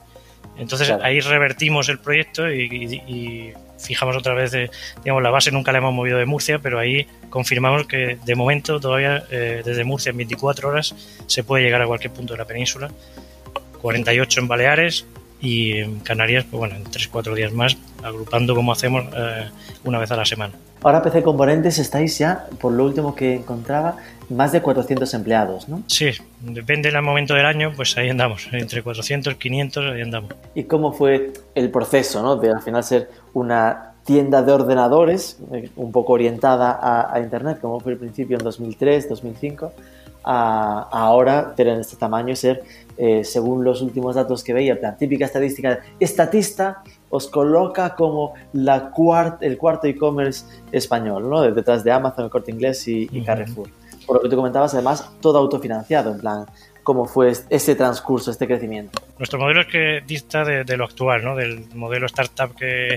Entonces 0.59 0.91
ahí 0.91 1.21
revertimos 1.21 1.89
el 1.89 1.99
proyecto 1.99 2.51
y, 2.51 3.53
fijamos 3.81 4.17
otra 4.17 4.35
vez, 4.35 4.53
de, 4.53 4.71
digamos, 5.03 5.23
la 5.23 5.31
base 5.31 5.51
nunca 5.51 5.73
la 5.73 5.79
hemos 5.79 5.95
movido 5.95 6.19
de 6.19 6.27
Murcia, 6.27 6.59
pero 6.59 6.79
ahí 6.79 7.07
confirmamos 7.29 7.87
que 7.87 8.19
de 8.25 8.35
momento 8.35 8.81
todavía 8.81 9.25
eh, 9.31 9.63
desde 9.65 9.85
Murcia 9.85 10.11
en 10.11 10.19
24 10.19 10.69
horas 10.69 10.95
se 11.27 11.45
puede 11.45 11.65
llegar 11.65 11.83
a 11.83 11.87
cualquier 11.87 12.13
punto 12.13 12.35
de 12.35 12.39
la 12.39 12.45
península, 12.45 12.91
48 13.81 14.41
en 14.41 14.49
Baleares 14.49 15.07
y 15.41 15.79
en 15.79 16.01
Canarias, 16.01 16.45
pues 16.51 16.59
bueno, 16.59 16.77
en 16.77 16.85
3-4 16.85 17.35
días 17.35 17.53
más, 17.53 17.77
agrupando 18.03 18.55
como 18.55 18.73
hacemos 18.73 19.05
eh, 19.17 19.49
una 19.85 19.99
vez 19.99 20.11
a 20.11 20.17
la 20.17 20.25
semana. 20.25 20.55
Ahora 20.83 21.03
PC 21.03 21.23
Componentes 21.23 21.79
estáis 21.79 22.19
ya, 22.19 22.47
por 22.59 22.73
lo 22.73 22.85
último 22.85 23.15
que 23.15 23.35
encontraba, 23.35 23.97
más 24.31 24.53
de 24.53 24.63
400 24.63 25.13
empleados, 25.15 25.69
¿no? 25.69 25.83
Sí, 25.87 26.11
depende 26.41 26.91
del 26.91 27.03
momento 27.03 27.35
del 27.35 27.45
año, 27.45 27.73
pues 27.77 27.97
ahí 27.99 28.09
andamos, 28.09 28.49
entre 28.53 28.83
400 28.83 29.35
y 29.35 29.37
500 29.37 29.93
ahí 29.93 30.03
andamos. 30.03 30.35
¿Y 30.55 30.65
cómo 30.65 30.93
fue 30.93 31.33
el 31.55 31.71
proceso, 31.71 32.23
¿no? 32.23 32.37
De 32.37 32.51
al 32.51 32.63
final 32.63 32.83
ser 32.83 33.11
una 33.35 33.91
tienda 34.05 34.43
de 34.43 34.53
ordenadores, 34.53 35.39
eh, 35.53 35.69
un 35.77 35.93
poco 35.93 36.15
orientada 36.15 36.79
a, 37.13 37.21
Internet, 37.21 37.59
como 37.61 37.81
fue 37.81 37.93
el 37.93 37.99
principio 37.99 38.39
en 38.39 38.45
2003, 38.45 39.09
2005, 39.09 39.73
a, 40.25 40.89
ahora 40.91 41.55
tener 41.55 41.79
este 41.81 41.97
tamaño 41.97 42.33
y 42.33 42.37
ser, 42.37 42.63
eh, 42.97 43.25
según 43.25 43.65
los 43.65 43.83
últimos 43.83 44.15
datos 44.15 44.45
que 44.45 44.53
veía, 44.53 44.79
la 44.81 44.97
típica 44.97 45.25
estadística, 45.25 45.81
estatista 45.99 46.83
os 47.11 47.27
coloca 47.27 47.95
como 47.95 48.35
la 48.53 48.93
el 49.41 49.59
cuarto 49.59 49.87
e-commerce 49.87 50.45
español, 50.73 51.29
¿no? 51.29 51.43
Detrás 51.43 51.85
de 51.85 51.93
Amazon, 51.93 52.25
el 52.25 52.31
Corte 52.31 52.51
Inglés 52.51 52.87
y, 52.87 53.07
Carrefour. 53.23 53.69
Por 54.07 54.17
lo 54.17 54.23
que 54.23 54.29
tú 54.29 54.37
comentabas, 54.37 54.75
además, 54.75 55.11
todo 55.21 55.39
autofinanciado, 55.39 56.13
en 56.13 56.21
plan, 56.21 56.47
¿cómo 56.83 57.05
fue 57.05 57.33
ese 57.49 57.75
transcurso, 57.75 58.31
este 58.31 58.47
crecimiento? 58.47 59.01
Nuestro 59.19 59.39
modelo 59.39 59.63
es 59.63 59.67
que 59.67 60.03
dista 60.07 60.45
de, 60.45 60.77
lo 60.77 60.85
actual, 60.85 61.25
¿no? 61.25 61.37
Del 61.37 61.67
modelo 61.75 62.07
startup 62.07 62.55
que, 62.55 62.97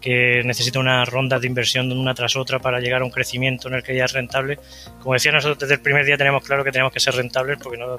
que 0.00 0.42
necesita 0.44 0.80
una 0.80 1.04
ronda 1.04 1.38
de 1.38 1.46
inversión 1.46 1.92
una 1.92 2.14
tras 2.14 2.36
otra 2.36 2.58
para 2.58 2.80
llegar 2.80 3.02
a 3.02 3.04
un 3.04 3.10
crecimiento 3.10 3.68
en 3.68 3.74
el 3.74 3.82
que 3.82 3.94
ya 3.94 4.04
es 4.04 4.12
rentable. 4.12 4.58
Como 5.00 5.14
decía, 5.14 5.32
nosotros 5.32 5.58
desde 5.58 5.74
el 5.74 5.80
primer 5.80 6.04
día 6.04 6.16
tenemos 6.16 6.42
claro 6.42 6.64
que 6.64 6.72
tenemos 6.72 6.92
que 6.92 7.00
ser 7.00 7.14
rentables 7.14 7.58
porque 7.62 7.78
no, 7.78 7.98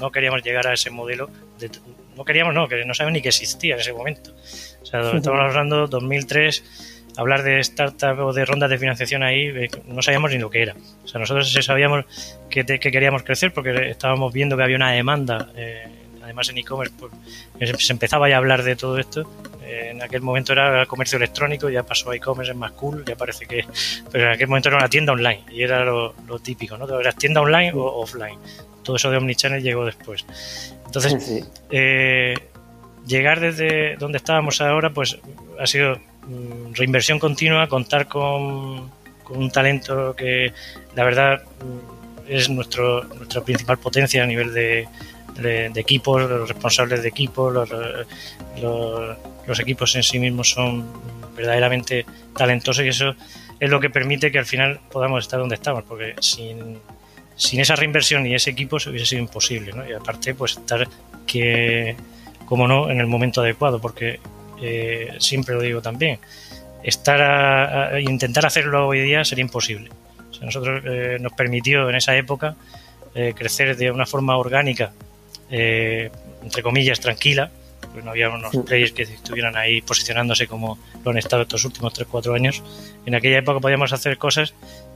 no 0.00 0.10
queríamos 0.10 0.42
llegar 0.42 0.66
a 0.66 0.74
ese 0.74 0.90
modelo. 0.90 1.30
De, 1.58 1.70
no 2.16 2.24
queríamos, 2.24 2.54
no, 2.54 2.68
que 2.68 2.84
no 2.84 2.94
sabíamos 2.94 3.14
ni 3.14 3.22
que 3.22 3.28
existía 3.28 3.74
en 3.74 3.80
ese 3.80 3.92
momento. 3.92 4.32
O 4.82 4.86
sea, 4.86 5.10
estamos 5.16 5.40
hablando 5.40 5.86
2003, 5.86 6.64
hablar 7.16 7.42
de 7.42 7.60
startup 7.60 8.18
o 8.20 8.32
de 8.32 8.44
rondas 8.44 8.70
de 8.70 8.78
financiación 8.78 9.22
ahí, 9.22 9.46
eh, 9.46 9.70
no 9.86 10.02
sabíamos 10.02 10.30
ni 10.30 10.38
lo 10.38 10.50
que 10.50 10.62
era. 10.62 10.74
O 11.04 11.08
sea, 11.08 11.20
nosotros 11.20 11.52
sabíamos 11.52 12.04
que, 12.50 12.64
que 12.64 12.90
queríamos 12.90 13.22
crecer 13.22 13.52
porque 13.52 13.90
estábamos 13.90 14.32
viendo 14.32 14.56
que 14.56 14.62
había 14.62 14.76
una 14.76 14.92
demanda, 14.92 15.50
eh, 15.56 15.86
además 16.22 16.48
en 16.48 16.58
e-commerce, 16.58 16.94
pues, 16.98 17.12
se 17.78 17.92
empezaba 17.92 18.28
ya 18.28 18.36
a 18.36 18.38
hablar 18.38 18.62
de 18.62 18.76
todo 18.76 18.98
esto. 18.98 19.30
Eh, 19.66 19.90
en 19.90 20.02
aquel 20.02 20.22
momento 20.22 20.52
era 20.52 20.86
comercio 20.86 21.16
electrónico, 21.16 21.68
ya 21.68 21.82
pasó 21.82 22.10
a 22.10 22.16
e-commerce, 22.16 22.52
es 22.52 22.56
más 22.56 22.72
cool, 22.72 23.04
ya 23.04 23.16
parece 23.16 23.46
que. 23.46 23.64
Pero 24.10 24.26
en 24.26 24.32
aquel 24.32 24.48
momento 24.48 24.68
era 24.68 24.78
una 24.78 24.88
tienda 24.88 25.12
online 25.12 25.44
y 25.50 25.62
era 25.62 25.84
lo, 25.84 26.14
típico, 26.42 26.76
¿no? 26.76 27.00
Eras 27.00 27.16
tienda 27.16 27.40
online 27.40 27.72
o 27.74 28.00
offline. 28.00 28.38
Todo 28.82 28.96
eso 28.96 29.10
de 29.10 29.16
Omnichannel 29.16 29.62
llegó 29.62 29.84
después. 29.84 30.24
Entonces, 30.86 31.44
llegar 33.06 33.40
desde 33.40 33.96
donde 33.96 34.18
estábamos 34.18 34.60
ahora, 34.60 34.90
pues 34.90 35.18
ha 35.58 35.66
sido 35.66 35.96
mm, 36.26 36.74
reinversión 36.74 37.18
continua, 37.18 37.68
contar 37.68 38.08
con, 38.08 38.90
un 39.28 39.50
talento 39.50 40.14
que 40.14 40.52
la 40.94 41.04
verdad 41.04 41.42
mm, 41.42 42.30
es 42.30 42.48
nuestro, 42.50 43.04
nuestra 43.04 43.42
principal 43.42 43.78
potencia 43.78 44.22
a 44.22 44.26
nivel 44.26 44.52
de, 44.52 44.88
equipos, 45.74 46.28
los 46.28 46.48
responsables 46.48 47.02
de 47.02 47.08
equipos, 47.08 47.52
los, 47.52 47.68
los, 48.60 49.16
equipos 49.60 49.94
en 49.96 50.02
sí 50.02 50.18
mismos 50.18 50.50
son 50.50 50.86
verdaderamente 51.36 52.06
talentosos 52.36 52.84
y 52.84 52.88
eso 52.88 53.14
es 53.60 53.70
lo 53.70 53.80
que 53.80 53.90
permite 53.90 54.30
que 54.30 54.38
al 54.38 54.46
final 54.46 54.80
podamos 54.90 55.24
estar 55.24 55.38
donde 55.38 55.54
estamos, 55.54 55.84
porque 55.84 56.14
sin, 56.20 56.78
sin 57.36 57.60
esa 57.60 57.76
reinversión 57.76 58.26
y 58.26 58.34
ese 58.34 58.50
equipo 58.50 58.78
se 58.80 58.90
hubiese 58.90 59.06
sido 59.06 59.22
imposible. 59.22 59.72
Y 59.88 59.92
aparte, 59.92 60.34
pues 60.34 60.56
estar 60.56 60.86
que 61.26 61.96
como 62.46 62.68
no, 62.68 62.90
en 62.90 63.00
el 63.00 63.06
momento 63.06 63.40
adecuado, 63.40 63.80
porque 63.80 64.20
eh, 64.60 65.14
siempre 65.18 65.54
lo 65.54 65.60
digo 65.60 65.82
también, 65.82 66.18
estar 66.82 67.20
a, 67.20 68.00
intentar 68.00 68.46
hacerlo 68.46 68.86
hoy 68.88 69.00
día 69.00 69.24
sería 69.24 69.42
imposible. 69.42 69.90
Nosotros 70.40 70.82
eh, 70.84 71.16
nos 71.20 71.32
permitió 71.32 71.88
en 71.88 71.96
esa 71.96 72.14
época 72.14 72.56
eh, 73.14 73.32
crecer 73.34 73.76
de 73.76 73.90
una 73.90 74.06
forma 74.06 74.36
orgánica, 74.36 74.92
entre 75.48 76.62
comillas, 76.62 77.00
tranquila, 77.00 77.50
porque 77.96 78.04
no 78.04 78.10
había 78.10 78.28
unos 78.28 78.54
players 78.66 78.92
que 78.92 79.04
estuvieran 79.04 79.56
ahí 79.56 79.80
posicionándose 79.80 80.46
como 80.46 80.76
lo 81.02 81.12
han 81.12 81.16
estado 81.16 81.42
estos 81.42 81.64
últimos 81.64 81.94
3-4 81.94 82.34
años. 82.34 82.62
En 83.06 83.14
aquella 83.14 83.38
época 83.38 83.58
podíamos 83.58 83.90
hacer 83.94 84.18
cosas 84.18 84.52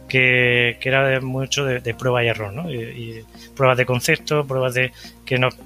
que, 0.07 0.77
era 0.83 1.09
de 1.09 1.21
mucho 1.21 1.65
de, 1.65 1.95
prueba 1.95 2.23
y 2.23 2.29
error, 2.29 2.53
¿no? 2.53 2.71
Y, 2.71 3.25
pruebas 3.57 3.79
de 3.79 3.87
concepto, 3.87 4.47
pruebas 4.47 4.75
de 4.75 4.93
que 5.25 5.39
nos 5.39 5.57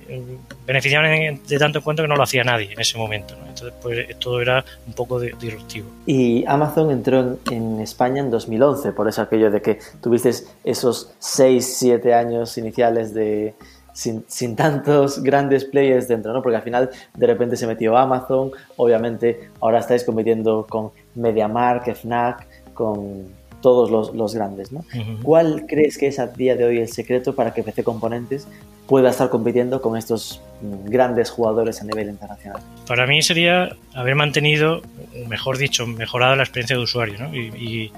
beneficiaban 0.64 1.40
de 1.44 1.58
tanto 1.58 1.78
en 1.78 1.84
cuanto 1.84 2.02
que 2.02 2.08
no 2.08 2.14
lo 2.14 2.22
hacía 2.22 2.44
nadie 2.44 2.72
en 2.72 2.80
ese 2.80 2.96
momento, 2.98 3.34
¿no? 3.34 3.48
Entonces, 3.48 3.74
pues 3.82 4.16
todo 4.20 4.40
era 4.40 4.64
un 4.86 4.92
poco 4.92 5.18
disruptivo. 5.18 5.88
Y 6.06 6.44
Amazon 6.46 6.92
entró 6.92 7.36
en, 7.50 7.80
España 7.80 8.20
en 8.20 8.30
2011, 8.30 8.92
por 8.92 9.08
eso 9.08 9.22
aquello 9.22 9.50
de 9.50 9.60
que 9.60 9.80
tuviste 10.00 10.30
esos 10.62 11.12
6, 11.18 11.76
7 11.78 12.14
años 12.14 12.56
iniciales 12.58 13.12
de, 13.12 13.54
sin, 13.94 14.24
sin, 14.28 14.54
tantos 14.56 15.22
grandes 15.22 15.64
players 15.64 16.06
dentro, 16.08 16.34
¿no? 16.34 16.42
Porque 16.42 16.56
al 16.56 16.62
final 16.62 16.90
de 17.16 17.26
repente 17.26 17.56
se 17.56 17.66
metió 17.66 17.96
Amazon, 17.96 18.50
obviamente 18.76 19.48
ahora 19.60 19.78
estáis 19.78 20.04
compitiendo 20.04 20.66
con 20.68 20.90
MediaMark, 21.14 21.94
FNAC, 21.94 22.46
con 22.74 23.32
todos 23.64 24.14
los, 24.14 24.34
grandes. 24.34 24.72
¿no? 24.72 24.84
¿Cuál 25.22 25.64
crees 25.66 25.96
que 25.96 26.08
es 26.08 26.18
a 26.18 26.26
día 26.26 26.54
de 26.54 26.66
hoy 26.66 26.80
el 26.80 26.88
secreto 26.88 27.34
para 27.34 27.54
que 27.54 27.62
PC 27.62 27.82
Componentes 27.82 28.46
pueda 28.86 29.08
estar 29.08 29.30
compitiendo 29.30 29.80
con 29.80 29.96
estos 29.96 30.42
mm, 30.60 30.90
grandes 30.90 31.30
jugadores 31.30 31.80
a 31.80 31.84
nivel 31.84 32.10
internacional? 32.10 32.60
Para 32.86 33.06
mí 33.06 33.22
sería 33.22 33.74
haber 33.94 34.16
mantenido, 34.16 34.82
mejor 35.28 35.56
dicho, 35.56 35.86
mejorado 35.86 36.36
la 36.36 36.42
experiencia 36.42 36.76
de 36.76 36.82
usuario. 36.82 37.18
¿no? 37.18 37.34
Y, 37.34 37.90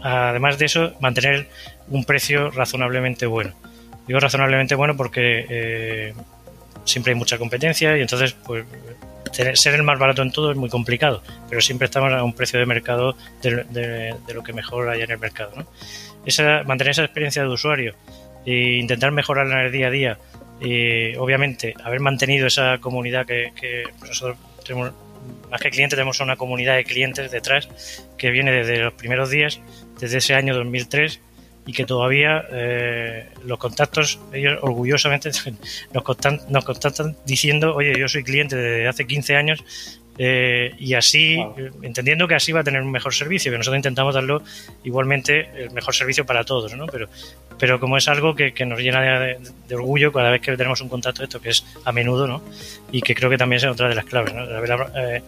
además 0.00 0.58
de 0.58 0.64
eso, 0.64 0.92
mantener 1.00 1.46
un 1.90 2.04
precio 2.04 2.50
razonablemente 2.50 3.26
bueno. 3.26 3.52
Digo 4.06 4.20
razonablemente 4.20 4.74
bueno 4.74 4.96
porque 4.96 5.46
eh, 5.48 6.14
siempre 6.84 7.12
hay 7.12 7.18
mucha 7.18 7.38
competencia 7.38 7.96
y 7.96 8.02
entonces 8.02 8.32
pues 8.32 8.64
ser 9.32 9.74
el 9.74 9.82
más 9.82 9.98
barato 9.98 10.22
en 10.22 10.30
todo 10.30 10.50
es 10.50 10.56
muy 10.56 10.68
complicado, 10.68 11.22
pero 11.48 11.60
siempre 11.60 11.86
estamos 11.86 12.12
a 12.12 12.22
un 12.22 12.34
precio 12.34 12.58
de 12.58 12.66
mercado 12.66 13.16
de, 13.42 14.14
lo 14.32 14.42
que 14.42 14.52
mejor 14.52 14.88
hay 14.88 15.02
en 15.02 15.10
el 15.10 15.18
mercado. 15.18 15.52
¿no? 15.56 15.66
Esa, 16.24 16.62
mantener 16.64 16.92
esa 16.92 17.04
experiencia 17.04 17.42
de 17.42 17.48
usuario 17.48 17.94
e 18.46 18.78
intentar 18.78 19.10
mejorarla 19.10 19.60
en 19.60 19.66
el 19.66 19.72
día 19.72 19.88
a 19.88 19.90
día 19.90 20.18
y 20.60 21.16
obviamente 21.16 21.74
haber 21.82 22.00
mantenido 22.00 22.46
esa 22.46 22.78
comunidad 22.78 23.26
que, 23.26 23.52
pues 23.98 24.10
nosotros 24.10 24.38
tenemos 24.64 24.92
más 25.50 25.60
que 25.60 25.70
clientes 25.70 25.96
tenemos 25.96 26.20
una 26.20 26.36
comunidad 26.36 26.76
de 26.76 26.84
clientes 26.84 27.30
detrás 27.30 27.68
que 28.18 28.30
viene 28.30 28.52
desde 28.52 28.78
los 28.78 28.92
primeros 28.92 29.30
días 29.30 29.60
desde 29.98 30.18
ese 30.18 30.34
año 30.34 30.54
2003 30.54 31.20
y 31.66 31.72
que 31.72 31.84
todavía 31.84 32.44
eh, 32.50 33.28
los 33.44 33.58
contactos, 33.58 34.18
ellos 34.32 34.58
orgullosamente 34.62 35.30
nos, 35.92 36.04
nos 36.50 36.64
contactan 36.64 37.16
diciendo, 37.24 37.74
oye, 37.74 37.98
yo 37.98 38.08
soy 38.08 38.22
cliente 38.22 38.56
desde 38.56 38.88
hace 38.88 39.06
15 39.06 39.36
años 39.36 39.64
eh, 40.18 40.74
y 40.78 40.94
así, 40.94 41.38
entendiendo 41.82 42.28
que 42.28 42.34
así 42.34 42.52
va 42.52 42.60
a 42.60 42.64
tener 42.64 42.82
un 42.82 42.90
mejor 42.90 43.14
servicio, 43.14 43.50
que 43.50 43.58
nosotros 43.58 43.78
intentamos 43.78 44.14
darlo 44.14 44.42
igualmente 44.84 45.48
el 45.56 45.70
mejor 45.72 45.94
servicio 45.94 46.24
para 46.24 46.44
todos, 46.44 46.74
¿no? 46.76 46.86
Pero 46.86 47.08
pero 47.58 47.80
como 47.80 47.96
es 47.96 48.08
algo 48.08 48.34
que, 48.34 48.52
nos 48.66 48.80
llena 48.80 49.20
de, 49.20 49.74
orgullo 49.74 50.12
cada 50.12 50.30
vez 50.30 50.40
que 50.40 50.56
tenemos 50.56 50.80
un 50.80 50.88
contacto 50.88 51.20
de 51.20 51.24
esto, 51.24 51.40
que 51.40 51.50
es 51.50 51.64
a 51.84 51.92
menudo, 51.92 52.26
¿no? 52.26 52.42
Y 52.90 53.00
que 53.00 53.14
creo 53.14 53.30
que 53.30 53.38
también 53.38 53.58
es 53.58 53.64
otra 53.64 53.88
de 53.88 53.94
las 53.94 54.04
claves, 54.04 54.34
¿no? 54.34 54.42
haber 54.42 54.70
eh, 54.96 55.22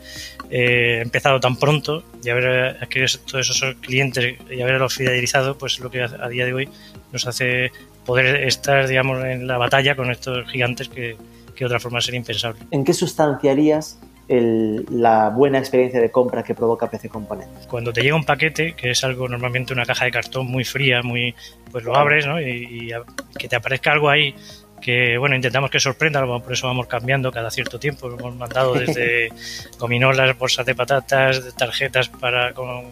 eh, 0.50 1.00
empezado 1.02 1.40
tan 1.40 1.56
pronto 1.56 2.04
y 2.22 2.28
haber 2.30 2.76
adquirido 2.82 3.08
todos 3.26 3.50
esos 3.50 3.74
clientes 3.76 4.36
y 4.50 4.60
haberlos 4.60 4.94
fidelizado, 4.94 5.56
pues 5.56 5.78
lo 5.78 5.90
que 5.90 6.02
a, 6.02 6.28
día 6.28 6.44
de 6.44 6.52
hoy 6.52 6.68
nos 7.12 7.26
hace 7.26 7.70
poder 8.04 8.44
estar, 8.44 8.86
digamos, 8.86 9.24
en 9.24 9.46
la 9.46 9.58
batalla 9.58 9.96
con 9.96 10.10
estos 10.10 10.48
gigantes 10.50 10.88
que, 10.88 11.16
que 11.54 11.60
de 11.60 11.66
otra 11.66 11.80
forma 11.80 12.00
sería 12.00 12.18
impensable. 12.18 12.60
¿En 12.70 12.84
qué 12.84 12.92
sustanciarías 12.92 13.98
la 14.28 15.30
buena 15.30 15.58
experiencia 15.58 16.00
de 16.00 16.10
compra 16.10 16.42
que 16.42 16.54
provoca 16.54 16.90
PC 16.90 17.08
Componentes. 17.08 17.66
Cuando 17.66 17.92
te 17.92 18.02
llega 18.02 18.16
un 18.16 18.24
paquete, 18.24 18.74
que 18.74 18.90
es 18.90 19.04
algo 19.04 19.28
normalmente 19.28 19.72
una 19.72 19.84
caja 19.84 20.04
de 20.04 20.10
cartón 20.10 20.46
muy 20.46 20.64
fría, 20.64 21.02
muy 21.02 21.34
pues 21.70 21.84
lo 21.84 21.94
abres 21.96 22.26
¿no? 22.26 22.40
y, 22.40 22.92
que 23.38 23.48
te 23.48 23.56
aparezca 23.56 23.92
algo 23.92 24.10
ahí 24.10 24.34
que 24.80 25.16
bueno, 25.16 25.34
intentamos 25.34 25.70
que 25.70 25.80
sorprenda, 25.80 26.24
por 26.24 26.52
eso 26.52 26.66
vamos 26.66 26.86
cambiando 26.86 27.32
cada 27.32 27.50
cierto 27.50 27.78
tiempo. 27.78 28.08
Hemos 28.08 28.36
mandado 28.36 28.74
desde 28.74 29.30
gominolas, 29.78 30.36
bolsas 30.38 30.66
de 30.66 30.74
patatas, 30.74 31.56
tarjetas 31.56 32.08
para 32.08 32.52
con, 32.52 32.84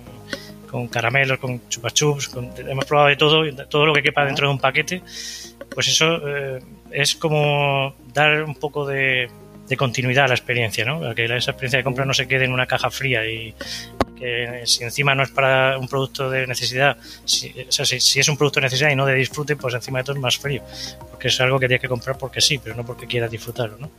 con 0.70 0.88
caramelos, 0.88 1.38
con 1.38 1.68
chupachups, 1.68 2.30
hemos 2.66 2.84
probado 2.86 3.08
de 3.08 3.16
todo, 3.16 3.42
todo 3.68 3.86
lo 3.86 3.92
que 3.92 4.02
quepa 4.02 4.24
dentro 4.24 4.48
de 4.48 4.54
un 4.54 4.58
paquete. 4.58 5.02
Pues 5.72 5.88
eso 5.88 6.26
eh, 6.26 6.60
es 6.90 7.14
como 7.16 7.94
dar 8.12 8.42
un 8.42 8.54
poco 8.54 8.86
de, 8.86 9.28
de 9.68 9.76
continuidad 9.76 10.26
a 10.26 10.28
la 10.28 10.34
experiencia, 10.34 10.84
¿no? 10.84 11.14
que 11.14 11.24
esa 11.24 11.50
experiencia 11.50 11.78
de 11.78 11.84
compra 11.84 12.04
no 12.04 12.14
se 12.14 12.28
quede 12.28 12.44
en 12.44 12.52
una 12.52 12.66
caja 12.66 12.90
fría 12.90 13.26
y 13.26 13.54
que 14.18 14.62
si 14.64 14.84
encima 14.84 15.14
no 15.14 15.22
es 15.22 15.30
para 15.30 15.78
un 15.78 15.88
producto 15.88 16.30
de 16.30 16.46
necesidad, 16.46 16.96
si, 17.24 17.52
o 17.68 17.72
sea, 17.72 17.84
si, 17.84 18.20
es 18.20 18.28
un 18.28 18.36
producto 18.36 18.60
de 18.60 18.66
necesidad 18.66 18.90
y 18.90 18.96
no 18.96 19.06
de 19.06 19.14
disfrute, 19.14 19.56
pues 19.56 19.74
encima 19.74 19.98
de 19.98 20.04
todo 20.04 20.16
es 20.16 20.22
más 20.22 20.38
frío, 20.38 20.62
porque 21.10 21.28
es 21.28 21.40
algo 21.40 21.58
que 21.58 21.66
tienes 21.66 21.82
que 21.82 21.88
comprar 21.88 22.16
porque 22.18 22.40
sí, 22.40 22.58
pero 22.58 22.76
no 22.76 22.84
porque 22.84 23.06
quieras 23.06 23.30
disfrutarlo, 23.30 23.78
¿no? 23.78 23.90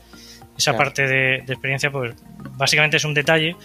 Esa 0.58 0.78
parte 0.78 1.06
de, 1.06 1.36
experiencia, 1.40 1.92
pues 1.92 2.16
básicamente 2.52 2.98
es 2.98 3.04
un 3.04 3.14
detalle, 3.14 3.58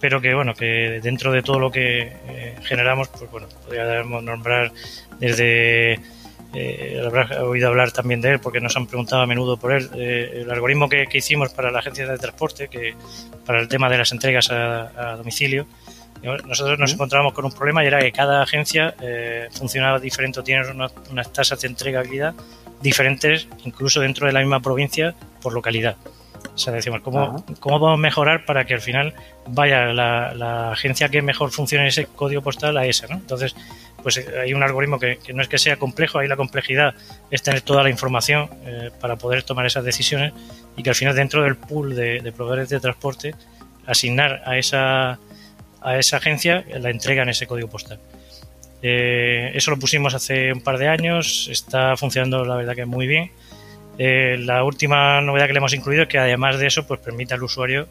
pero 0.00 0.20
que 0.20 0.32
bueno, 0.32 0.54
que 0.54 0.98
dentro 1.02 1.30
de 1.30 1.42
todo 1.42 1.58
lo 1.58 1.70
que 1.70 2.12
eh, 2.26 2.56
generamos, 2.62 3.08
pues 3.08 3.30
bueno, 3.30 3.48
podríamos 3.66 4.22
nombrar 4.22 4.72
desde 5.20 6.00
eh, 6.54 7.02
habrás 7.04 7.30
oído 7.40 7.68
hablar 7.68 7.92
también 7.92 8.20
de 8.20 8.30
él 8.30 8.40
porque 8.40 8.60
nos 8.60 8.76
han 8.76 8.86
preguntado 8.86 9.22
a 9.22 9.26
menudo 9.26 9.56
por 9.58 9.72
él. 9.72 9.90
Eh, 9.94 10.42
el 10.42 10.50
algoritmo 10.50 10.88
que, 10.88 11.06
hicimos 11.12 11.52
para 11.52 11.70
la 11.70 11.80
agencia 11.80 12.06
de 12.06 12.18
transporte, 12.18 12.68
que 12.68 12.94
para 13.44 13.60
el 13.60 13.68
tema 13.68 13.88
de 13.88 13.98
las 13.98 14.12
entregas 14.12 14.50
a, 14.50 15.16
domicilio, 15.16 15.66
nosotros 16.46 16.78
nos 16.78 16.92
encontrábamos 16.92 17.32
con 17.32 17.44
un 17.44 17.52
problema 17.52 17.84
y 17.84 17.86
era 17.86 18.00
que 18.00 18.10
cada 18.10 18.42
agencia 18.42 18.94
eh, 19.00 19.48
funcionaba 19.52 20.00
diferente 20.00 20.40
o 20.40 20.42
tiene 20.42 20.62
unas, 21.10 21.32
tasas 21.32 21.60
de 21.60 21.68
entregabilidad 21.68 22.34
diferentes, 22.80 23.46
incluso 23.64 24.00
dentro 24.00 24.26
de 24.26 24.32
la 24.32 24.40
misma 24.40 24.60
provincia, 24.60 25.14
por 25.42 25.52
localidad. 25.52 25.96
O 26.58 26.60
sea, 26.60 26.72
decimos, 26.72 27.02
¿cómo, 27.02 27.44
¿cómo 27.60 27.78
podemos 27.78 28.00
mejorar 28.00 28.44
para 28.44 28.64
que 28.64 28.74
al 28.74 28.80
final 28.80 29.14
vaya 29.46 29.92
la, 29.92 30.34
la, 30.34 30.72
agencia 30.72 31.08
que 31.08 31.22
mejor 31.22 31.52
funcione 31.52 31.86
ese 31.86 32.06
código 32.06 32.42
postal 32.42 32.76
a 32.76 32.84
esa? 32.84 33.06
¿no? 33.06 33.14
Entonces, 33.14 33.54
pues 34.02 34.16
eh, 34.16 34.26
hay 34.42 34.54
un 34.54 34.64
algoritmo 34.64 34.98
que, 34.98 35.20
no 35.32 35.40
es 35.40 35.46
que 35.46 35.56
sea 35.56 35.76
complejo, 35.76 36.18
ahí 36.18 36.26
la 36.26 36.34
complejidad 36.34 36.96
es 37.30 37.44
tener 37.44 37.60
toda 37.60 37.84
la 37.84 37.90
información 37.90 38.50
eh, 38.66 38.90
para 39.00 39.14
poder 39.14 39.44
tomar 39.44 39.66
esas 39.66 39.84
decisiones 39.84 40.32
y 40.76 40.82
que 40.82 40.90
al 40.90 40.96
final 40.96 41.14
dentro 41.14 41.44
del 41.44 41.54
pool 41.54 41.94
de, 41.94 42.32
proveedores 42.36 42.70
de 42.70 42.80
transporte 42.80 43.36
asignar 43.86 44.42
a 44.44 44.58
esa, 44.58 45.20
a 45.80 45.96
esa 45.96 46.16
agencia 46.16 46.64
la 46.76 46.90
entrega 46.90 47.22
en 47.22 47.28
ese 47.28 47.46
código 47.46 47.68
postal. 47.68 48.00
Eh, 48.82 49.52
eso 49.54 49.70
lo 49.70 49.78
pusimos 49.78 50.12
hace 50.12 50.52
un 50.52 50.60
par 50.60 50.76
de 50.78 50.88
años, 50.88 51.48
está 51.52 51.96
funcionando 51.96 52.44
la 52.44 52.56
verdad 52.56 52.74
que 52.74 52.84
muy 52.84 53.06
bien. 53.06 53.30
La 53.98 54.62
última 54.64 55.20
novedad 55.20 55.46
que 55.46 55.52
le 55.52 55.58
hemos 55.58 55.74
incluido 55.74 56.04
es 56.04 56.08
que 56.08 56.18
además 56.18 56.58
de 56.58 56.68
eso 56.68 56.86
pues 56.86 57.00
permite 57.00 57.34
al 57.34 57.42
usuario 57.42 57.88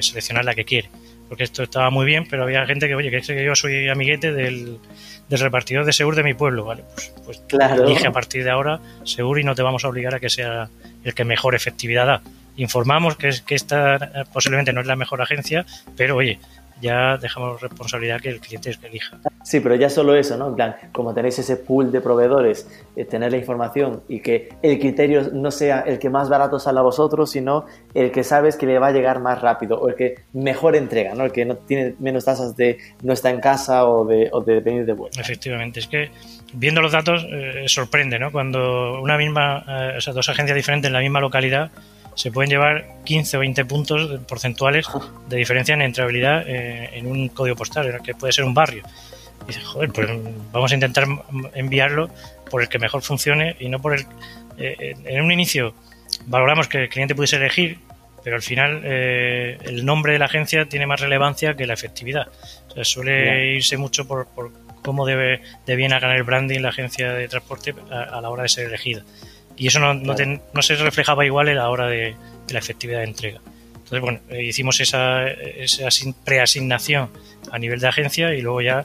seleccionar 0.00 0.44
la 0.44 0.54
que 0.54 0.64
quiere 0.64 0.88
porque 1.28 1.44
esto 1.44 1.62
estaba 1.62 1.90
muy 1.90 2.06
bien, 2.06 2.26
pero 2.28 2.44
había 2.44 2.64
gente 2.66 2.86
que, 2.88 2.94
oye, 2.94 3.10
que, 3.10 3.20
que 3.20 3.44
yo 3.44 3.54
soy 3.54 3.88
amiguete 3.88 4.32
del, 4.32 4.78
del 5.28 5.40
repartidor 5.40 5.84
de 5.84 5.92
Segur 5.92 6.14
de 6.14 6.22
mi 6.22 6.34
pueblo, 6.34 6.64
¿vale? 6.64 6.84
Pues, 6.94 7.12
pues 7.24 7.42
claro. 7.48 7.86
dije 7.86 8.06
a 8.06 8.12
partir 8.12 8.44
de 8.44 8.50
ahora 8.50 8.80
Segur 9.04 9.40
y 9.40 9.44
no 9.44 9.54
te 9.54 9.62
vamos 9.62 9.84
a 9.84 9.88
obligar 9.88 10.14
a 10.14 10.20
que 10.20 10.30
sea 10.30 10.68
el 11.04 11.14
que 11.14 11.24
mejor 11.24 11.54
efectividad 11.54 12.06
da. 12.06 12.22
Informamos 12.56 13.16
que, 13.16 13.30
que 13.44 13.54
esta 13.54 13.96
eh, 13.96 14.24
posiblemente 14.32 14.72
no 14.72 14.80
es 14.80 14.86
la 14.86 14.96
mejor 14.96 15.20
agencia, 15.20 15.66
pero 15.96 16.16
oye, 16.16 16.38
ya 16.80 17.16
dejamos 17.16 17.60
responsabilidad 17.60 18.20
que 18.20 18.30
el 18.30 18.40
cliente 18.40 18.76
elija. 18.82 19.18
Sí, 19.42 19.60
pero 19.60 19.74
ya 19.74 19.88
solo 19.88 20.14
eso, 20.16 20.36
¿no? 20.36 20.48
En 20.48 20.54
plan, 20.54 20.76
como 20.92 21.14
tenéis 21.14 21.38
ese 21.38 21.56
pool 21.56 21.92
de 21.92 22.00
proveedores, 22.00 22.68
eh, 22.96 23.04
tener 23.04 23.30
la 23.30 23.38
información 23.38 24.02
y 24.08 24.20
que 24.20 24.50
el 24.62 24.78
criterio 24.78 25.30
no 25.32 25.50
sea 25.50 25.80
el 25.80 25.98
que 25.98 26.10
más 26.10 26.28
barato 26.28 26.58
sale 26.58 26.78
a 26.78 26.82
vosotros, 26.82 27.30
sino 27.30 27.66
el 27.94 28.10
que 28.10 28.24
sabes 28.24 28.56
que 28.56 28.66
le 28.66 28.78
va 28.78 28.88
a 28.88 28.92
llegar 28.92 29.20
más 29.20 29.40
rápido 29.40 29.78
o 29.80 29.88
el 29.88 29.94
que 29.94 30.16
mejor 30.32 30.76
entrega, 30.76 31.14
¿no? 31.14 31.24
El 31.24 31.32
que 31.32 31.44
no 31.44 31.56
tiene 31.56 31.94
menos 31.98 32.24
tasas 32.24 32.56
de 32.56 32.78
no 33.02 33.12
está 33.12 33.30
en 33.30 33.40
casa 33.40 33.86
o 33.86 34.04
de, 34.04 34.28
o 34.32 34.40
de 34.42 34.60
venir 34.60 34.84
de 34.84 34.92
vuelta. 34.92 35.20
Efectivamente, 35.20 35.80
es 35.80 35.86
que 35.86 36.10
viendo 36.52 36.82
los 36.82 36.92
datos 36.92 37.26
eh, 37.30 37.64
sorprende, 37.66 38.18
¿no? 38.18 38.32
Cuando 38.32 39.00
una 39.00 39.16
misma, 39.16 39.64
eh, 39.68 39.94
o 39.98 40.00
sea, 40.00 40.12
dos 40.12 40.28
agencias 40.28 40.56
diferentes 40.56 40.88
en 40.88 40.92
la 40.92 41.00
misma 41.00 41.20
localidad 41.20 41.70
se 42.16 42.32
pueden 42.32 42.50
llevar 42.50 42.86
15 43.04 43.36
o 43.36 43.40
20 43.40 43.64
puntos 43.66 44.20
porcentuales 44.26 44.86
de 45.28 45.36
diferencia 45.36 45.74
en 45.74 45.82
entrabilidad 45.82 46.44
eh, 46.48 46.90
en 46.94 47.06
un 47.06 47.28
código 47.28 47.56
postal, 47.56 48.00
que 48.02 48.14
puede 48.14 48.32
ser 48.32 48.44
un 48.44 48.54
barrio. 48.54 48.82
Y 49.44 49.48
dices, 49.48 49.64
joder, 49.64 49.92
pues 49.92 50.08
vamos 50.50 50.72
a 50.72 50.74
intentar 50.74 51.06
enviarlo 51.54 52.10
por 52.50 52.62
el 52.62 52.68
que 52.68 52.78
mejor 52.78 53.02
funcione 53.02 53.56
y 53.60 53.68
no 53.68 53.80
por 53.80 53.94
el... 53.94 54.06
Eh, 54.58 54.94
en 55.04 55.22
un 55.22 55.30
inicio 55.30 55.74
valoramos 56.26 56.68
que 56.68 56.84
el 56.84 56.88
cliente 56.88 57.14
pudiese 57.14 57.36
elegir, 57.36 57.78
pero 58.24 58.36
al 58.36 58.42
final 58.42 58.80
eh, 58.82 59.58
el 59.64 59.84
nombre 59.84 60.14
de 60.14 60.18
la 60.18 60.24
agencia 60.24 60.64
tiene 60.64 60.86
más 60.86 61.00
relevancia 61.00 61.54
que 61.54 61.66
la 61.66 61.74
efectividad. 61.74 62.28
O 62.68 62.70
sea, 62.72 62.84
suele 62.84 63.52
irse 63.54 63.76
mucho 63.76 64.08
por, 64.08 64.26
cómo 64.82 65.04
debe 65.04 65.42
de 65.66 65.76
bien 65.76 65.90
ganar 65.90 66.16
el 66.16 66.22
branding 66.22 66.60
la 66.60 66.70
agencia 66.70 67.12
de 67.12 67.28
transporte 67.28 67.74
a 67.90 68.20
la 68.22 68.30
hora 68.30 68.44
de 68.44 68.48
ser 68.48 68.66
elegida 68.66 69.04
y 69.56 69.66
eso 69.68 69.78
no, 69.80 69.94
no, 69.94 70.62
se 70.62 70.76
reflejaba 70.76 71.24
igual 71.24 71.48
a 71.48 71.54
la 71.54 71.70
hora 71.70 71.86
de, 71.86 72.14
la 72.50 72.58
efectividad 72.58 72.98
de 72.98 73.04
entrega. 73.04 73.40
Entonces, 73.74 74.00
bueno, 74.00 74.18
eh, 74.28 74.44
hicimos 74.44 74.80
esa, 74.80 75.28
esa 75.28 75.88
preasignación 76.24 77.08
a 77.50 77.58
nivel 77.58 77.80
de 77.80 77.88
agencia 77.88 78.34
y 78.34 78.42
luego 78.42 78.60
ya 78.60 78.84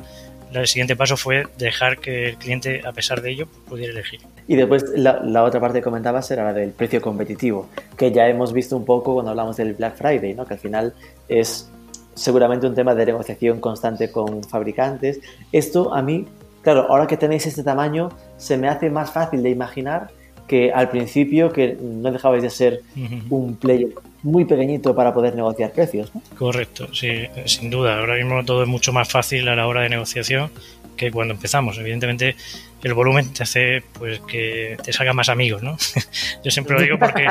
el 0.54 0.68
siguiente 0.68 0.96
paso 0.96 1.18
fue 1.18 1.46
dejar 1.58 1.98
que 2.00 2.30
el 2.30 2.38
cliente, 2.38 2.82
a 2.86 2.92
pesar 2.92 3.22
de 3.22 3.32
ello, 3.32 3.48
pudiera 3.68 3.94
elegir. 3.94 4.20
Y 4.48 4.56
después 4.56 4.86
la, 4.96 5.22
la, 5.24 5.44
otra 5.44 5.60
parte 5.60 5.80
que 5.80 5.84
comentabas 5.84 6.30
era 6.32 6.44
la 6.44 6.54
del 6.54 6.72
precio 6.72 7.02
competitivo, 7.02 7.70
que 7.98 8.12
ya 8.12 8.28
hemos 8.28 8.52
visto 8.52 8.76
un 8.76 8.86
poco 8.86 9.14
cuando 9.14 9.32
hablamos 9.32 9.58
del 9.58 9.74
Black 9.74 9.96
Friday, 9.96 10.34
¿no? 10.34 10.46
que 10.46 10.56
al 10.56 10.60
final 10.60 10.94
es 11.30 11.70
seguramente 12.16 12.68
un 12.68 12.76
tema 12.76 12.94
de 12.94 13.06
negociación 13.06 13.60
constante 13.60 14.12
con 14.12 14.44
fabricantes. 14.44 15.22
Esto 15.52 15.94
a 15.94 16.02
mí, 16.02 16.28
claro, 16.62 16.88
ahora 16.90 17.08
que 17.08 17.18
tenéis 17.18 17.46
este 17.46 17.64
tamaño, 17.64 18.10
se 18.38 18.58
me 18.58 18.68
hace 18.68 18.90
más 18.90 19.12
fácil 19.12 19.44
de 19.44 19.50
imaginar 19.50 20.10
que 20.52 20.70
al 20.70 20.90
principio 20.90 21.54
que 21.54 21.78
no 21.82 22.12
dejabais 22.12 22.44
de 22.44 22.50
ser 22.50 22.82
un 23.30 23.56
player 23.56 23.88
muy 24.22 24.44
pequeñito 24.44 24.94
para 24.94 25.14
poder 25.14 25.34
negociar 25.34 25.72
precios. 25.72 26.14
¿no? 26.14 26.22
Correcto, 26.38 26.94
sí, 26.94 27.26
sin 27.46 27.70
duda. 27.70 27.98
Ahora 28.00 28.16
mismo 28.16 28.44
todo 28.44 28.64
es 28.64 28.68
mucho 28.68 28.92
más 28.92 29.08
fácil 29.08 29.48
a 29.48 29.56
la 29.56 29.66
hora 29.66 29.84
de 29.84 29.88
negociación 29.88 30.52
que 30.98 31.10
cuando 31.10 31.36
empezamos. 31.36 31.78
Evidentemente 31.78 32.36
el 32.84 32.94
volumen 32.94 33.32
te 33.32 33.44
hace 33.44 33.82
pues 33.94 34.20
que 34.28 34.76
te 34.84 34.92
salgan 34.92 35.16
más 35.16 35.30
amigos, 35.30 35.64
¿no? 35.64 35.78
Yo 36.44 36.52
siempre 36.52 36.76
lo 36.76 36.82
digo 36.82 37.00
porque 37.00 37.28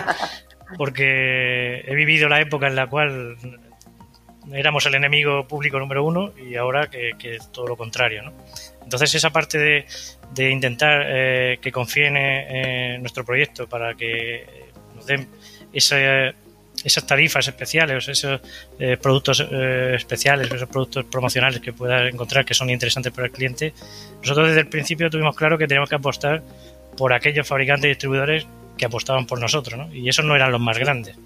porque 0.79 1.85
he 1.87 1.95
vivido 1.95 2.27
la 2.31 2.41
época 2.41 2.69
en 2.69 2.75
la 2.75 2.87
cual 2.87 3.37
éramos 4.51 4.87
el 4.87 4.95
enemigo 4.95 5.47
público 5.47 5.79
número 5.79 6.07
uno 6.07 6.33
y 6.39 6.57
ahora 6.57 6.89
que, 6.89 7.13
es 7.23 7.53
todo 7.53 7.67
lo 7.67 7.77
contrario. 7.77 8.23
¿no? 8.23 8.33
Entonces 8.83 9.15
esa 9.15 9.31
parte 9.31 9.59
de, 9.59 9.87
de 10.33 10.51
intentar 10.51 11.03
eh, 11.07 11.59
que 11.61 11.73
confíen 11.73 12.17
en 12.17 13.01
nuestro 13.01 13.25
proyecto 13.25 13.69
para 13.69 13.95
que 13.95 14.47
nos 14.95 15.07
den 15.07 15.29
esas 15.73 17.07
tarifas 17.07 17.47
especiales, 17.47 18.09
esos 18.09 18.41
eh, 18.79 18.97
productos 18.97 19.47
eh, 19.51 19.95
especiales, 19.95 20.51
esos 20.51 20.69
productos 20.69 21.05
promocionales 21.05 21.61
que 21.61 21.73
pueda 21.73 22.09
encontrar 22.09 22.45
que 22.45 22.55
son 22.55 22.71
interesantes 22.71 23.13
para 23.13 23.27
el 23.27 23.33
cliente, 23.33 23.73
nosotros 24.23 24.49
desde 24.49 24.61
el 24.61 24.69
principio 24.69 25.11
tuvimos 25.11 25.37
claro 25.37 25.59
que 25.59 25.67
teníamos 25.67 25.89
que 25.89 25.97
apostar 25.97 26.43
por 26.97 27.13
aquellos 27.13 27.47
fabricantes 27.47 27.87
y 27.87 27.89
distribuidores 27.89 28.47
que 28.77 28.87
apostaban 28.87 29.27
por 29.27 29.41
nosotros, 29.41 29.79
¿no? 29.79 29.95
y 29.95 30.09
esos 30.09 30.25
no 30.25 30.35
eran 30.35 30.53
los 30.53 30.61
más 30.61 30.79
grandes. 30.79 31.17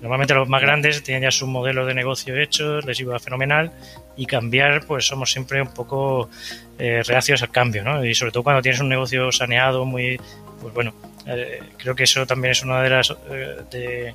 Normalmente 0.00 0.34
los 0.34 0.48
más 0.48 0.60
grandes 0.60 1.02
tenían 1.02 1.22
ya 1.22 1.30
su 1.30 1.46
modelo 1.46 1.86
de 1.86 1.94
negocio 1.94 2.36
hecho, 2.36 2.80
les 2.80 3.00
iba 3.00 3.18
fenomenal 3.18 3.72
y 4.16 4.26
cambiar, 4.26 4.86
pues 4.86 5.06
somos 5.06 5.32
siempre 5.32 5.62
un 5.62 5.72
poco 5.72 6.28
eh, 6.78 7.02
reacios 7.06 7.42
al 7.42 7.50
cambio, 7.50 7.82
¿no? 7.82 8.04
Y 8.04 8.14
sobre 8.14 8.32
todo 8.32 8.42
cuando 8.42 8.62
tienes 8.62 8.80
un 8.80 8.88
negocio 8.88 9.32
saneado, 9.32 9.84
muy, 9.84 10.20
pues 10.60 10.74
bueno, 10.74 10.92
eh, 11.26 11.60
creo 11.78 11.94
que 11.94 12.04
eso 12.04 12.26
también 12.26 12.52
es 12.52 12.62
una 12.62 12.82
de 12.82 12.90
las, 12.90 13.10
eh, 13.30 13.62
de, 13.70 14.14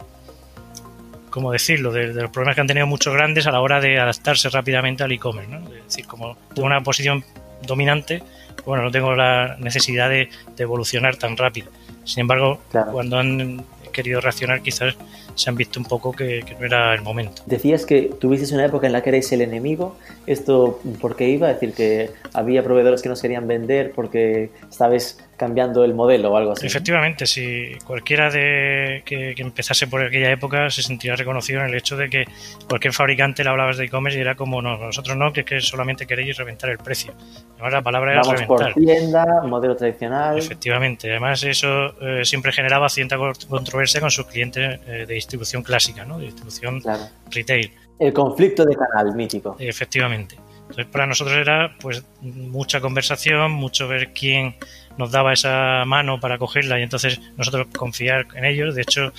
¿cómo 1.31 1.51
decirlo?, 1.51 1.91
de, 1.91 2.07
los 2.13 2.29
problemas 2.29 2.55
que 2.55 2.61
han 2.61 2.67
tenido 2.67 2.85
muchos 2.85 3.13
grandes 3.13 3.47
a 3.47 3.51
la 3.51 3.61
hora 3.61 3.81
de 3.81 3.99
adaptarse 3.99 4.49
rápidamente 4.49 5.03
al 5.03 5.11
e-commerce, 5.11 5.49
¿no? 5.49 5.67
Es 5.67 5.85
decir, 5.85 6.05
como 6.05 6.37
tengo 6.53 6.67
una 6.67 6.81
posición 6.81 7.25
dominante, 7.63 8.21
bueno, 8.65 8.83
no 8.83 8.91
tengo 8.91 9.15
la 9.15 9.55
necesidad 9.57 10.09
de, 10.09 10.29
evolucionar 10.57 11.15
tan 11.15 11.37
rápido. 11.37 11.71
Sin 12.03 12.21
embargo, 12.21 12.61
cuando 12.91 13.17
han 13.17 13.65
querido 13.91 14.21
reaccionar 14.21 14.61
quizás 14.61 14.95
se 15.41 15.49
han 15.49 15.55
visto 15.55 15.79
un 15.79 15.85
poco 15.85 16.11
que, 16.11 16.43
no 16.59 16.65
era 16.65 16.93
el 16.93 17.01
momento. 17.01 17.41
Decías 17.45 17.85
que 17.85 18.13
tuviste 18.19 18.53
una 18.53 18.65
época 18.65 18.85
en 18.85 18.93
la 18.93 19.01
que 19.01 19.09
erais 19.09 19.31
el 19.31 19.41
enemigo. 19.41 19.95
¿Esto 20.27 20.79
por 21.01 21.15
qué 21.15 21.29
iba? 21.29 21.47
a 21.47 21.53
decir, 21.53 21.73
que 21.73 22.11
había 22.33 22.63
proveedores 22.63 23.01
que 23.01 23.09
nos 23.09 23.21
querían 23.21 23.47
vender 23.47 23.91
porque 23.93 24.51
estabais 24.69 25.17
cambiando 25.41 25.83
el 25.83 25.95
modelo 25.95 26.31
o 26.31 26.37
algo 26.37 26.51
así. 26.51 26.67
Efectivamente, 26.67 27.25
si 27.25 27.75
cualquiera 27.83 28.29
de 28.29 29.01
que, 29.03 29.33
empezase 29.37 29.87
por 29.87 29.99
aquella 30.05 30.29
época 30.29 30.69
se 30.69 30.83
sentiría 30.83 31.15
reconocido 31.15 31.61
en 31.61 31.65
el 31.65 31.73
hecho 31.73 31.97
de 31.97 32.11
que 32.11 32.25
cualquier 32.69 32.93
fabricante 32.93 33.43
le 33.43 33.49
hablabas 33.49 33.77
de 33.77 33.85
e-commerce 33.85 34.19
y 34.19 34.21
era 34.21 34.35
como, 34.35 34.61
no, 34.61 34.77
nosotros 34.77 35.17
no, 35.17 35.33
que, 35.33 35.39
es 35.39 35.45
que 35.47 35.59
solamente 35.59 36.05
queréis 36.05 36.37
reventar 36.37 36.69
el 36.69 36.77
precio. 36.77 37.13
Además, 37.53 37.73
la 37.73 37.81
palabra 37.81 38.11
era 38.11 38.21
Vamos 38.21 38.43
por 38.43 38.73
tienda, 38.75 39.25
modelo 39.43 39.75
tradicional. 39.75 40.37
Efectivamente, 40.37 41.09
además 41.09 41.43
eso 41.43 41.99
eh, 41.99 42.23
siempre 42.23 42.51
generaba 42.51 42.87
cierta 42.87 43.17
controversia 43.49 43.99
con 43.99 44.11
sus 44.11 44.27
clientes 44.27 44.79
eh, 44.85 45.05
de 45.07 45.13
distribución 45.15 45.63
clásica, 45.63 46.05
¿no? 46.05 46.19
de 46.19 46.25
distribución 46.25 46.83
retail. 47.31 47.71
El 47.97 48.13
conflicto 48.13 48.63
de 48.63 48.75
canal 48.75 49.15
mítico. 49.15 49.55
Efectivamente. 49.57 50.35
Entonces, 50.61 50.85
para 50.85 51.07
nosotros 51.07 51.35
era 51.35 51.75
pues 51.81 52.05
mucha 52.21 52.79
conversación, 52.79 53.51
mucho 53.51 53.87
ver 53.87 54.13
quién 54.13 54.55
nos 54.97 55.11
daba 55.11 55.33
esa 55.33 55.83
mano 55.85 56.19
para 56.19 56.37
cogerla 56.37 56.79
y 56.79 56.83
entonces 56.83 57.19
nosotros 57.37 57.67
confiar 57.75 58.27
en 58.35 58.45
ellos. 58.45 58.75
De 58.75 58.81
hecho, 58.81 59.11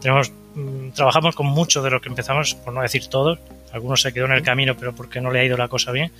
tenemos 0.00 0.32
mm, 0.54 0.90
trabajamos 0.90 1.34
con 1.34 1.46
muchos 1.46 1.82
de 1.84 1.90
los 1.90 2.02
que 2.02 2.08
empezamos, 2.08 2.54
por 2.54 2.72
no 2.72 2.82
decir 2.82 3.06
todos. 3.06 3.38
Algunos 3.72 4.02
se 4.02 4.12
quedó 4.12 4.26
en 4.26 4.32
el 4.32 4.42
camino, 4.42 4.76
pero 4.76 4.94
porque 4.94 5.20
no 5.20 5.30
le 5.30 5.40
ha 5.40 5.44
ido 5.44 5.56
la 5.56 5.68
cosa 5.68 5.92
bien. 5.92 6.10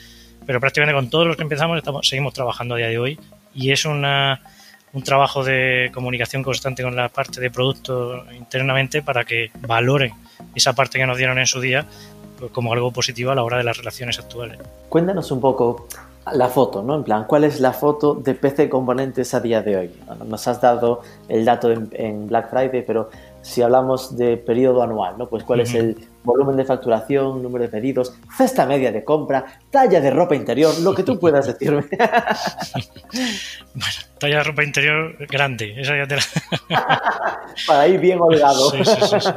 Pero 0.47 0.61
prácticamente 0.61 0.95
con 0.95 1.11
todos 1.11 1.27
los 1.27 1.37
que 1.37 1.43
empezamos 1.43 1.79
estamos, 1.79 2.09
seguimos 2.09 2.33
trabajando 2.33 2.75
a 2.75 2.79
día 2.79 2.89
de 2.89 2.99
hoy 2.99 3.19
y 3.55 3.73
es 3.73 3.85
una, 3.85 4.41
un 4.93 5.03
trabajo 5.03 5.45
de 5.45 5.91
comunicación 5.93 6.43
constante 6.43 6.83
con 6.83 6.97
la 6.97 7.09
parte 7.09 7.41
de 7.41 7.51
producto 7.51 8.25
internamente 8.33 9.03
para 9.03 9.25
que 9.25 9.51
valoren 9.61 10.13
esa 10.55 10.73
parte 10.73 10.99
que 10.99 11.07
nos 11.07 11.19
dieron 11.19 11.39
en 11.39 11.47
su 11.47 11.61
día 11.61 11.87
pues, 12.39 12.51
como 12.53 12.73
algo 12.73 12.91
positivo 12.91 13.31
a 13.31 13.35
la 13.35 13.43
hora 13.43 13.59
de 13.59 13.65
las 13.65 13.77
relaciones 13.77 14.19
actuales. 14.19 14.59
Cuéntanos 14.89 15.31
un 15.31 15.41
poco 15.41 15.87
la 16.33 16.49
foto, 16.49 16.83
¿no? 16.83 16.97
En 16.97 17.05
plan, 17.05 17.25
¿cuál 17.25 17.45
es 17.45 17.61
la 17.61 17.73
foto 17.73 18.15
de 18.15 18.35
PC 18.35 18.69
Componentes 18.69 19.33
a 19.35 19.41
día 19.41 19.63
de 19.63 19.77
hoy? 19.77 19.91
Nos 20.27 20.47
has 20.47 20.61
dado 20.61 21.03
el 21.29 21.45
dato 21.45 21.71
en, 21.71 22.29
Black 22.29 22.51
Friday, 22.51 22.85
pero 22.87 23.11
si 23.43 23.63
hablamos 23.63 24.17
de 24.17 24.37
periodo 24.37 24.83
anual, 24.83 25.17
¿no? 25.17 25.29
Pues 25.29 25.45
cuál 25.45 25.61
es 25.61 25.75
el 25.75 25.97
volumen 26.23 26.57
de 26.57 26.67
facturación, 26.67 27.43
número 27.43 27.65
de 27.65 27.71
pedidos, 27.71 28.15
cesta 28.37 28.67
media 28.67 28.93
de 28.93 29.03
compra, 29.03 29.47
talla 29.71 29.99
de 30.01 30.11
ropa 30.11 30.35
interior, 30.35 30.79
lo 30.81 30.95
que 30.95 31.03
tú 31.03 31.19
puedas 31.19 31.47
decirme. 31.47 31.85
bueno, 33.75 33.95
talla 34.19 34.37
de 34.37 34.45
ropa 34.45 34.63
interior 34.63 35.17
grande, 35.27 35.81
esa 35.81 35.97
ya 35.97 36.07
te 36.07 36.17
Para 37.67 37.89
ir 37.89 37.99
bien 37.99 38.19
holgado. 38.21 38.71
Sí, 38.71 38.85
sí, 38.85 39.21
sí, 39.21 39.31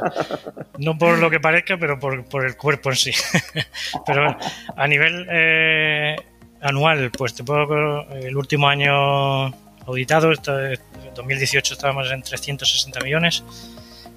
no 0.78 0.98
por 0.98 1.18
lo 1.18 1.30
que 1.30 1.40
parezca, 1.40 1.78
pero 1.78 1.98
por, 1.98 2.26
por 2.26 2.44
el 2.44 2.58
cuerpo 2.58 2.90
en 2.90 2.96
sí. 2.96 3.12
pero 4.06 4.36
a 4.76 4.86
nivel... 4.86 5.26
Eh 5.30 6.16
anual, 6.64 7.10
pues 7.10 7.34
te 7.34 7.44
puedo 7.44 8.08
el 8.14 8.36
último 8.36 8.68
año 8.68 9.46
auditado, 9.86 10.32
en 10.32 11.14
2018 11.14 11.74
estábamos 11.74 12.10
en 12.10 12.22
360 12.22 13.00
millones. 13.00 13.44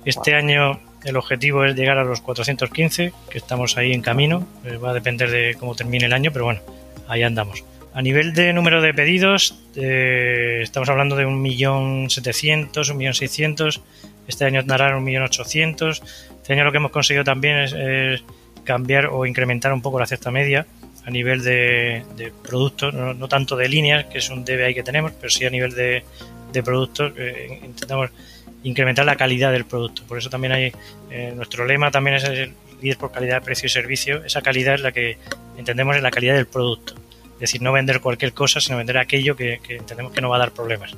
Este 0.06 0.34
año 0.34 0.80
el 1.04 1.18
objetivo 1.18 1.66
es 1.66 1.76
llegar 1.76 1.98
a 1.98 2.06
los 2.06 2.22
415, 2.22 3.12
que 3.30 3.38
estamos 3.38 3.78
ahí 3.78 3.92
en 3.92 4.02
camino. 4.02 4.48
Eh, 4.66 4.78
va 4.78 4.92
a 4.92 4.94
depender 4.94 5.30
de 5.30 5.56
cómo 5.60 5.76
termine 5.76 6.06
el 6.06 6.14
año, 6.14 6.32
pero 6.32 6.46
bueno, 6.46 6.62
ahí 7.10 7.24
andamos. 7.24 7.66
A 7.94 8.02
nivel 8.02 8.34
de 8.34 8.54
número 8.54 8.82
de 8.82 8.94
pedidos, 8.94 9.60
eh, 9.76 10.60
estamos 10.62 10.88
hablando 10.88 11.18
de 11.18 11.28
1.700.000, 11.28 12.72
1.600.000. 12.72 13.82
Este 14.28 14.46
año 14.46 14.62
andará 14.62 14.98
1.800.000. 14.98 16.02
Este 16.42 16.54
año 16.54 16.64
lo 16.64 16.72
que 16.72 16.78
hemos 16.78 16.92
conseguido 16.92 17.26
también 17.26 17.58
es, 17.58 17.74
es 17.74 18.24
cambiar 18.64 19.08
o 19.08 19.26
incrementar 19.26 19.74
un 19.74 19.82
poco 19.82 20.00
la 20.00 20.06
cesta 20.06 20.32
media 20.32 20.66
a 21.08 21.10
nivel 21.10 21.42
de, 21.42 22.34
productos, 22.44 22.94
no, 22.94 23.28
tanto 23.30 23.56
de 23.56 23.70
líneas, 23.70 24.06
que 24.08 24.18
es 24.18 24.30
un 24.30 24.44
DBI 24.44 24.74
que 24.74 24.84
tenemos, 24.84 25.14
pero 25.14 25.30
sí 25.30 25.46
a 25.46 25.50
nivel 25.50 25.74
de, 25.74 26.04
productos, 26.66 27.14
eh, 27.16 27.62
intentamos 27.64 28.10
incrementar 28.64 29.06
la 29.06 29.16
calidad 29.16 29.54
del 29.54 29.64
producto. 29.64 30.04
Por 30.06 30.18
eso 30.18 30.30
también 30.30 30.52
hay, 30.52 30.74
eh, 31.10 31.32
nuestro 31.34 31.66
lema 31.66 31.92
también 31.92 32.18
es 32.18 32.26
el 32.26 32.52
líder 32.82 32.98
por 32.98 33.14
calidad, 33.14 33.42
precio 33.42 33.68
y 33.68 33.70
servicio. 33.70 34.26
Esa 34.26 34.42
calidad 34.42 34.74
es 34.76 34.82
la 34.82 34.92
que 34.92 35.18
entendemos 35.58 35.96
en 35.96 36.04
la 36.04 36.12
calidad 36.12 36.36
del 36.36 36.48
producto. 36.48 36.96
Es 37.36 37.40
decir, 37.40 37.62
no 37.62 37.72
vender 37.72 38.02
cualquier 38.02 38.34
cosa, 38.34 38.60
sino 38.60 38.76
vender 38.76 38.98
aquello 38.98 39.38
que, 39.38 39.62
entendemos 39.70 40.12
que 40.12 40.20
no 40.20 40.30
va 40.30 40.36
a 40.36 40.40
dar 40.40 40.52
problemas. 40.52 40.92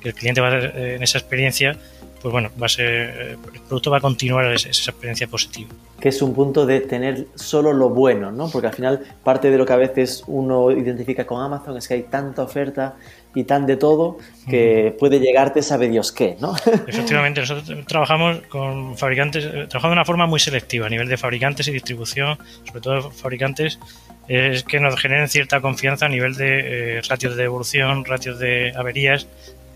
Que 0.00 0.08
el 0.08 0.14
cliente 0.14 0.40
va 0.40 0.48
a, 0.48 0.58
eh, 0.58 0.96
en 0.96 1.04
esa 1.04 1.18
experiencia 1.18 1.78
pues 2.20 2.30
bueno, 2.30 2.50
va 2.60 2.66
a 2.66 2.68
ser, 2.68 3.36
el 3.42 3.60
producto 3.66 3.90
va 3.90 3.98
a 3.98 4.00
continuar 4.00 4.46
esa 4.52 4.68
experiencia 4.68 5.26
positiva. 5.26 5.70
Que 6.02 6.08
es 6.08 6.20
un 6.20 6.34
punto 6.34 6.66
de 6.66 6.80
tener 6.80 7.28
solo 7.36 7.72
lo 7.72 7.88
bueno, 7.88 8.32
¿no? 8.32 8.50
Porque 8.50 8.66
al 8.66 8.74
final 8.74 9.00
parte 9.22 9.50
de 9.50 9.56
lo 9.56 9.64
que 9.64 9.72
a 9.72 9.76
veces 9.76 10.24
uno 10.26 10.72
identifica 10.72 11.24
con 11.24 11.40
Amazon 11.40 11.76
es 11.76 11.86
que 11.86 11.94
hay 11.94 12.02
tanta 12.02 12.42
oferta 12.42 12.96
y 13.34 13.44
tan 13.44 13.66
de 13.66 13.76
todo 13.76 14.18
que 14.48 14.94
puede 14.98 15.20
llegarte 15.20 15.62
sabe 15.62 15.88
Dios 15.88 16.12
qué, 16.12 16.36
¿no? 16.40 16.54
Efectivamente, 16.86 17.40
nosotros 17.40 17.86
trabajamos 17.86 18.42
con 18.48 18.96
fabricantes, 18.98 19.44
eh, 19.44 19.66
trabajamos 19.68 19.90
de 19.90 20.00
una 20.00 20.04
forma 20.04 20.26
muy 20.26 20.40
selectiva 20.40 20.86
a 20.86 20.90
nivel 20.90 21.08
de 21.08 21.16
fabricantes 21.16 21.68
y 21.68 21.72
distribución, 21.72 22.36
sobre 22.66 22.80
todo 22.80 23.10
fabricantes, 23.10 23.78
es 24.28 24.64
que 24.64 24.80
nos 24.80 25.00
generen 25.00 25.28
cierta 25.28 25.60
confianza 25.60 26.06
a 26.06 26.08
nivel 26.08 26.34
de 26.34 26.98
eh, 26.98 27.02
ratios 27.08 27.36
de 27.36 27.42
devolución, 27.44 28.04
ratios 28.04 28.38
de 28.38 28.72
averías, 28.76 29.28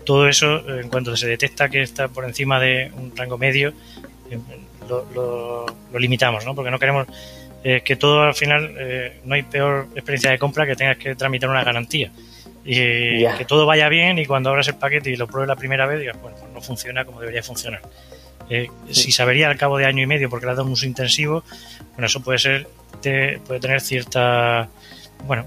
todo 0.05 0.27
eso, 0.27 0.57
eh, 0.57 0.81
en 0.83 0.89
cuanto 0.89 1.17
se 1.17 1.27
detecta 1.27 1.69
que 1.69 1.81
está 1.81 2.07
por 2.07 2.25
encima 2.25 2.59
de 2.59 2.91
un 2.95 3.15
rango 3.15 3.37
medio, 3.37 3.73
eh, 4.89 5.15
lo, 5.15 5.65
limitamos, 5.99 6.45
¿no? 6.45 6.55
Porque 6.55 6.71
no 6.71 6.79
queremos 6.79 7.07
eh, 7.63 7.81
que 7.83 7.95
todo 7.95 8.21
al 8.21 8.35
final, 8.35 8.73
no 9.23 9.35
hay 9.35 9.43
peor 9.43 9.87
experiencia 9.95 10.31
de 10.31 10.39
compra 10.39 10.65
que 10.65 10.75
tengas 10.75 10.97
que 10.97 11.15
tramitar 11.15 11.49
una 11.49 11.63
garantía. 11.63 12.11
Y 12.69 13.25
que 13.37 13.45
todo 13.47 13.65
vaya 13.65 13.87
bien 13.87 14.19
y 14.19 14.25
cuando 14.25 14.49
abras 14.49 14.67
el 14.67 14.75
paquete 14.75 15.09
y 15.09 15.15
lo 15.15 15.25
pruebes 15.25 15.47
la 15.47 15.55
primera 15.55 15.85
vez, 15.85 16.01
digas, 16.01 16.21
bueno, 16.21 16.35
pues 16.37 16.51
no 16.51 16.61
funciona 16.61 17.05
como 17.05 17.21
debería 17.21 17.41
funcionar. 17.41 17.81
Eh, 18.49 18.69
si 18.91 19.11
se 19.11 19.21
avería 19.21 19.49
al 19.49 19.57
cabo 19.57 19.77
de 19.77 19.85
año 19.85 20.03
y 20.03 20.05
medio 20.05 20.29
porque 20.29 20.45
le 20.45 20.51
ha 20.51 20.55
dado 20.55 20.65
un 20.65 20.73
uso 20.73 20.85
intensivo, 20.85 21.43
bueno, 21.93 22.07
eso 22.07 22.21
puede 22.21 22.39
ser, 22.39 22.67
puede 23.01 23.59
tener 23.59 23.81
cierta, 23.81 24.69
bueno, 25.25 25.45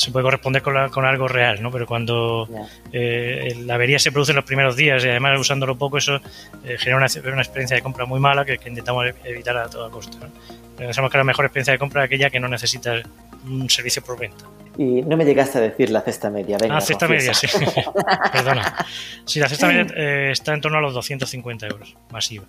se 0.00 0.10
puede 0.10 0.24
corresponder 0.24 0.62
con, 0.62 0.88
con 0.90 1.04
algo 1.04 1.28
real, 1.28 1.62
¿no? 1.62 1.70
Pero 1.70 1.86
cuando 1.86 2.48
eh, 2.92 3.54
la 3.64 3.74
avería 3.74 3.98
se 3.98 4.10
produce 4.10 4.32
en 4.32 4.36
los 4.36 4.44
primeros 4.44 4.76
días 4.76 5.04
y 5.04 5.08
además 5.08 5.38
usándolo 5.38 5.76
poco, 5.76 5.98
eso 5.98 6.16
eh, 6.64 6.76
genera 6.78 6.96
una, 6.96 7.06
una, 7.32 7.42
experiencia 7.42 7.76
de 7.76 7.82
compra 7.82 8.06
muy 8.06 8.18
mala 8.18 8.44
que, 8.44 8.58
intentamos 8.66 9.06
evitar 9.24 9.56
a 9.56 9.68
toda 9.68 9.90
costa. 9.90 10.18
¿no? 10.18 10.30
Pensamos 10.76 11.10
que 11.10 11.18
la 11.18 11.24
mejor 11.24 11.44
experiencia 11.44 11.72
de 11.72 11.78
compra 11.78 12.02
es 12.02 12.06
aquella 12.06 12.30
que 12.30 12.40
no 12.40 12.48
necesita 12.48 13.02
un 13.46 13.68
servicio 13.68 14.02
por 14.02 14.18
venta. 14.18 14.44
Y 14.78 15.02
no 15.02 15.16
me 15.16 15.24
llegaste 15.24 15.58
a 15.58 15.60
decir 15.60 15.90
la 15.90 16.00
cesta 16.00 16.30
media. 16.30 16.56
Venga, 16.58 16.78
ah, 16.78 16.80
cesta 16.80 17.06
media, 17.06 17.34
sí. 17.34 17.46
Perdona. 18.32 18.86
Sí, 19.26 19.40
la 19.40 19.48
cesta 19.48 19.66
media 19.66 19.86
eh, 19.96 20.30
está 20.30 20.54
en 20.54 20.60
torno 20.60 20.78
a 20.78 20.80
los 20.80 20.94
250 20.94 21.66
euros, 21.66 21.96
masiva. 22.10 22.44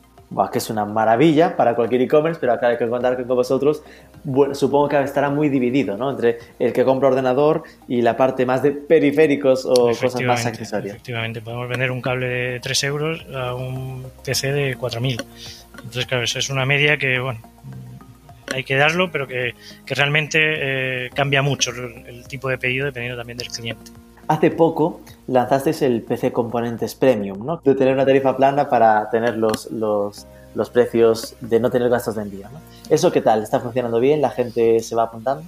Que 0.52 0.60
es 0.60 0.70
una 0.70 0.86
maravilla 0.86 1.58
para 1.58 1.76
cualquier 1.76 2.02
e-commerce, 2.02 2.39
pero 2.39 2.54
acá 2.54 2.67
hay 2.67 2.78
que 2.78 2.88
contar 2.88 3.17
que 3.17 3.24
con 3.24 3.36
vosotros, 3.36 3.84
bueno, 4.24 4.56
supongo 4.56 4.88
que 4.88 5.02
estará 5.02 5.30
muy 5.30 5.50
dividido, 5.50 5.98
¿no? 5.98 6.10
Entre 6.10 6.38
el 6.58 6.72
que 6.72 6.86
compra 6.86 7.10
ordenador 7.10 7.63
y 7.88 8.02
la 8.02 8.15
parte 8.15 8.46
más 8.46 8.63
de 8.63 8.72
periféricos 8.72 9.65
o 9.65 9.88
cosas 9.89 10.22
más 10.22 10.46
accesorias. 10.46 10.96
Efectivamente, 10.96 11.41
podemos 11.41 11.67
vender 11.67 11.91
un 11.91 12.02
cable 12.02 12.28
de 12.28 12.60
3 12.62 12.84
euros 12.86 13.26
a 13.36 13.54
un 13.56 14.06
PC 14.24 14.54
de 14.54 14.78
4.000. 14.78 15.22
Entonces, 15.76 16.06
claro, 16.06 16.24
eso 16.24 16.39
es 16.39 16.50
una 16.50 16.65
media 16.65 16.98
que, 16.98 17.20
bueno, 17.20 17.41
hay 18.54 18.63
que 18.63 18.76
darlo, 18.76 19.12
pero 19.12 19.28
que, 19.28 19.54
realmente 19.88 20.39
eh, 20.41 21.10
cambia 21.13 21.41
mucho 21.41 21.72
el, 21.72 22.26
tipo 22.28 22.50
de 22.50 22.58
pedido 22.58 22.86
dependiendo 22.86 23.17
también 23.17 23.38
del 23.38 23.50
cliente. 23.50 23.91
Hace 24.32 24.50
poco 24.50 25.02
lanzasteis 25.28 25.82
el 25.82 26.04
PC 26.04 26.32
Componentes 26.32 26.96
Premium, 26.96 27.46
¿no? 27.46 27.58
De 27.65 27.76
tener 27.76 27.94
una 27.94 28.06
tarifa 28.06 28.38
plana 28.38 28.70
para 28.70 29.10
tener 29.10 29.36
los, 29.36 29.70
los, 29.72 30.26
los 30.56 30.70
precios 30.70 31.36
de 31.41 31.60
no 31.60 31.70
tener 31.70 31.89
gastos 31.89 32.15
de 32.15 32.22
envío. 32.22 32.48
¿Eso 32.89 33.12
qué 33.12 33.20
tal? 33.20 33.44
¿Está 33.44 33.60
funcionando 33.60 34.00
bien? 34.00 34.22
¿La 34.22 34.30
gente 34.30 34.80
se 34.80 34.96
va 34.96 35.04
apuntando? 35.04 35.44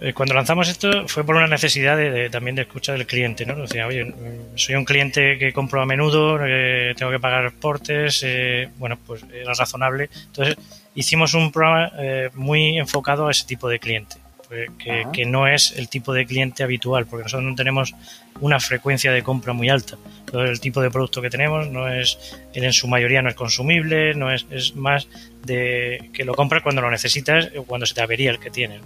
Eh, 0.00 0.12
cuando 0.12 0.34
lanzamos 0.34 0.68
esto 0.68 1.08
fue 1.08 1.24
por 1.24 1.36
una 1.36 1.46
necesidad 1.46 1.96
de, 1.96 2.28
también 2.28 2.56
de 2.56 2.62
escucha 2.62 2.92
del 2.92 3.06
cliente, 3.06 3.46
¿no? 3.46 3.56
Decía, 3.56 3.86
oye, 3.86 4.04
mm, 4.04 4.58
soy 4.58 4.74
un 4.74 4.84
cliente 4.84 5.38
que 5.38 5.54
compro 5.54 5.80
a 5.80 5.86
menudo, 5.86 6.38
eh, 6.44 6.92
tengo 6.94 7.10
que 7.10 7.18
pagar 7.18 7.50
portes, 7.58 8.22
bueno, 8.76 8.98
pues 9.06 9.24
era 9.32 9.54
razonable. 9.54 10.10
Entonces 10.26 10.56
hicimos 10.94 11.32
un 11.32 11.50
programa 11.50 11.90
eh, 11.98 12.28
muy 12.34 12.76
enfocado 12.76 13.28
a 13.28 13.30
ese 13.30 13.46
tipo 13.46 13.66
de 13.70 13.78
cliente, 13.78 14.16
pues, 14.48 14.70
que, 15.12 15.26
no 15.26 15.46
es 15.46 15.72
el 15.76 15.88
tipo 15.88 16.12
de 16.12 16.26
cliente 16.26 16.62
habitual, 16.62 17.06
porque 17.06 17.24
nosotros 17.24 17.48
no 17.48 17.54
tenemos 17.54 17.94
una 18.40 18.60
frecuencia 18.60 19.12
de 19.12 19.22
compra 19.22 19.52
muy 19.52 19.68
alta. 19.68 19.96
el 20.32 20.60
tipo 20.60 20.80
de 20.80 20.90
producto 20.90 21.22
que 21.22 21.30
tenemos 21.30 21.68
no 21.68 21.88
es, 21.88 22.36
en 22.52 22.72
su 22.72 22.86
mayoría 22.88 23.22
no 23.22 23.28
es 23.28 23.34
consumible, 23.34 24.14
no 24.14 24.32
es, 24.32 24.46
es 24.50 24.76
más 24.76 25.08
de 25.44 26.10
que 26.12 26.24
lo 26.24 26.34
compras 26.34 26.62
cuando 26.62 26.82
lo 26.82 26.90
necesitas 26.90 27.50
o 27.56 27.64
cuando 27.64 27.86
se 27.86 27.94
te 27.94 28.02
avería 28.02 28.30
el 28.30 28.38
que 28.38 28.50
tienes. 28.50 28.80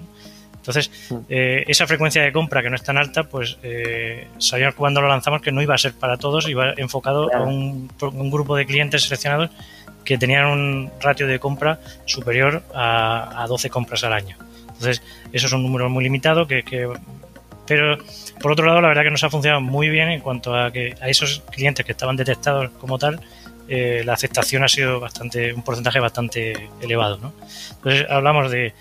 Entonces, 0.61 0.91
eh, 1.31 1.65
esa 1.69 1.87
frecuencia 1.87 2.23
de 2.23 2.33
compra 2.33 2.63
que 2.63 2.69
no 2.69 2.77
es 2.77 2.83
tan 2.83 2.99
alta, 2.99 3.25
pues 3.25 3.57
eh, 3.63 4.29
sabíamos 4.39 4.75
cuando 4.75 5.01
lo 5.01 5.09
lanzamos 5.09 5.41
que 5.41 5.53
no 5.53 5.63
iba 5.63 5.75
a 5.75 5.79
ser 5.79 5.95
para 5.95 6.19
todos, 6.19 6.49
iba 6.49 6.75
enfocado 6.77 7.35
a 7.35 7.41
un, 7.41 7.91
un 8.01 8.31
grupo 8.31 8.57
de 8.57 8.67
clientes 8.67 9.03
seleccionados 9.03 9.51
que 10.05 10.19
tenían 10.19 10.47
un 10.47 10.91
ratio 11.01 11.27
de 11.27 11.39
compra 11.39 11.81
superior 12.05 12.63
a, 12.75 13.43
a 13.43 13.47
12 13.47 13.71
compras 13.71 14.05
al 14.05 14.13
año. 14.13 14.37
Entonces, 14.81 15.03
eso 15.33 15.47
es 15.47 15.53
un 15.53 15.63
número 15.63 15.91
muy 15.91 16.03
limitado 16.05 16.47
que, 16.47 16.65
pero 17.67 17.99
por 18.41 18.53
otro 18.53 18.65
lado, 18.65 18.81
la 18.81 18.89
verdad 18.89 19.03
que 19.03 19.11
nos 19.11 19.23
ha 19.23 19.31
funcionado 19.31 19.61
muy 19.61 19.91
bien 19.91 20.09
en 20.09 20.21
cuanto 20.21 20.57
a 20.57 20.73
que 20.73 20.95
a 21.03 21.09
esos 21.11 21.43
clientes 21.51 21.85
que 21.85 21.93
estaban 21.93 22.17
detectados 22.17 22.71
como 22.81 22.99
tal, 22.99 23.21
eh, 23.69 24.03
la 24.07 24.15
aceptación 24.15 24.65
ha 24.65 24.69
sido 24.69 24.99
bastante, 24.99 25.53
un 25.53 25.63
porcentaje 25.63 26.01
bastante 26.01 26.71
elevado. 26.81 27.19
¿no? 27.19 27.33
Entonces, 27.77 28.07
hablamos 28.09 28.51
de 28.51 28.73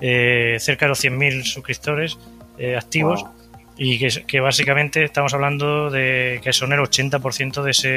eh, 0.00 0.56
cerca 0.58 0.86
de 0.86 0.88
los 0.88 1.04
100.000 1.04 1.44
suscriptores 1.44 2.18
eh, 2.58 2.76
activos 2.76 3.24
y 3.76 3.98
que, 3.98 4.40
básicamente 4.40 5.04
estamos 5.04 5.34
hablando 5.34 5.90
de 5.90 6.40
que 6.42 6.52
son 6.52 6.72
el 6.72 6.78
80% 6.78 7.62
de 7.62 7.70
ese, 7.70 7.88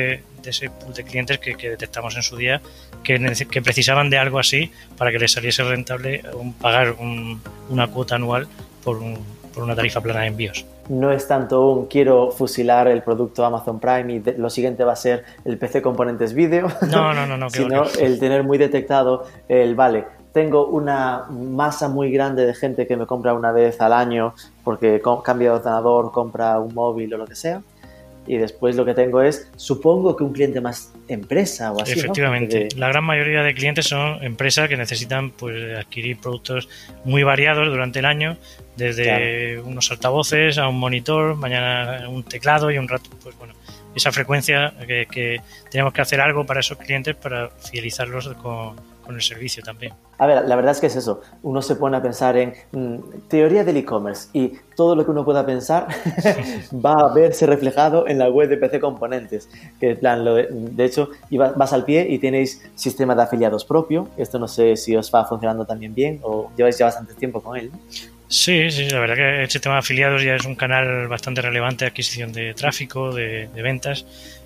de 0.42 0.50
ese 0.50 0.70
pool 0.70 0.94
de 0.94 1.04
clientes 1.04 1.38
que, 1.38 1.56
detectamos 1.56 2.16
en 2.16 2.24
su 2.24 2.36
día 2.36 2.62
que, 3.04 3.20
que, 3.50 3.62
precisaban 3.62 4.10
de 4.10 4.18
algo 4.18 4.40
así 4.40 4.72
para 4.98 5.12
que 5.12 5.20
les 5.20 5.32
saliese 5.32 5.64
rentable 5.64 6.24
pagar 6.60 6.96
una 7.70 7.88
cuota 7.88 8.16
anual 8.16 8.48
por, 8.84 9.00
por, 9.54 9.64
una 9.64 9.76
tarifa 9.76 10.02
plana 10.02 10.22
de 10.22 10.28
envíos. 10.28 10.66
No 10.90 11.12
es 11.12 11.28
tanto 11.28 11.70
un 11.70 11.88
quiero 11.88 12.32
fusilar 12.32 12.88
el 12.88 13.04
producto 13.04 13.46
Amazon 13.46 13.80
Prime 13.80 14.14
y 14.14 14.40
lo 14.40 14.50
siguiente 14.50 14.84
va 14.84 14.94
a 14.94 14.96
ser 14.96 15.26
el 15.46 15.58
PC 15.58 15.82
componentes 15.82 16.34
vídeo, 16.34 16.70
no, 16.90 17.14
no, 17.14 17.28
no, 17.28 17.38
no, 17.38 17.50
sino 17.52 17.84
el 18.00 18.20
tener 18.20 18.44
muy 18.44 18.58
detectado 18.58 19.28
el 19.48 19.76
vale 19.76 20.06
tengo 20.38 20.68
una 20.68 21.24
masa 21.32 21.90
muy 21.90 22.12
grande 22.12 22.46
de 22.46 22.54
gente 22.54 22.86
que 22.86 22.96
me 22.96 23.08
compra 23.08 23.34
una 23.34 23.52
vez 23.52 23.82
al 23.82 23.92
año 23.92 24.36
porque 24.64 25.02
cambia 25.26 25.50
de 25.50 25.56
ordenador, 25.56 26.12
compra 26.12 26.60
un 26.60 26.76
móvil 26.76 27.12
o 27.16 27.18
lo 27.18 27.26
que 27.26 27.34
sea. 27.34 27.64
Y 28.28 28.38
después 28.38 28.76
lo 28.76 28.86
que 28.86 28.94
tengo 28.94 29.24
es, 29.24 29.50
supongo 29.56 30.16
que 30.16 30.24
un 30.24 30.34
cliente 30.34 30.62
más 30.62 30.94
empresa 31.08 31.72
o 31.72 31.82
así. 31.82 31.94
Efectivamente, 31.94 32.68
la 32.76 32.90
gran 32.90 33.04
mayoría 33.04 33.42
de 33.42 33.56
clientes 33.56 33.88
son 33.88 34.24
empresas 34.24 34.70
que 34.70 34.78
necesitan 34.78 35.32
pues, 35.32 35.76
adquirir 35.76 36.20
productos 36.20 36.70
muy 37.04 37.24
variados 37.24 37.68
durante 37.70 37.98
el 37.98 38.06
año, 38.06 38.38
desde 38.76 39.60
unos 39.62 39.90
altavoces 39.90 40.60
a 40.60 40.68
un 40.68 40.78
monitor, 40.78 41.36
mañana 41.36 42.08
un 42.10 42.22
teclado 42.22 42.70
y 42.70 42.78
un 42.78 42.88
rato, 42.88 43.10
pues 43.24 43.36
bueno, 43.40 43.56
esa 43.96 44.12
frecuencia 44.12 44.72
que, 44.86 45.08
que 45.10 45.42
tenemos 45.72 45.94
que 45.94 46.02
hacer 46.02 46.22
algo 46.22 46.46
para 46.46 46.60
esos 46.60 46.78
clientes 46.78 47.16
para 47.16 47.50
fidelizarlos 47.50 48.28
con, 48.36 48.76
con 49.08 49.16
el 49.16 49.22
servicio 49.22 49.64
también. 49.64 49.94
A 50.20 50.28
ver, 50.28 50.48
la 50.48 50.56
verdad 50.56 50.74
es 50.74 50.80
que 50.80 50.88
es 50.88 50.96
eso. 50.96 51.22
Uno 51.42 51.62
se 51.62 51.76
pone 51.76 51.98
a 51.98 52.02
pensar 52.02 52.38
en 52.38 52.54
mm, 52.72 53.28
teoría 53.28 53.64
del 53.64 53.78
e-commerce 53.78 54.30
y 54.34 54.54
todo 54.76 54.96
lo 54.96 55.06
que 55.06 55.12
uno 55.12 55.26
pueda 55.26 55.46
pensar 55.46 55.88
va 56.74 56.94
a 56.94 57.14
verse 57.14 57.46
reflejado 57.48 58.08
en 58.08 58.20
la 58.20 58.30
web 58.30 58.50
de 58.50 58.58
PC 58.58 58.80
Componentes. 58.80 59.50
Que 59.80 59.96
plan, 59.96 60.24
lo 60.24 60.36
de, 60.36 60.86
hecho, 60.86 61.10
vas 61.32 61.74
al 61.74 61.86
pie 61.86 62.06
y 62.10 62.20
tenéis 62.20 62.70
sistema 62.76 63.16
de 63.16 63.24
afiliados 63.24 63.66
propio. 63.66 64.10
Esto 64.18 64.38
no 64.38 64.48
sé 64.48 64.76
si 64.76 64.96
os 64.96 65.14
va 65.14 65.26
funcionando 65.26 65.66
también 65.66 65.96
bien 65.96 66.20
o 66.22 66.52
lleváis 66.56 66.78
ya 66.78 66.86
bastante 66.86 67.14
tiempo 67.14 67.42
con 67.42 67.58
él. 67.58 67.72
Sí, 68.30 68.70
sí, 68.72 68.90
la 68.90 69.00
verdad 69.00 69.16
que 69.16 69.42
el 69.44 69.50
sistema 69.50 69.76
de 69.76 69.80
afiliados 69.80 70.22
ya 70.22 70.36
es 70.36 70.46
un 70.46 70.56
canal 70.56 71.08
bastante 71.08 71.42
relevante 71.42 71.86
de 71.86 71.90
adquisición 71.90 72.34
de 72.34 72.54
tráfico, 72.54 73.14
de, 73.14 73.48
ventas. 73.56 74.06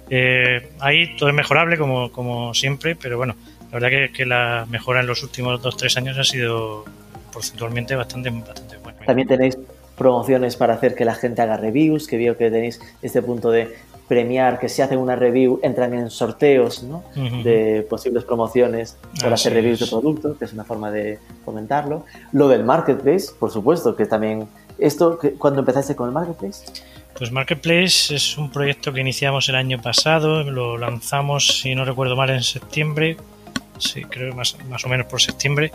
Eh, 0.09 0.69
ahí 0.79 1.15
todo 1.17 1.29
es 1.29 1.35
mejorable 1.35 1.77
como, 1.77 2.11
como 2.11 2.53
siempre, 2.53 2.95
pero 2.95 3.17
bueno, 3.17 3.35
la 3.71 3.79
verdad 3.79 4.11
que, 4.13 4.25
la 4.25 4.65
mejora 4.69 4.99
en 4.99 5.07
los 5.07 5.23
últimos 5.23 5.61
2-3 5.61 5.97
años 5.97 6.17
ha 6.17 6.23
sido 6.23 6.83
porcentualmente 7.31 7.95
bastante, 7.95 8.29
bastante 8.29 8.77
buena. 8.77 8.99
También 9.05 9.27
tenéis 9.27 9.57
promociones 9.97 10.57
para 10.57 10.73
hacer 10.73 10.95
que 10.95 11.05
la 11.05 11.15
gente 11.15 11.41
haga 11.41 11.57
reviews, 11.57 12.07
que 12.07 12.17
veo 12.17 12.37
que 12.37 12.51
tenéis 12.51 12.81
este 13.01 13.21
punto 13.21 13.49
de 13.49 13.73
premiar 14.09 14.59
que 14.59 14.67
si 14.67 14.81
hacen 14.81 14.99
una 14.99 15.15
review 15.15 15.61
entran 15.63 15.93
en 15.93 16.09
sorteos 16.09 16.83
¿no? 16.83 17.01
de 17.15 17.87
posibles 17.89 18.25
promociones 18.25 18.97
por 19.21 19.31
hacer 19.31 19.53
reviews 19.53 19.79
de 19.79 19.87
productos, 19.87 20.37
que 20.37 20.43
es 20.43 20.51
una 20.51 20.65
forma 20.65 20.91
de 20.91 21.19
comentarlo. 21.45 22.03
Lo 22.33 22.49
del 22.49 22.65
marketplace, 22.65 23.27
por 23.39 23.51
supuesto, 23.51 23.95
que 23.95 24.05
también... 24.05 24.49
¿Esto 24.77 25.17
cuando 25.37 25.59
empezaste 25.59 25.95
con 25.95 26.07
el 26.07 26.13
marketplace? 26.13 26.65
Pues 27.15 27.31
Marketplace 27.31 28.15
es 28.15 28.37
un 28.37 28.51
proyecto 28.51 28.91
que 28.91 28.99
iniciamos 28.99 29.47
el 29.47 29.55
año 29.55 29.79
pasado, 29.79 30.43
lo 30.43 30.77
lanzamos, 30.77 31.59
si 31.59 31.75
no 31.75 31.85
recuerdo 31.85 32.15
mal, 32.15 32.31
en 32.31 32.41
septiembre 32.41 33.15
sí, 33.81 34.03
creo 34.05 34.33
más, 34.33 34.57
más 34.69 34.85
o 34.85 34.89
menos 34.89 35.07
por 35.07 35.21
septiembre. 35.21 35.71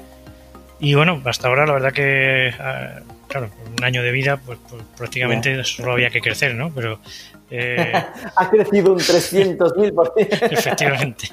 Y 0.79 0.95
bueno, 0.95 1.23
hasta 1.25 1.49
ahora 1.49 1.67
la 1.67 1.73
verdad 1.73 1.93
que, 1.93 2.53
ah, 2.59 3.01
claro, 3.29 3.51
un 3.77 3.85
año 3.85 4.03
de 4.03 4.13
vida, 4.13 4.37
pues, 4.37 4.59
pues 4.69 4.83
prácticamente 4.97 5.65
solo 5.65 5.93
había 5.93 6.11
que 6.11 6.21
crecer, 6.21 6.55
¿no? 6.55 6.73
Pero... 6.75 7.01
Eh, 7.49 7.93
ha 8.35 8.51
crecido 8.51 8.93
un 8.93 8.99
300.000%. 8.99 10.13
Efectivamente. 10.51 11.29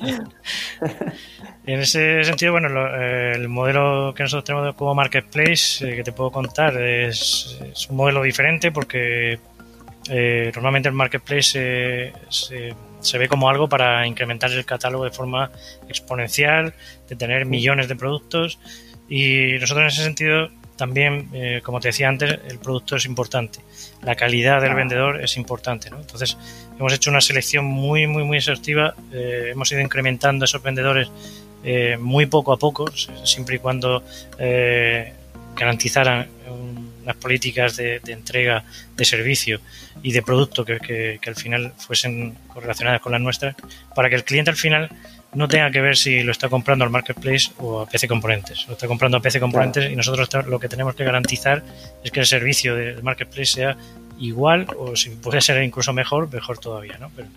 en 1.66 1.80
ese 1.80 2.24
sentido, 2.24 2.52
bueno, 2.52 2.70
eh, 2.96 3.32
el 3.34 3.50
modelo 3.50 4.14
que 4.16 4.22
nosotros 4.22 4.44
tenemos 4.44 4.76
como 4.76 4.94
Marketplace, 4.94 5.90
eh, 5.90 5.96
que 5.96 6.04
te 6.04 6.12
puedo 6.12 6.30
contar, 6.30 6.80
es, 6.80 7.58
un 7.90 7.96
modelo 7.96 8.22
diferente 8.22 8.72
porque 8.72 9.40
normalmente 10.54 10.88
el 10.88 10.94
Marketplace 10.94 12.14
se 12.30 12.76
se 13.04 13.18
ve 13.18 13.28
como 13.28 13.50
algo 13.50 13.70
para 13.70 14.08
incrementar 14.08 14.52
el 14.52 14.66
catálogo 14.66 15.06
de 15.06 15.12
forma 15.12 15.52
exponencial, 15.88 16.73
de 17.08 17.15
tener 17.15 17.46
millones 17.46 17.88
de 17.88 17.96
productos. 17.96 18.60
Y 19.08 19.54
nosotros 19.60 19.84
en 19.84 19.88
ese 19.88 20.04
sentido 20.04 20.50
también, 20.75 21.30
eh, 21.34 21.62
como 21.63 21.80
te 21.80 21.90
decía 21.90 22.10
antes, 22.10 22.40
el 22.50 22.60
producto 22.60 22.96
es 22.96 23.06
importante, 23.06 23.60
la 24.02 24.15
calidad 24.15 24.62
del 24.62 24.73
vendedor 24.73 25.21
es 25.23 25.38
importante, 25.38 25.90
¿no? 25.90 26.00
Entonces 26.00 26.38
hemos 26.80 26.92
hecho 26.94 27.12
una 27.12 27.21
selección 27.21 27.65
muy, 27.65 28.08
muy, 28.08 28.23
muy 28.23 28.38
exhaustiva, 28.38 28.96
eh, 29.12 29.50
hemos 29.52 29.71
ido 29.71 29.82
incrementando 29.82 30.46
esos 30.46 30.63
vendedores 30.63 31.10
eh, 31.63 31.98
muy 32.00 32.25
poco 32.25 32.54
a 32.54 32.58
poco, 32.58 32.88
siempre 33.23 33.58
y 33.58 33.60
cuando 33.60 34.04
garantizaran 35.56 36.27
unas 37.04 37.15
políticas 37.17 37.75
de, 37.77 38.01
entrega 38.08 38.63
de 38.95 39.06
servicio 39.06 39.60
y 40.01 40.12
de 40.12 40.21
producto 40.21 40.65
que, 40.65 41.19
al 41.25 41.35
final 41.35 41.73
fuesen 41.77 42.35
correlacionadas 42.47 43.01
con 43.01 43.12
las 43.12 43.21
nuestras, 43.21 43.56
para 43.95 44.10
que 44.10 44.15
el 44.15 44.23
cliente 44.23 44.51
al 44.51 44.58
final 44.58 44.89
no 45.33 45.47
tenga 45.47 45.71
que 45.71 45.81
ver 45.81 45.97
si 45.97 46.21
lo 46.23 46.31
está 46.31 46.49
comprando 46.49 46.85
al 46.85 46.91
marketplace 46.91 47.51
o 47.58 47.81
a 47.81 47.87
PC 47.87 48.08
Componentes. 48.08 48.67
Lo 48.67 48.73
está 48.73 48.87
comprando 48.87 49.17
a 49.17 49.21
PC 49.21 49.39
Componentes 49.39 49.91
y 49.91 49.95
nosotros 49.95 50.29
lo 50.47 50.60
que 50.60 50.69
tenemos 50.69 50.95
que 50.95 51.04
garantizar 51.04 51.63
es 52.04 52.12
que 52.12 52.19
el 52.19 52.25
servicio 52.25 52.75
del 52.75 53.01
marketplace 53.01 53.45
sea 53.45 53.77
igual 54.19 54.67
o 54.77 54.95
si 54.95 55.10
puede 55.10 55.41
ser 55.41 55.62
incluso 55.63 55.91
mejor, 55.91 56.31
mejor 56.31 56.60
todavía, 56.60 56.97
¿no? 56.99 57.10
Pero, 57.15 57.27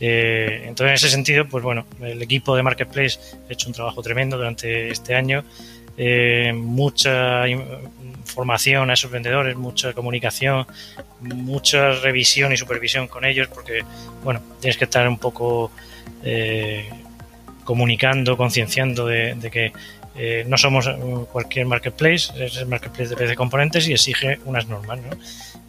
eh, 0.00 0.64
entonces, 0.66 0.90
en 0.90 0.94
ese 0.94 1.10
sentido, 1.10 1.48
pues 1.48 1.64
bueno, 1.64 1.86
el 2.00 2.22
equipo 2.22 2.54
de 2.54 2.62
marketplace 2.62 3.18
ha 3.48 3.52
hecho 3.52 3.68
un 3.68 3.74
trabajo 3.74 4.02
tremendo 4.02 4.36
durante 4.36 4.90
este 4.90 5.14
año. 5.14 5.44
Eh, 6.00 6.52
mucha 6.54 7.42
formación 8.24 8.88
a 8.88 8.94
esos 8.94 9.10
vendedores, 9.10 9.56
mucha 9.56 9.92
comunicación, 9.92 10.64
mucha 11.20 11.90
revisión 11.90 12.52
y 12.52 12.56
supervisión 12.56 13.08
con 13.08 13.24
ellos, 13.24 13.48
porque, 13.48 13.82
bueno, 14.22 14.40
tienes 14.60 14.76
que 14.76 14.84
estar 14.84 15.08
un 15.08 15.18
poco 15.18 15.72
eh, 16.22 16.88
comunicando, 17.64 18.36
concienciando 18.36 19.06
de, 19.06 19.36
que 19.50 19.72
eh, 20.16 20.44
no 20.46 20.56
somos 20.56 20.88
cualquier 21.32 21.66
marketplace, 21.66 22.32
es 22.44 22.56
el 22.58 22.66
marketplace 22.66 23.10
de 23.10 23.16
PC 23.16 23.34
componentes 23.34 23.88
y 23.88 23.92
exige 23.92 24.38
unas 24.44 24.68
normas. 24.68 25.00
¿no? 25.00 25.10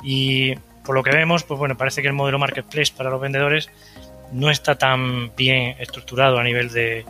Y 0.04 0.54
por 0.86 0.94
lo 0.94 1.02
que 1.02 1.12
vemos, 1.12 1.44
pues 1.44 1.58
bueno, 1.58 1.76
parece 1.76 2.04
que 2.04 2.08
el 2.08 2.14
modelo 2.14 2.38
marketplace 2.38 2.94
para 2.96 3.10
los 3.10 3.20
vendedores 3.20 3.70
no 4.32 4.52
está 4.52 4.76
tan 4.76 5.36
bien 5.36 5.76
estructurado 5.80 6.38
a 6.38 6.44
nivel 6.44 6.70
de 6.70 7.04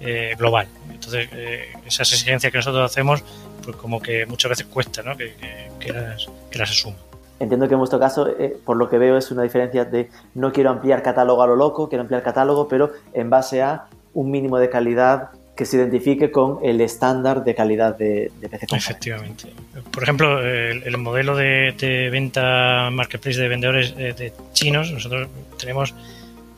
eh, 0.00 0.34
global. 0.38 0.66
Entonces, 0.90 1.28
eh, 1.32 1.72
esas 1.86 2.12
exigencias 2.12 2.50
que 2.50 2.58
nosotros 2.58 2.90
hacemos, 2.90 3.22
pues 3.62 3.76
como 3.76 4.00
que 4.00 4.26
muchas 4.26 4.50
veces 4.50 4.66
cuesta 4.66 5.02
¿no? 5.02 5.16
que, 5.16 5.92
las, 5.92 6.26
que 6.50 6.58
las 6.58 6.70
asuma. 6.70 6.96
Entiendo 7.38 7.68
que 7.68 7.74
en 7.74 7.78
vuestro 7.78 7.98
caso, 7.98 8.28
por 8.64 8.76
lo 8.76 8.90
que 8.90 8.98
veo, 8.98 9.16
es 9.16 9.30
una 9.30 9.42
diferencia 9.42 9.86
de 9.86 10.10
no 10.34 10.52
quiero 10.52 10.70
ampliar 10.70 11.02
catálogo 11.02 11.42
a 11.42 11.46
lo 11.46 11.56
loco, 11.56 11.88
quiero 11.88 12.02
ampliar 12.02 12.22
catálogo, 12.22 12.68
pero 12.68 12.92
en 13.14 13.30
base 13.30 13.62
a 13.62 13.86
un 14.12 14.30
mínimo 14.30 14.58
de 14.58 14.68
calidad 14.68 15.30
que 15.60 15.66
se 15.66 15.76
identifique 15.76 16.30
con 16.30 16.58
el 16.62 16.80
estándar 16.80 17.44
de 17.44 17.54
calidad 17.54 17.94
de, 17.94 18.32
PC 18.40 18.66
Efectivamente. 18.74 19.52
Por 19.90 20.02
ejemplo, 20.02 20.40
el, 20.42 20.96
modelo 20.96 21.36
de, 21.36 22.08
venta 22.10 22.88
marketplace 22.90 23.38
de 23.38 23.48
vendedores 23.48 23.94
eh, 23.98 24.14
de 24.16 24.32
chinos, 24.54 24.90
nosotros 24.90 25.28
tenemos 25.58 25.94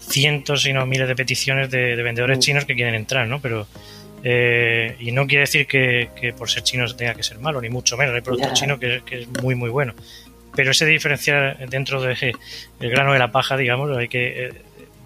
cientos, 0.09 0.67
y 0.67 0.73
no 0.73 0.87
miles 0.87 1.09
de 1.09 1.17
peticiones 1.17 1.71
de, 1.71 1.95
vendedores 2.03 2.39
mm. 2.39 2.41
chinos 2.41 2.65
que 2.65 2.75
quieren 2.75 2.95
entrar, 2.95 3.27
¿no? 3.27 3.41
Pero 3.41 3.67
eh, 4.25 4.97
y 5.01 5.11
no 5.11 5.27
quiere 5.27 5.43
decir 5.43 5.67
que, 5.67 6.35
por 6.37 6.51
ser 6.51 6.63
chinos 6.63 6.97
tenga 6.97 7.15
que 7.15 7.23
ser 7.23 7.39
malo, 7.39 7.61
ni 7.61 7.69
mucho 7.69 7.97
menos. 7.97 8.15
Hay 8.15 8.21
productos 8.21 8.53
chinos 8.55 8.79
que, 8.79 9.03
es 9.11 9.29
muy, 9.43 9.55
muy 9.55 9.71
bueno. 9.71 9.95
Pero 10.55 10.71
ese 10.71 10.85
diferenciar 10.87 11.69
dentro 11.69 12.03
del 12.03 12.17
el 12.81 12.91
grano 12.91 13.13
de 13.13 13.19
la 13.19 13.33
paja, 13.33 13.57
digamos, 13.57 13.97
hay 13.97 14.09
que 14.09 14.47
eh, 14.47 14.53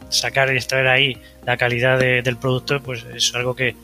sacar 0.09 0.53
y 0.53 0.57
extraer 0.57 0.89
ahí 0.89 1.17
la 1.45 1.57
calidad 1.57 1.99
del 1.99 2.37
producto, 2.37 2.83
pues 2.83 3.05
es 3.15 3.35
algo 3.35 3.55
que, 3.55 3.75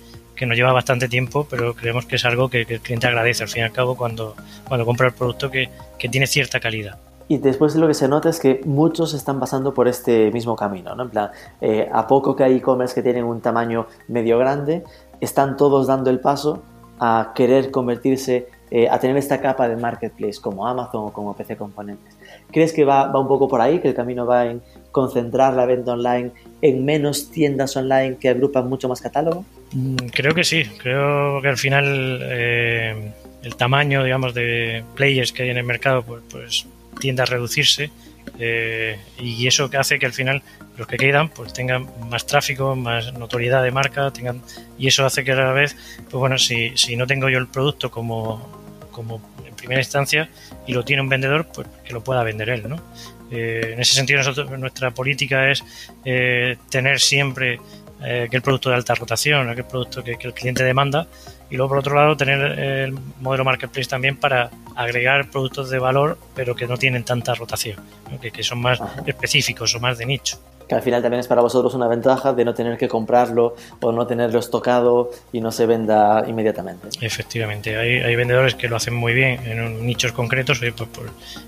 nos 0.43 0.57
lleva 0.57 0.73
bastante 0.73 1.09
tiempo, 1.09 1.47
pero 1.49 1.73
creemos 1.73 2.05
que 2.05 2.17
es 2.17 2.25
algo 2.25 2.51
que, 2.51 2.63
el 2.63 2.81
cliente 2.81 3.07
agradece 3.07 3.45
al 3.45 3.49
fin 3.49 3.63
y 3.63 3.65
al 3.65 3.71
cabo 3.71 3.97
cuando, 3.97 4.35
cuando 4.65 4.85
compra 4.85 5.07
el 5.07 5.15
producto 5.15 5.53
que, 5.53 5.69
tiene 6.11 6.27
cierta 6.27 6.59
calidad. 6.59 6.99
Y 7.33 7.39
después 7.39 7.75
lo 7.77 7.89
que 7.89 7.95
se 7.95 8.09
nota 8.09 8.29
es 8.29 8.39
que 8.39 8.61
muchos 8.67 9.15
están 9.15 9.41
pasando 9.41 9.73
por 9.73 9.89
este 9.89 10.31
mismo 10.33 10.55
camino, 10.55 10.95
¿no? 10.95 11.05
En 11.05 11.09
plan, 11.09 11.31
eh, 11.63 11.89
a 11.91 12.07
poco 12.07 12.37
que 12.37 12.45
hay 12.45 12.57
e-commerce 12.57 12.95
que 12.95 13.03
tienen 13.03 13.25
un 13.25 13.41
tamaño 13.41 13.87
medio 14.07 14.37
grande, 14.37 14.85
están 15.19 15.57
todos 15.57 15.87
dando 15.87 16.11
el 16.11 16.21
paso 16.21 16.63
a 17.01 17.33
querer 17.35 17.71
convertirse, 17.71 18.49
eh, 18.71 18.87
a 18.87 19.01
tener 19.01 19.17
esta 19.17 19.41
capa 19.41 19.67
de 19.67 19.77
marketplace 19.77 20.43
como 20.43 20.69
Amazon 20.69 21.07
o 21.07 21.13
como 21.15 21.35
PC 21.35 21.57
Componentes. 21.57 22.19
¿Crees 22.51 22.75
que 22.75 22.85
va, 22.85 23.07
va 23.07 23.19
un 23.19 23.29
poco 23.29 23.49
por 23.49 23.63
ahí, 23.63 23.79
que 23.79 23.89
el 23.89 23.95
camino 23.95 24.27
va 24.27 24.45
en 24.45 24.61
concentrar 24.91 25.55
la 25.55 25.65
venta 25.65 25.93
online 25.93 26.33
en 26.61 26.85
menos 26.85 27.31
tiendas 27.31 27.75
online 27.79 28.19
que 28.21 28.29
agrupan 28.29 28.69
mucho 28.69 28.91
más 28.91 29.01
catálogo? 29.01 29.47
Mm, 29.73 29.97
creo 30.13 30.35
que 30.35 30.45
sí, 30.45 30.65
creo 30.83 31.41
que 31.41 31.49
al 31.49 31.57
final 31.57 32.19
eh, 32.25 33.11
el 33.43 33.57
tamaño, 33.57 34.05
digamos, 34.05 34.35
de 34.35 34.85
players 34.95 35.33
que 35.33 35.45
hay 35.45 35.49
en 35.49 35.57
el 35.57 35.65
mercado 35.65 36.03
pues, 36.03 36.23
pues 36.31 36.67
tiende 37.01 37.23
a 37.23 37.27
reducirse 37.27 37.91
eh, 38.39 38.99
y 39.19 39.47
eso 39.47 39.69
que 39.69 39.77
hace 39.77 39.99
que 39.99 40.07
al 40.07 40.13
final 40.13 40.43
los 40.77 40.87
que 40.87 40.97
quedan 40.97 41.29
pues 41.29 41.53
tengan 41.53 41.89
más 42.09 42.27
tráfico, 42.27 42.77
más 42.77 43.13
notoriedad 43.15 43.63
de 43.63 43.71
marca, 43.71 44.11
tengan 44.11 44.43
y 44.79 44.87
eso 44.89 45.05
hace 45.05 45.25
que 45.25 45.33
a 45.33 45.37
la 45.37 45.53
vez, 45.53 45.77
pues 46.05 46.15
bueno, 46.15 46.39
si, 46.39 46.77
si 46.77 46.97
no 46.97 47.07
tengo 47.07 47.29
yo 47.29 47.39
el 47.39 47.49
producto 47.49 47.91
como, 47.91 48.89
como 48.91 49.21
en 49.47 49.55
primera 49.55 49.81
instancia 49.81 50.29
y 50.67 50.73
lo 50.73 50.85
tiene 50.85 51.03
un 51.03 51.09
vendedor, 51.09 51.47
pues 51.53 51.67
que 51.85 51.93
lo 51.93 52.03
pueda 52.03 52.23
vender 52.23 52.49
él, 52.49 52.69
¿no? 52.69 52.77
Eh, 53.33 53.71
en 53.73 53.81
ese 53.81 53.95
sentido, 53.95 54.19
nosotros, 54.19 54.51
nuestra 54.59 54.91
política 54.91 55.51
es 55.51 55.65
eh, 56.05 56.57
tener 56.69 57.01
siempre 57.01 57.59
eh, 58.05 58.25
aquel 58.27 58.43
producto 58.43 58.69
de 58.69 58.77
alta 58.77 58.95
rotación, 58.95 59.49
aquel 59.49 59.65
producto 59.65 60.05
que, 60.05 60.19
el 60.21 60.35
cliente 60.35 60.63
demanda, 60.63 61.07
y 61.53 61.57
luego 61.57 61.69
por 61.69 61.79
otro 61.79 61.95
lado 61.95 62.17
tener 62.17 62.59
el 62.59 62.95
modelo 63.21 63.45
marketplace 63.45 63.87
también 63.87 64.17
para 64.17 64.49
agregar 64.75 65.29
productos 65.29 65.69
de 65.69 65.79
valor, 65.79 66.17
pero 66.35 66.57
que 66.57 66.67
no 66.67 66.79
tienen 66.79 67.05
tanta 67.05 67.35
rotación, 67.35 67.77
que, 68.23 68.43
son 68.43 68.63
más 68.63 68.81
específicos 69.05 69.75
o 69.75 69.81
más 69.81 69.99
de 69.99 70.07
nicho 70.07 70.39
que 70.67 70.77
al 70.77 70.81
final 70.81 71.03
también 71.03 71.19
es 71.21 71.27
para 71.27 71.43
vosotros 71.43 71.75
una 71.75 71.89
ventaja 71.89 72.33
de 72.33 72.45
no 72.45 72.55
tener 72.55 72.79
que 72.79 72.89
comprarlo 72.89 73.57
o 73.81 73.93
no 73.93 74.07
tenerlo 74.07 74.39
estocado 74.39 75.11
y 75.33 75.41
no 75.41 75.51
se 75.51 75.67
venda 75.67 76.23
inmediatamente. 76.27 76.89
Efectivamente, 77.01 77.77
hay, 77.77 78.17
vendedores 78.17 78.55
que 78.55 78.69
lo 78.69 78.77
hacen 78.77 78.95
muy 78.95 79.13
bien 79.13 79.41
en 79.45 79.85
nichos 79.85 80.13
concretos 80.13 80.61
pues 80.61 80.89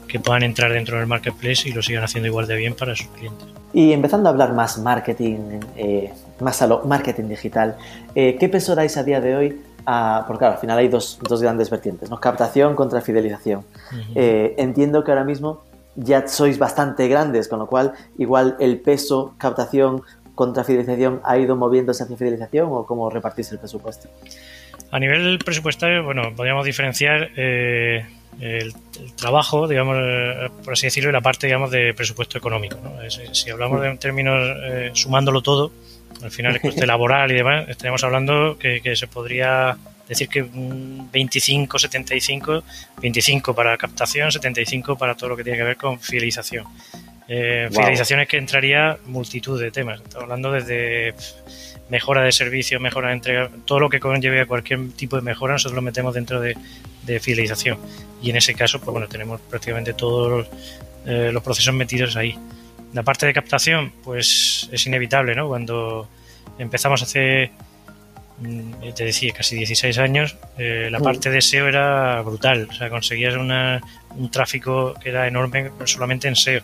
que 0.09 0.19
puedan 0.21 0.43
entrar 0.43 0.73
dentro 0.73 0.99
del 0.99 1.07
marketplace 1.07 1.69
y 1.69 1.73
lo 1.73 1.81
sigan 1.81 2.03
haciendo 2.03 2.27
igual 2.27 2.47
de 2.49 2.57
bien 2.57 2.75
para 2.75 2.95
sus 2.97 3.07
clientes. 3.07 3.47
Y 3.73 3.93
empezando 3.93 4.29
a 4.29 4.33
hablar 4.33 4.53
más 4.53 4.79
marketing, 4.79 5.61
eh, 5.77 6.13
más 6.41 6.61
a 6.61 6.67
lo 6.67 6.83
marketing 6.83 7.29
digital, 7.29 7.77
eh, 8.15 8.37
¿qué 8.39 8.49
peso 8.51 8.75
dais 8.75 8.97
a 8.97 9.05
día 9.05 9.21
de 9.21 9.37
hoy 9.37 9.61
a, 9.87 10.25
porque 10.27 10.39
claro, 10.41 10.55
al 10.55 10.61
final 10.61 10.79
hay 10.79 10.89
dos, 10.89 11.19
dos 11.23 11.43
grandes 11.43 11.71
vertientes, 11.71 12.11
¿no? 12.11 12.19
captación 12.19 12.75
contra 12.75 13.01
fidelización. 13.01 13.65
Eh, 14.15 14.55
entiendo 14.59 15.05
que 15.05 15.11
ahora 15.11 15.25
mismo 15.25 15.63
ya 15.97 16.27
sois 16.27 16.59
bastante 16.59 17.09
grandes, 17.09 17.49
con 17.49 17.59
lo 17.59 17.67
cual 17.67 17.93
igual 18.19 18.57
el 18.59 18.81
peso, 18.81 19.35
captación 19.39 20.03
contra 20.35 20.65
fidelización 20.65 21.21
ha 21.25 21.39
ido 21.39 21.57
moviéndose 21.57 22.03
hacia 22.03 22.17
fidelización 22.17 22.69
o 22.71 22.87
cómo 22.87 23.09
repartís 23.11 23.53
el 23.53 23.59
presupuesto. 23.59 24.09
A 24.91 24.99
nivel 24.99 25.39
presupuestario, 25.39 26.05
bueno, 26.05 26.35
podríamos 26.37 26.65
diferenciar 26.65 27.31
eh, 27.37 28.07
el, 28.41 28.75
trabajo, 29.17 29.69
digamos, 29.69 29.97
eh, 30.01 30.51
por 30.65 30.75
así 30.75 30.87
decirlo, 30.87 31.11
y 31.11 31.13
la 31.13 31.21
parte, 31.21 31.47
digamos, 31.47 31.71
de 31.71 31.95
presupuesto 31.95 32.39
económico. 32.39 32.79
Si 33.33 33.51
hablamos 33.51 33.81
de 33.81 33.97
términos 33.97 34.39
eh, 34.65 34.91
sumándolo 34.95 35.43
todo, 35.43 35.73
al 36.25 36.31
final 36.31 36.55
el 36.55 36.61
coste 36.61 36.87
laboral 36.87 37.31
y 37.31 37.35
demás, 37.35 37.69
estaríamos 37.69 38.03
hablando 38.03 38.59
que, 38.59 38.81
que 38.81 38.97
se 38.97 39.07
podría 39.07 39.77
decir 40.09 40.29
que 40.29 40.45
25, 40.51 41.79
75, 41.79 42.65
25 43.01 43.55
para 43.55 43.77
captación, 43.77 44.33
75 44.33 44.97
para 44.97 45.15
todo 45.15 45.31
lo 45.31 45.37
que 45.37 45.45
tiene 45.45 45.59
que 45.59 45.65
ver 45.65 45.77
con 45.77 46.01
fidelización. 46.01 46.67
Eh, 47.27 47.69
Fidelización 47.73 48.21
es 48.21 48.29
que 48.29 48.37
entraría 48.37 48.99
multitud 49.07 49.61
de 49.61 49.71
temas. 49.71 50.01
Estamos 50.01 50.25
hablando 50.25 50.53
desde 50.53 51.15
mejora 51.89 52.23
de 52.23 52.33
servicio, 52.33 52.81
mejora 52.81 53.09
de 53.09 53.15
entrega, 53.15 53.51
todo 53.65 53.81
lo 53.81 53.89
que 53.89 54.01
conlleve 54.01 54.41
a 54.41 54.47
cualquier 54.47 54.93
tipo 54.93 55.17
de 55.17 55.23
mejora, 55.23 55.55
nosotros 55.55 55.75
lo 55.75 55.83
metemos 55.83 56.15
dentro 56.15 56.41
de, 56.41 56.57
fidelización. 57.21 57.79
Y 58.23 58.31
en 58.31 58.37
ese 58.37 58.55
caso, 58.55 58.79
pues 58.81 58.91
bueno, 58.91 59.09
tenemos 59.09 59.41
prácticamente 59.43 59.93
todos 59.93 60.47
eh, 61.07 61.31
los, 61.33 61.43
procesos 61.43 61.75
metidos 61.75 62.17
ahí. 62.17 62.39
La 62.95 63.03
parte 63.03 63.27
de 63.27 63.35
captación, 63.35 63.93
pues 64.03 64.71
es 64.73 64.87
inevitable, 64.87 65.35
¿no? 65.35 65.49
Cuando 65.49 66.09
empezamos 66.59 67.03
hace 67.03 67.51
Mm, 68.39 68.93
te 68.95 69.05
decía, 69.05 69.33
casi 69.33 69.57
16 69.57 69.99
años, 69.99 70.37
eh, 70.59 70.89
la 70.91 70.99
parte 70.99 71.31
de 71.31 71.41
SEO 71.41 71.69
era 71.69 72.21
brutal. 72.23 72.67
O 72.69 72.73
sea, 72.73 72.91
conseguías 72.91 73.35
una, 73.37 73.81
un 74.17 74.31
tráfico 74.31 74.95
que 75.01 75.11
era 75.11 75.29
enorme 75.29 75.71
solamente 75.85 76.27
en 76.29 76.37
SEO. 76.37 76.63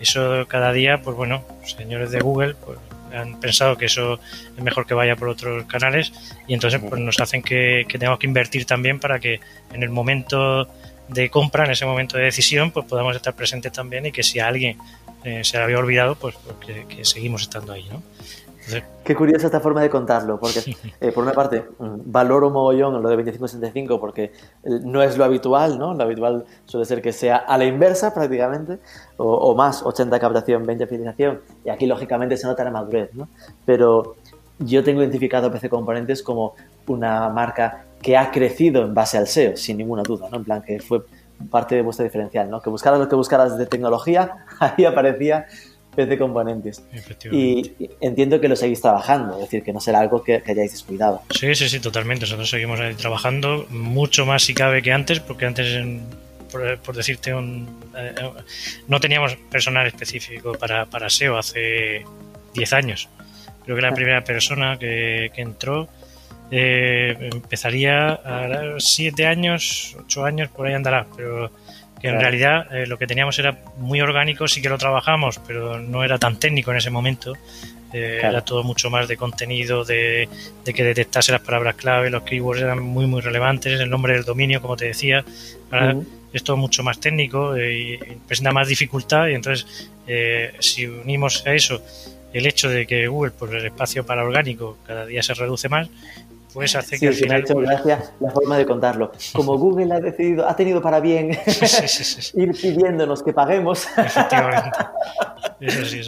Eso 0.00 0.46
cada 0.48 0.72
día, 0.72 1.02
pues 1.02 1.16
bueno, 1.16 1.44
señores 1.64 2.10
de 2.10 2.20
Google 2.20 2.54
pues, 2.54 2.78
han 3.14 3.38
pensado 3.38 3.76
que 3.76 3.86
eso 3.86 4.18
es 4.56 4.62
mejor 4.62 4.86
que 4.86 4.94
vaya 4.94 5.14
por 5.14 5.28
otros 5.28 5.64
canales 5.66 6.12
y 6.46 6.54
entonces 6.54 6.80
pues, 6.80 7.00
nos 7.00 7.20
hacen 7.20 7.42
que, 7.42 7.84
que 7.86 7.98
tengamos 7.98 8.18
que 8.18 8.26
invertir 8.26 8.64
también 8.64 8.98
para 8.98 9.18
que 9.18 9.40
en 9.74 9.82
el 9.82 9.90
momento 9.90 10.68
de 11.08 11.28
compra, 11.28 11.64
en 11.64 11.72
ese 11.72 11.84
momento 11.84 12.16
de 12.16 12.24
decisión, 12.24 12.70
pues 12.70 12.86
podamos 12.86 13.14
estar 13.16 13.34
presentes 13.34 13.72
también 13.72 14.06
y 14.06 14.12
que 14.12 14.22
si 14.22 14.38
a 14.38 14.46
alguien 14.46 14.78
eh, 15.24 15.44
se 15.44 15.58
había 15.58 15.78
olvidado, 15.78 16.14
pues, 16.14 16.36
pues 16.44 16.56
que, 16.58 16.86
que, 16.86 17.04
seguimos 17.04 17.42
estando 17.42 17.72
ahí, 17.72 17.88
¿no? 17.90 18.02
Qué 19.04 19.16
curiosa 19.16 19.46
esta 19.46 19.60
forma 19.60 19.82
de 19.82 19.90
contarlo, 19.90 20.38
porque 20.38 20.76
eh, 21.00 21.12
por 21.12 21.24
una 21.24 21.32
parte 21.32 21.64
mm, 21.78 21.94
valoro 22.04 22.50
mogollón 22.50 23.02
lo 23.02 23.08
de 23.08 23.16
25-65 23.16 23.98
porque 23.98 24.24
eh, 24.24 24.32
no 24.82 25.02
es 25.02 25.16
lo 25.16 25.24
habitual, 25.24 25.78
¿no? 25.78 25.94
Lo 25.94 26.02
habitual 26.04 26.44
suele 26.66 26.86
ser 26.86 27.02
que 27.02 27.12
sea 27.12 27.36
a 27.36 27.58
la 27.58 27.64
inversa 27.64 28.14
prácticamente, 28.14 28.78
o, 29.16 29.54
más, 29.54 29.82
80 29.82 30.18
captación, 30.20 30.64
20 30.64 30.86
fidelización, 30.86 31.40
y 31.64 31.70
aquí 31.70 31.86
lógicamente 31.86 32.36
se 32.36 32.46
nota 32.46 32.64
la 32.64 32.70
madurez, 32.70 33.10
¿no? 33.14 33.28
Pero 33.64 34.16
yo 34.58 34.84
tengo 34.84 35.00
identificado 35.00 35.50
PC 35.50 35.68
Componentes 35.68 36.22
como 36.22 36.54
una 36.86 37.28
marca 37.30 37.84
que 38.02 38.16
ha 38.16 38.30
crecido 38.30 38.84
en 38.84 38.94
base 38.94 39.18
al 39.18 39.26
SEO, 39.26 39.56
sin 39.56 39.78
ninguna 39.78 40.02
duda, 40.02 40.28
¿no? 40.30 40.38
En 40.38 40.44
plan 40.44 40.62
que 40.62 40.80
fue 40.80 41.02
parte 41.50 41.74
de 41.74 41.82
vuestra 41.82 42.04
diferencial, 42.04 42.50
¿no? 42.50 42.60
Que 42.60 42.70
buscaras 42.70 42.98
lo 42.98 43.08
que 43.08 43.16
buscaras 43.16 43.56
de 43.56 43.66
tecnología, 43.66 44.46
ahí 44.60 44.84
aparecía 44.84 45.46
PC 45.94 46.18
Componentes. 46.18 46.82
Y 47.30 47.72
entiendo 48.00 48.40
que 48.40 48.48
lo 48.48 48.56
seguís 48.56 48.80
trabajando, 48.80 49.34
es 49.34 49.40
decir, 49.42 49.62
que 49.62 49.72
no 49.72 49.80
será 49.80 50.00
algo 50.00 50.22
que, 50.22 50.42
hayáis 50.46 50.72
descuidado. 50.72 51.22
Sí, 51.30 51.54
sí, 51.54 51.68
sí, 51.68 51.80
totalmente. 51.80 52.22
Nosotros 52.22 52.48
seguimos 52.48 52.80
ahí 52.80 52.94
trabajando 52.94 53.66
mucho 53.70 54.26
más 54.26 54.42
si 54.42 54.54
cabe 54.54 54.82
que 54.82 54.92
antes, 54.92 55.20
porque 55.20 55.46
antes, 55.46 55.82
por, 56.50 56.96
decirte, 56.96 57.34
un, 57.34 57.68
eh, 57.96 58.14
no 58.86 59.00
teníamos 59.00 59.36
personal 59.50 59.86
específico 59.86 60.52
para, 60.52 60.86
para 60.86 61.10
SEO 61.10 61.38
hace 61.38 62.04
10 62.54 62.72
años. 62.72 63.08
Creo 63.64 63.76
que 63.76 63.82
la 63.82 63.88
ah. 63.88 63.94
primera 63.94 64.24
persona 64.24 64.78
que, 64.78 65.30
que 65.34 65.42
entró 65.42 65.88
eh, 66.50 67.30
empezaría 67.32 68.12
a 68.12 68.74
7 68.78 69.26
años, 69.26 69.96
8 70.00 70.24
años, 70.24 70.48
por 70.48 70.66
ahí 70.66 70.74
andará, 70.74 71.06
pero 71.16 71.50
que 72.00 72.08
en 72.08 72.18
realidad 72.18 72.66
eh, 72.74 72.86
lo 72.86 72.98
que 72.98 73.06
teníamos 73.06 73.38
era 73.38 73.58
muy 73.76 74.00
orgánico, 74.00 74.48
sí 74.48 74.60
que 74.62 74.68
lo 74.68 74.78
trabajamos, 74.78 75.38
pero 75.46 75.78
no 75.78 76.02
era 76.02 76.18
tan 76.18 76.38
técnico 76.38 76.70
en 76.70 76.78
ese 76.78 76.90
momento. 76.90 77.34
Eh, 77.92 78.20
era 78.22 78.40
todo 78.42 78.62
mucho 78.62 78.88
más 78.88 79.06
de 79.08 79.16
contenido, 79.16 79.84
de, 79.84 80.28
que 80.64 80.84
detectase 80.84 81.32
las 81.32 81.40
palabras 81.40 81.74
clave, 81.74 82.08
los 82.08 82.22
keywords 82.22 82.62
eran 82.62 82.80
muy, 82.80 83.06
muy 83.06 83.20
relevantes, 83.20 83.80
el 83.80 83.90
nombre 83.90 84.14
del 84.14 84.24
dominio, 84.24 84.62
como 84.62 84.76
te 84.76 84.86
decía. 84.86 85.24
Ahora 85.70 85.96
es 86.32 86.44
todo 86.44 86.56
mucho 86.56 86.82
más 86.82 87.00
técnico 87.00 87.58
y 87.58 87.98
presenta 88.26 88.52
más 88.52 88.68
dificultad. 88.68 89.26
Y 89.26 89.34
entonces, 89.34 89.90
si 90.60 90.86
unimos 90.86 91.44
a 91.46 91.54
eso 91.54 91.82
el 92.32 92.46
hecho 92.46 92.68
de 92.68 92.86
que 92.86 93.08
Google, 93.08 93.32
por 93.32 93.54
el 93.54 93.66
espacio 93.66 94.06
para 94.06 94.24
orgánico, 94.24 94.78
cada 94.86 95.04
día 95.06 95.22
se 95.22 95.34
reduce 95.34 95.68
más, 95.68 95.88
pues 96.52 96.74
hace 96.74 96.98
que 96.98 97.08
al 97.08 97.14
final... 97.14 97.28
Me 97.28 97.36
ha 97.36 97.38
hecho 97.40 97.56
gracia 97.56 98.02
la 98.20 98.30
forma 98.30 98.58
de 98.58 98.66
contarlo. 98.66 99.12
Como 99.32 99.58
Google 99.58 99.94
ha 99.94 100.00
decidido, 100.00 100.48
ha 100.48 100.56
tenido 100.56 100.82
para 100.82 101.00
bien 101.00 101.30
ir 102.34 102.52
pidiéndonos 102.52 103.22
que 103.22 103.32
paguemos, 103.32 103.86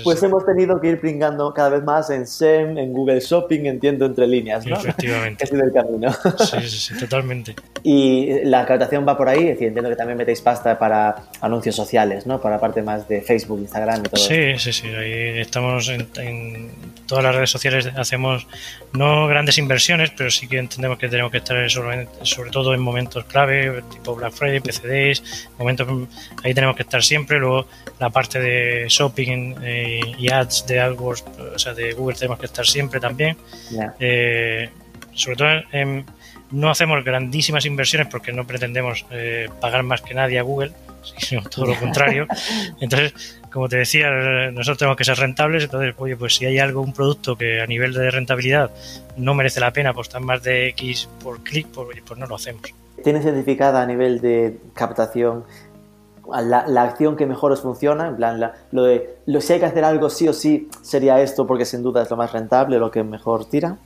pues 0.04 0.22
hemos 0.22 0.44
tenido 0.44 0.80
que 0.80 0.88
ir 0.88 1.00
pringando 1.00 1.52
cada 1.52 1.70
vez 1.70 1.82
más 1.82 2.10
en 2.10 2.26
SEM, 2.26 2.78
en 2.78 2.92
Google 2.92 3.20
Shopping, 3.20 3.66
entiendo 3.66 4.06
entre 4.06 4.26
líneas, 4.26 4.66
¿no? 4.66 4.76
Efectivamente. 4.76 5.44
Ha 5.44 5.46
sido 5.46 5.64
el 5.64 5.72
camino. 5.72 6.12
sí, 6.38 6.60
sí, 6.62 6.78
sí, 6.78 6.98
totalmente. 6.98 7.54
Y 7.82 8.44
la 8.44 8.66
captación 8.66 9.06
va 9.06 9.16
por 9.16 9.28
ahí, 9.28 9.40
es 9.40 9.54
decir, 9.54 9.68
entiendo 9.68 9.90
que 9.90 9.96
también 9.96 10.18
metéis 10.18 10.40
pasta 10.40 10.78
para 10.78 11.24
anuncios 11.40 11.76
sociales, 11.76 12.26
¿no? 12.26 12.40
Para 12.40 12.56
la 12.56 12.60
parte 12.60 12.82
más 12.82 13.08
de 13.08 13.20
Facebook, 13.20 13.60
Instagram 13.60 14.00
y 14.00 14.08
todo 14.08 14.22
Sí, 14.22 14.58
sí, 14.58 14.72
sí. 14.72 14.88
Ahí 14.88 15.40
estamos 15.40 15.88
en 15.88 16.70
todas 17.06 17.24
las 17.24 17.34
redes 17.34 17.50
sociales, 17.50 17.88
hacemos 17.96 18.46
no 18.92 19.26
grandes 19.26 19.58
inversiones, 19.58 20.10
pero 20.16 20.30
sí 20.36 20.48
que 20.48 20.58
entendemos 20.58 20.98
que 20.98 21.08
tenemos 21.08 21.30
que 21.30 21.38
estar 21.38 21.70
sobre, 21.70 22.08
sobre 22.22 22.50
todo 22.50 22.74
en 22.74 22.80
momentos 22.80 23.24
clave, 23.26 23.82
tipo 23.90 24.14
Black 24.14 24.32
Friday, 24.32 24.60
PCDs, 24.60 25.48
momentos 25.58 25.86
ahí 26.42 26.54
tenemos 26.54 26.76
que 26.76 26.82
estar 26.82 27.02
siempre. 27.02 27.38
Luego 27.38 27.66
la 27.98 28.10
parte 28.10 28.40
de 28.40 28.86
shopping 28.88 29.54
eh, 29.62 30.00
y 30.18 30.30
ads 30.30 30.66
de 30.66 30.80
AdWords, 30.80 31.24
o 31.54 31.58
sea, 31.58 31.74
de 31.74 31.92
Google 31.92 32.16
tenemos 32.16 32.38
que 32.38 32.46
estar 32.46 32.66
siempre 32.66 33.00
también. 33.00 33.36
Eh, 34.00 34.68
sobre 35.14 35.36
todo 35.36 35.48
no 36.52 36.70
hacemos 36.70 37.04
grandísimas 37.04 37.64
inversiones 37.66 38.08
porque 38.08 38.32
no 38.32 38.46
pretendemos 38.46 39.04
eh, 39.10 39.48
pagar 39.60 39.82
más 39.82 40.02
que 40.02 40.14
nadie 40.14 40.38
a 40.38 40.42
Google, 40.42 40.72
sino 41.18 41.42
todo 41.42 41.66
lo 41.66 41.76
contrario. 41.76 42.26
Entonces, 42.80 43.40
como 43.50 43.68
te 43.68 43.78
decía, 43.78 44.10
nosotros 44.52 44.78
tenemos 44.78 44.96
que 44.96 45.04
ser 45.04 45.18
rentables, 45.18 45.64
entonces, 45.64 45.94
oye, 45.98 46.16
pues 46.16 46.36
si 46.36 46.46
hay 46.46 46.58
algo, 46.58 46.80
un 46.80 46.94
producto 46.94 47.36
que 47.36 47.60
a 47.60 47.66
nivel 47.66 47.92
de 47.92 48.10
rentabilidad 48.10 48.70
no 49.18 49.34
merece 49.34 49.60
la 49.60 49.72
pena 49.72 49.90
apostar 49.90 50.22
más 50.22 50.42
de 50.42 50.68
X 50.68 51.06
por 51.22 51.42
clic, 51.42 51.66
pues, 51.66 52.00
pues 52.06 52.18
no 52.18 52.26
lo 52.26 52.36
hacemos. 52.36 52.62
¿Tienes 53.04 53.24
identificada 53.24 53.82
a 53.82 53.86
nivel 53.86 54.22
de 54.22 54.56
captación 54.72 55.44
la, 56.40 56.82
acción 56.82 57.16
que 57.16 57.26
mejor 57.26 57.52
os 57.52 57.60
funciona? 57.60 58.08
En 58.08 58.16
plan, 58.16 58.52
lo 58.70 58.84
de 58.84 59.18
lo, 59.26 59.40
si 59.40 59.54
hay 59.54 59.60
que 59.60 59.66
hacer 59.66 59.84
algo 59.84 60.08
sí 60.08 60.28
o 60.28 60.32
sí, 60.32 60.68
sería 60.80 61.20
esto 61.20 61.46
porque 61.46 61.64
sin 61.64 61.82
duda 61.82 62.02
es 62.02 62.10
lo 62.10 62.16
más 62.16 62.32
rentable, 62.32 62.78
lo 62.78 62.90
que 62.90 63.02
mejor 63.02 63.44
tira. 63.44 63.76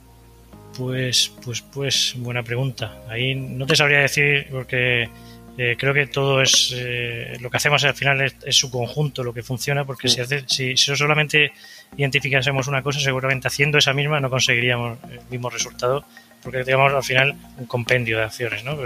Pues, 0.77 1.31
pues, 1.43 1.61
pues, 1.61 2.13
buena 2.17 2.43
pregunta. 2.43 3.01
Ahí 3.09 3.33
no 3.33 3.65
te 3.65 3.75
sabría 3.75 3.99
decir 3.99 4.47
porque 4.51 5.09
eh, 5.57 5.75
creo 5.77 5.91
que 5.91 6.05
todo 6.05 6.41
es 6.41 6.71
eh, 6.75 7.35
lo 7.41 7.49
que 7.49 7.57
hacemos 7.57 7.83
al 7.83 7.95
final 7.95 8.21
es, 8.21 8.55
su 8.55 8.69
conjunto 8.69 9.23
lo 9.23 9.33
que 9.33 9.41
funciona 9.41 9.85
porque 9.85 10.07
si, 10.07 10.21
hace, 10.21 10.43
si, 10.47 10.77
solamente 10.77 11.51
identificásemos 11.97 12.67
una 12.67 12.83
cosa 12.83 12.99
seguramente 12.99 13.47
haciendo 13.47 13.79
esa 13.79 13.91
misma 13.91 14.19
no 14.19 14.29
conseguiríamos 14.29 14.99
el 15.09 15.19
mismo 15.31 15.49
resultado 15.49 16.05
porque 16.43 16.63
digamos 16.63 16.93
al 16.93 17.03
final 17.03 17.35
un 17.57 17.65
compendio 17.65 18.19
de 18.19 18.25
acciones 18.25 18.63
¿no? 18.63 18.77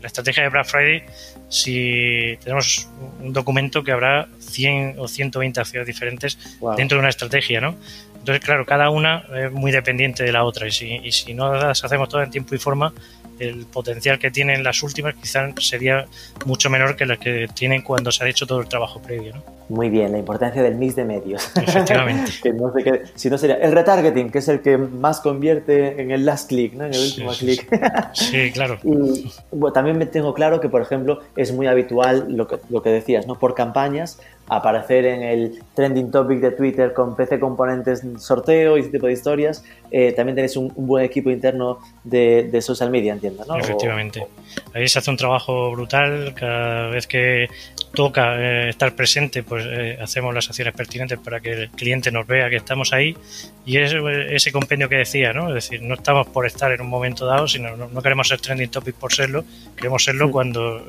La 0.00 0.06
estrategia 0.06 0.42
de 0.42 0.48
Black 0.48 0.66
Friday 0.66 1.02
si 1.48 2.38
tenemos 2.42 2.88
un 3.20 3.32
documento 3.32 3.82
que 3.82 3.92
habrá 3.92 4.28
100 4.38 4.96
o 4.98 5.08
120 5.08 5.60
acciones 5.60 5.86
diferentes 5.86 6.38
dentro 6.76 6.96
de 6.96 7.00
una 7.00 7.10
estrategia 7.10 7.60
¿no? 7.60 7.76
entonces 8.18 8.44
claro 8.44 8.64
cada 8.66 8.90
una 8.90 9.24
es 9.34 9.52
muy 9.52 9.72
dependiente 9.72 10.24
de 10.24 10.32
la 10.32 10.44
otra 10.44 10.66
y 10.66 10.70
si, 10.70 11.00
y 11.02 11.12
si 11.12 11.34
no 11.34 11.52
las 11.54 11.84
hacemos 11.84 12.08
todas 12.08 12.26
en 12.26 12.30
tiempo 12.30 12.54
y 12.54 12.58
forma 12.58 12.92
el 13.40 13.66
potencial 13.66 14.18
que 14.18 14.30
tienen 14.30 14.62
las 14.62 14.82
últimas 14.82 15.14
quizás 15.14 15.52
sería 15.58 16.06
mucho 16.46 16.70
menor 16.70 16.96
que 16.96 17.06
las 17.06 17.18
que 17.18 17.48
tienen 17.54 17.82
cuando 17.82 18.12
se 18.12 18.24
ha 18.24 18.28
hecho 18.28 18.46
todo 18.46 18.60
el 18.60 18.68
trabajo 18.68 19.00
previo. 19.00 19.34
¿no? 19.34 19.42
Muy 19.68 19.88
bien, 19.88 20.12
la 20.12 20.18
importancia 20.18 20.62
del 20.62 20.74
mix 20.74 20.96
de 20.96 21.04
medios. 21.04 21.50
Efectivamente. 21.56 22.32
que 22.42 22.52
no 22.52 22.72
si 23.14 23.30
no 23.30 23.38
sería 23.38 23.56
el 23.56 23.72
retargeting, 23.72 24.30
que 24.30 24.38
es 24.38 24.48
el 24.48 24.60
que 24.60 24.76
más 24.76 25.20
convierte 25.20 26.00
en 26.02 26.10
el 26.10 26.26
last 26.26 26.48
click, 26.48 26.74
¿no? 26.74 26.86
en 26.86 26.94
el 26.94 27.00
último 27.00 27.30
click. 27.32 27.68
Sí, 28.12 28.50
claro. 28.52 28.78
y 28.82 29.30
también 29.72 29.96
me 29.96 30.06
tengo 30.06 30.34
claro 30.34 30.60
que, 30.60 30.68
por 30.68 30.82
ejemplo, 30.82 31.20
es 31.36 31.52
muy 31.52 31.66
habitual 31.66 32.26
lo 32.28 32.48
que, 32.48 32.58
lo 32.68 32.82
que 32.82 32.90
decías, 32.90 33.26
¿no? 33.26 33.38
por 33.38 33.54
campañas 33.54 34.20
aparecer 34.50 35.06
en 35.06 35.22
el 35.22 35.62
trending 35.74 36.10
topic 36.10 36.40
de 36.40 36.50
Twitter 36.50 36.92
con 36.92 37.14
PC 37.14 37.38
componentes 37.38 38.02
sorteo 38.18 38.76
y 38.76 38.80
ese 38.80 38.90
tipo 38.90 39.06
de 39.06 39.12
historias. 39.12 39.64
Eh, 39.92 40.12
también 40.12 40.34
tenéis 40.34 40.56
un, 40.56 40.72
buen 40.74 41.04
equipo 41.04 41.30
interno 41.30 41.78
de, 42.02 42.60
social 42.60 42.90
media, 42.90 43.12
entiendo, 43.12 43.44
¿no? 43.46 43.56
Efectivamente. 43.56 44.26
Ahí 44.74 44.88
se 44.88 44.98
hace 44.98 45.08
un 45.08 45.16
trabajo 45.16 45.70
brutal. 45.70 46.34
Cada 46.34 46.88
vez 46.88 47.06
que 47.06 47.48
toca 47.94 48.40
eh, 48.40 48.70
estar 48.70 48.94
presente, 48.96 49.44
pues 49.44 49.64
eh, 49.68 49.98
hacemos 50.02 50.34
las 50.34 50.48
acciones 50.48 50.74
pertinentes 50.74 51.18
para 51.20 51.38
que 51.38 51.52
el 51.52 51.70
cliente 51.70 52.10
nos 52.10 52.26
vea 52.26 52.50
que 52.50 52.56
estamos 52.56 52.92
ahí. 52.92 53.16
Y 53.64 53.76
es 53.76 53.94
ese 54.30 54.50
compendio 54.50 54.88
que 54.88 54.96
decía, 54.96 55.32
¿no? 55.32 55.48
Es 55.48 55.54
decir, 55.54 55.80
no 55.80 55.94
estamos 55.94 56.26
por 56.26 56.44
estar 56.44 56.72
en 56.72 56.80
un 56.80 56.88
momento 56.88 57.24
dado, 57.24 57.46
sino 57.46 57.76
no, 57.76 58.02
queremos 58.02 58.26
ser 58.26 58.40
trending 58.40 58.70
topic 58.70 58.96
por 58.96 59.12
serlo, 59.12 59.44
queremos 59.76 60.02
serlo 60.02 60.28
cuando 60.32 60.84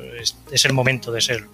es 0.51 0.65
el 0.65 0.73
momento 0.73 1.11
de 1.11 1.21
serlo 1.21 1.47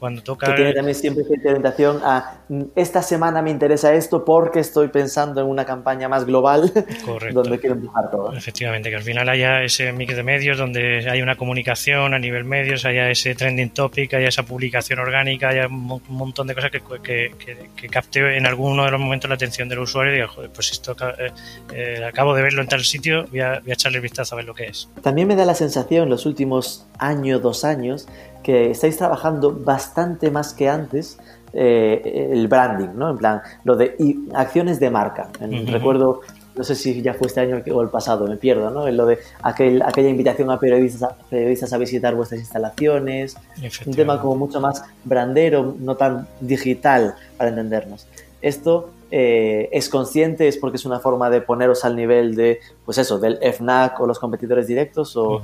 cuando 0.00 0.22
toca... 0.22 0.46
Que 0.46 0.54
tiene 0.54 0.72
también 0.72 0.94
siempre 0.94 1.24
cierta 1.24 1.50
orientación 1.50 2.00
a 2.02 2.40
mm, 2.48 2.62
esta 2.74 3.02
semana 3.02 3.42
me 3.42 3.50
interesa 3.50 3.92
esto 3.92 4.24
porque 4.24 4.60
estoy 4.60 4.88
pensando 4.88 5.42
en 5.42 5.46
una 5.46 5.66
campaña 5.66 6.08
más 6.08 6.24
global 6.24 6.72
donde 7.32 7.60
quiero 7.60 7.76
empujar 7.76 8.10
todo. 8.10 8.32
Efectivamente, 8.32 8.88
que 8.88 8.96
al 8.96 9.02
final 9.02 9.28
haya 9.28 9.62
ese 9.62 9.92
mix 9.92 10.16
de 10.16 10.22
medios 10.22 10.56
donde 10.56 11.08
hay 11.10 11.20
una 11.20 11.36
comunicación 11.36 12.14
a 12.14 12.18
nivel 12.18 12.44
medios, 12.44 12.86
haya 12.86 13.10
ese 13.10 13.34
trending 13.34 13.70
topic, 13.70 14.14
haya 14.14 14.28
esa 14.28 14.42
publicación 14.42 14.98
orgánica, 15.00 15.50
haya 15.50 15.66
un 15.66 16.00
montón 16.08 16.46
de 16.46 16.54
cosas 16.54 16.70
que, 16.70 16.80
que, 17.02 17.88
capte 17.88 18.38
en 18.38 18.46
alguno 18.46 18.84
de 18.86 18.90
los 18.90 19.00
momentos 19.00 19.28
la 19.28 19.34
atención 19.34 19.68
del 19.68 19.80
usuario 19.80 20.12
y 20.12 20.16
diga, 20.16 20.28
joder, 20.28 20.50
pues 20.50 20.70
esto 20.72 20.96
eh, 21.18 21.30
eh, 21.74 22.04
acabo 22.06 22.34
de 22.34 22.42
verlo 22.42 22.62
en 22.62 22.68
tal 22.68 22.84
sitio, 22.84 23.26
voy 23.26 23.40
a, 23.40 23.60
voy 23.60 23.70
a 23.70 23.74
echarle 23.74 24.00
vistazo 24.00 24.34
a 24.34 24.36
ver 24.36 24.46
lo 24.46 24.54
que 24.54 24.64
es. 24.64 24.88
También 25.02 25.28
me 25.28 25.36
da 25.36 25.44
la 25.44 25.54
sensación 25.54 26.04
en 26.04 26.08
los 26.08 26.24
últimos 26.24 26.86
años, 26.98 27.42
dos 27.42 27.64
años, 27.64 28.08
que 28.42 28.70
estáis 28.70 28.96
trabajando 28.96 29.52
bastante 29.52 30.30
más 30.30 30.54
que 30.54 30.68
antes 30.68 31.18
eh, 31.52 32.28
el 32.32 32.46
branding, 32.46 32.90
¿no? 32.94 33.10
En 33.10 33.18
plan, 33.18 33.42
lo 33.64 33.76
de 33.76 33.96
acciones 34.34 34.78
de 34.78 34.90
marca. 34.90 35.28
Recuerdo, 35.66 36.20
no 36.54 36.64
sé 36.64 36.74
si 36.74 37.02
ya 37.02 37.14
fue 37.14 37.26
este 37.26 37.40
año 37.40 37.62
o 37.72 37.82
el 37.82 37.88
pasado, 37.88 38.26
me 38.26 38.36
pierdo, 38.36 38.70
¿no? 38.70 38.86
En 38.86 38.96
lo 38.96 39.06
de 39.06 39.18
aquel, 39.42 39.82
aquella 39.82 40.08
invitación 40.08 40.50
a 40.50 40.60
periodistas, 40.60 41.12
periodistas 41.28 41.72
a 41.72 41.78
visitar 41.78 42.14
vuestras 42.14 42.40
instalaciones. 42.40 43.36
Un 43.84 43.94
tema 43.94 44.20
como 44.20 44.36
mucho 44.36 44.60
más 44.60 44.84
brandero, 45.04 45.74
no 45.78 45.96
tan 45.96 46.28
digital, 46.40 47.16
para 47.36 47.50
entendernos. 47.50 48.06
Esto 48.42 48.90
eh, 49.10 49.68
es 49.72 49.88
consciente, 49.88 50.46
es 50.46 50.56
porque 50.56 50.76
es 50.76 50.84
una 50.84 51.00
forma 51.00 51.30
de 51.30 51.40
poneros 51.40 51.84
al 51.84 51.96
nivel 51.96 52.36
de, 52.36 52.60
pues 52.84 52.96
eso, 52.98 53.18
del 53.18 53.38
FNAC 53.42 54.00
o 54.00 54.06
los 54.06 54.20
competidores 54.20 54.68
directos, 54.68 55.16
o 55.16 55.42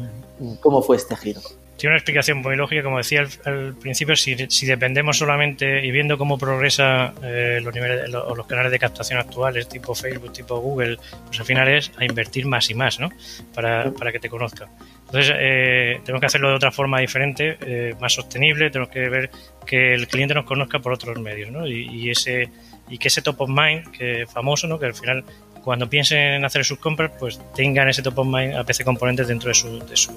cómo 0.61 0.83
fue 0.83 0.97
este 0.97 1.17
giro 1.17 1.41
tiene 1.77 1.93
una 1.93 1.99
explicación 1.99 2.39
muy 2.39 2.57
lógica, 2.57 2.83
como 2.83 2.99
decía 2.99 3.27
al, 3.45 3.75
principio, 3.75 4.17
si, 4.17 4.35
dependemos 4.67 5.19
solamente 5.19 5.85
y 5.85 5.91
viendo 5.91 6.17
cómo 6.17 6.39
progresa 6.39 7.13
eh, 7.23 7.61
los 7.63 7.75
niveles 7.75 8.13
o 8.15 8.35
los 8.35 8.47
canales 8.47 8.73
de 8.73 8.79
captación 8.79 9.19
actuales, 9.19 9.69
tipo 9.69 9.95
Facebook, 9.95 10.33
tipo 10.33 10.59
Google, 10.59 10.99
pues 11.27 11.41
al 11.41 11.47
final 11.47 11.69
es 11.69 11.93
a 11.99 12.05
invertir 12.05 12.47
más 12.47 12.71
y 12.71 12.75
más, 12.75 12.99
¿no? 12.99 13.11
Para, 13.55 13.91
para 13.93 14.13
que 14.13 14.19
te 14.19 14.29
conozcan. 14.29 14.69
Entonces, 15.07 15.35
eh, 15.39 16.01
tenemos 16.05 16.21
que 16.21 16.27
hacerlo 16.27 16.49
de 16.49 16.55
otra 16.55 16.73
forma 16.73 17.01
diferente, 17.01 17.59
eh, 17.61 17.95
más 18.01 18.15
sostenible, 18.15 18.71
tenemos 18.71 18.93
que 18.93 19.09
ver 19.09 19.31
que 19.65 19.95
el 19.95 20.09
cliente 20.09 20.35
nos 20.35 20.45
conozca 20.45 20.81
por 20.81 20.93
otros 20.93 21.21
medios, 21.21 21.51
¿no? 21.51 21.67
Y, 21.67 21.87
y 21.89 22.11
ese 22.11 22.51
y 22.89 22.99
que 22.99 23.09
ese 23.09 23.23
top 23.23 23.43
of 23.43 23.51
mind, 23.51 23.91
que 23.91 24.27
famoso, 24.27 24.67
¿no? 24.67 24.79
Que 24.79 24.87
al 24.87 24.95
final 24.95 25.25
cuando 25.67 25.91
piensen 25.91 26.35
en 26.35 26.45
hacer 26.45 26.65
sus 26.65 26.79
compras, 26.79 27.11
pues 27.19 27.41
tengan 27.57 27.89
ese 27.89 28.01
top 28.01 28.21
of 28.21 28.29
mind 28.29 28.55
a 28.55 28.63
PC 28.63 28.85
Componentes 28.85 29.27
dentro 29.27 29.49
de, 29.49 29.55
sus 29.55 30.09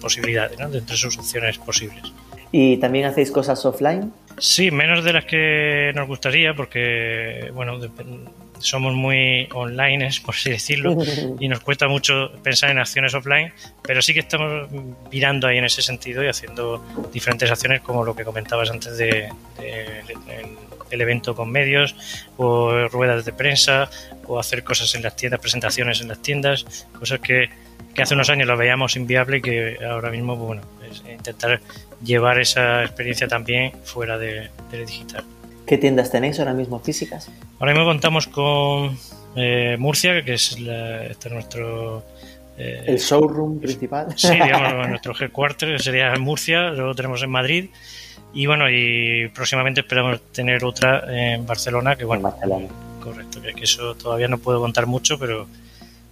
posibilidades, 0.00 0.56
dentro 0.56 0.80
de 0.80 0.96
sus 0.96 1.18
opciones 1.18 1.58
posibles. 1.58 2.04
¿Y 2.52 2.76
también 2.76 3.06
hacéis 3.06 3.32
cosas 3.32 3.66
offline? 3.66 4.12
Sí, 4.38 4.70
menos 4.70 5.02
de 5.02 5.12
las 5.12 5.24
que 5.24 5.90
nos 5.96 6.06
gustaría, 6.06 6.54
porque, 6.54 7.50
bueno, 7.54 7.80
somos 8.60 8.94
muy 8.94 9.48
online, 9.52 10.10
por 10.24 10.36
así 10.36 10.50
decirlo, 10.50 10.96
y 11.40 11.48
nos 11.48 11.58
cuesta 11.58 11.88
mucho 11.88 12.30
pensar 12.44 12.70
en 12.70 12.78
acciones 12.78 13.12
offline, 13.14 13.52
pero 13.82 14.00
sí 14.00 14.14
que 14.14 14.20
estamos 14.20 14.68
mirando 15.10 15.48
ahí 15.48 15.58
en 15.58 15.64
ese 15.64 15.82
sentido 15.82 16.22
y 16.22 16.28
haciendo 16.28 16.84
diferentes 17.12 17.50
acciones 17.50 17.80
como 17.80 18.04
lo 18.04 18.14
que 18.14 18.22
comentabas 18.22 18.70
antes 18.70 18.96
de, 18.96 19.28
el 20.90 21.00
evento 21.00 21.34
con 21.34 21.50
medios 21.50 21.94
o 22.36 22.88
ruedas 22.88 23.24
de 23.24 23.32
prensa 23.32 23.90
o 24.26 24.38
hacer 24.38 24.64
cosas 24.64 24.94
en 24.94 25.02
las 25.02 25.16
tiendas, 25.16 25.40
presentaciones 25.40 26.00
en 26.00 26.08
las 26.08 26.20
tiendas, 26.20 26.86
cosas 26.98 27.20
que, 27.20 27.48
que 27.94 28.02
hace 28.02 28.14
unos 28.14 28.30
años 28.30 28.46
lo 28.46 28.56
veíamos 28.56 28.96
inviable 28.96 29.38
y 29.38 29.42
que 29.42 29.78
ahora 29.84 30.10
mismo, 30.10 30.36
bueno, 30.36 30.62
es 30.90 31.02
intentar 31.10 31.60
llevar 32.04 32.40
esa 32.40 32.84
experiencia 32.84 33.26
también 33.26 33.72
fuera 33.84 34.18
de, 34.18 34.50
del 34.70 34.86
digital. 34.86 35.24
¿Qué 35.66 35.76
tiendas 35.76 36.10
tenéis 36.10 36.38
ahora 36.38 36.54
mismo 36.54 36.78
físicas? 36.80 37.30
Ahora 37.58 37.72
mismo 37.72 37.86
contamos 37.86 38.26
con 38.26 38.96
eh, 39.36 39.76
Murcia, 39.78 40.24
que 40.24 40.34
es 40.34 40.56
este 40.56 41.30
nuestro... 41.30 42.04
Eh, 42.56 42.84
¿El 42.86 42.98
showroom 42.98 43.60
principal? 43.60 44.08
Sí, 44.16 44.32
digamos, 44.32 44.88
nuestro 44.88 45.14
headquarter 45.18 45.80
sería 45.80 46.14
en 46.14 46.20
Murcia, 46.22 46.70
luego 46.70 46.94
tenemos 46.94 47.22
en 47.22 47.30
Madrid 47.30 47.70
y 48.34 48.46
bueno, 48.46 48.70
y 48.70 49.28
próximamente 49.28 49.80
esperamos 49.80 50.20
tener 50.32 50.64
otra 50.64 51.04
en 51.08 51.46
Barcelona, 51.46 51.96
que 51.96 52.04
bueno, 52.04 52.34
correcto, 53.02 53.40
que 53.42 53.64
eso 53.64 53.94
todavía 53.94 54.28
no 54.28 54.38
puedo 54.38 54.60
contar 54.60 54.86
mucho, 54.86 55.18
pero 55.18 55.46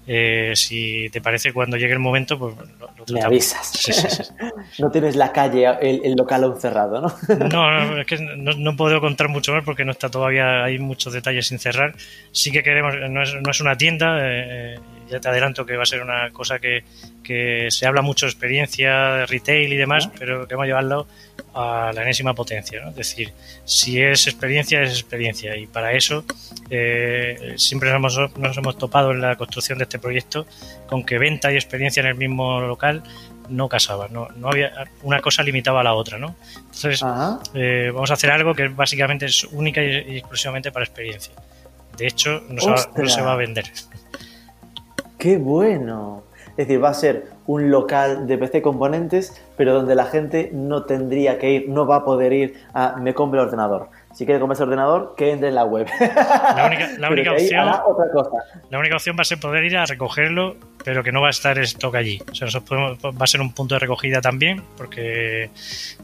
eh, 0.09 0.53
si 0.55 1.11
te 1.11 1.21
parece, 1.21 1.53
cuando 1.53 1.77
llegue 1.77 1.93
el 1.93 1.99
momento, 1.99 2.39
pues 2.39 2.55
lo, 2.79 3.05
Me 3.13 3.23
avisas. 3.23 4.33
no 4.79 4.91
tienes 4.91 5.17
la 5.17 5.33
calle, 5.33 5.67
el, 5.81 6.15
local 6.15 6.45
aún 6.45 6.61
cerrado, 6.61 7.01
¿no? 7.01 7.13
no, 7.51 8.01
es 8.01 8.07
que 8.07 8.19
no, 8.19 8.77
puedo 8.77 9.01
contar 9.01 9.29
mucho 9.29 9.53
más 9.53 9.65
porque 9.65 9.85
no 9.85 9.91
está 9.91 10.09
todavía, 10.09 10.63
hay 10.63 10.79
muchos 10.79 11.13
detalles 11.13 11.49
sin 11.49 11.59
cerrar. 11.59 11.95
Sí 12.31 12.53
que 12.53 12.63
queremos, 12.63 12.95
no 13.11 13.23
es, 13.23 13.35
no 13.35 13.51
es 13.51 13.61
una 13.61 13.77
tienda, 13.77 14.19
eh, 14.21 14.79
ya 15.11 15.19
te 15.19 15.29
adelanto 15.29 15.67
que 15.67 15.77
va 15.77 15.83
a 15.83 15.87
ser 15.87 16.03
una 16.03 16.31
cosa 16.31 16.61
que, 16.61 16.85
que 17.25 17.67
se 17.71 17.87
habla 17.87 18.01
mucho 18.01 18.27
de 18.27 18.31
experiencia, 18.31 18.93
de 19.15 19.27
retail 19.27 19.73
y 19.73 19.77
demás, 19.77 20.09
pero 20.19 20.47
que 20.47 20.55
vamos 20.55 20.65
a 20.65 20.69
llevarlo 20.69 21.07
a 21.57 21.91
la 21.95 22.03
enésima 22.03 22.35
potencia. 22.35 22.83
¿no? 22.83 22.91
Es 22.91 22.97
decir, 22.97 23.33
si 23.65 24.01
es 24.01 24.27
experiencia, 24.27 24.83
es 24.83 24.91
experiencia. 24.91 25.57
Y 25.57 25.67
para 25.67 25.93
eso 25.93 26.25
eh, 26.69 27.55
siempre 27.57 27.91
nos 27.91 27.97
hemos, 27.97 28.37
nos 28.37 28.57
hemos 28.57 28.77
topado 28.77 29.13
en 29.13 29.23
la 29.23 29.37
construcción 29.37 29.79
de 29.79 29.85
este 29.85 29.99
proyecto 29.99 30.47
con 30.87 31.05
que 31.05 31.19
venta 31.19 31.51
y 31.51 31.55
experiencia 31.55 32.01
en 32.01 32.09
el 32.09 32.15
mismo 32.15 32.61
local 32.61 33.03
no 33.49 33.69
casaban, 33.69 34.13
no, 34.13 34.29
no 34.37 34.49
había 34.49 34.73
una 35.05 35.21
cosa 35.21 35.45
limitaba 35.45 35.81
a 35.81 35.85
la 35.85 35.95
otra, 35.95 36.19
¿no? 36.19 36.35
Entonces 36.57 37.01
eh, 37.55 37.93
vamos 37.95 38.11
a 38.11 38.15
hacer 38.15 38.33
algo 38.33 38.55
que 38.55 38.67
básicamente 38.67 39.27
es 39.27 39.45
única 39.45 39.81
y, 39.83 40.19
exclusivamente 40.19 40.73
para 40.73 40.85
experiencia. 40.85 41.33
De 41.97 42.09
hecho, 42.09 42.43
no 42.49 43.09
se 43.09 43.23
va 43.23 43.33
a 43.33 43.37
vender. 43.37 43.67
¡Qué 45.17 45.39
bueno! 45.39 46.25
Es 46.51 46.67
decir, 46.67 46.83
va 46.83 46.91
a 46.91 46.95
ser 46.95 47.36
un 47.47 47.71
local 47.71 48.27
de 48.27 48.39
PC 48.39 48.63
componentes, 48.63 49.41
pero 49.57 49.75
donde 49.75 49.95
la 49.95 50.07
gente 50.07 50.51
no 50.53 50.85
tendría 50.85 51.39
que 51.39 51.51
ir, 51.51 51.69
no 51.69 51.87
va 51.87 51.97
a 51.97 52.05
poder 52.05 52.33
ir 52.33 52.55
a 52.75 52.97
me 52.97 53.15
compre 53.15 53.41
el 53.41 53.47
ordenador. 53.47 53.89
Si 54.15 54.25
quiere 54.25 54.41
comprarse 54.41 54.63
ordenador, 54.63 55.15
que 55.15 55.31
entre 55.31 55.49
en 55.49 55.55
la 55.55 55.65
web. 55.65 55.87
La 56.01 56.67
única, 56.67 56.85
opción, 57.33 57.67
la 58.71 58.79
única 58.79 58.97
opción 58.97 59.15
va 59.15 59.21
a 59.21 59.25
ser 59.25 59.39
poder 59.39 59.65
ir 59.65 59.77
a 59.77 59.85
recogerlo, 59.85 60.57
pero 60.83 61.03
que 61.03 61.13
no 61.13 61.21
va 61.21 61.27
a 61.27 61.31
estar 61.31 61.59
stock 61.59 61.95
allí. 61.97 62.19
O 62.31 62.35
sea, 62.35 62.49
va 62.49 63.13
a 63.19 63.27
ser 63.27 63.43
un 63.43 63.53
punto 63.53 63.75
de 63.75 63.81
recogida 63.81 64.23
también, 64.23 64.63
porque 64.77 65.51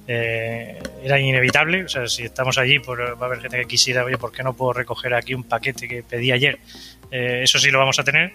eh, 0.07 0.83
era 1.03 1.19
inevitable. 1.19 1.85
O 1.85 1.89
sea, 1.89 2.07
si 2.07 2.25
estamos 2.25 2.59
allí, 2.59 2.81
pues 2.81 3.01
va 3.01 3.23
a 3.23 3.25
haber 3.25 3.41
gente 3.41 3.57
que 3.61 3.65
quisiera, 3.65 4.05
oye, 4.05 4.19
¿por 4.19 4.31
qué 4.31 4.43
no 4.43 4.53
puedo 4.53 4.75
recoger 4.75 5.15
aquí 5.15 5.33
un 5.33 5.45
paquete 5.45 5.89
que 5.89 6.03
pedí 6.03 6.33
ayer? 6.33 6.59
Eh, 7.11 7.43
eso 7.43 7.59
sí 7.59 7.71
lo 7.71 7.79
vamos 7.79 7.99
a 7.99 8.05
tener, 8.05 8.33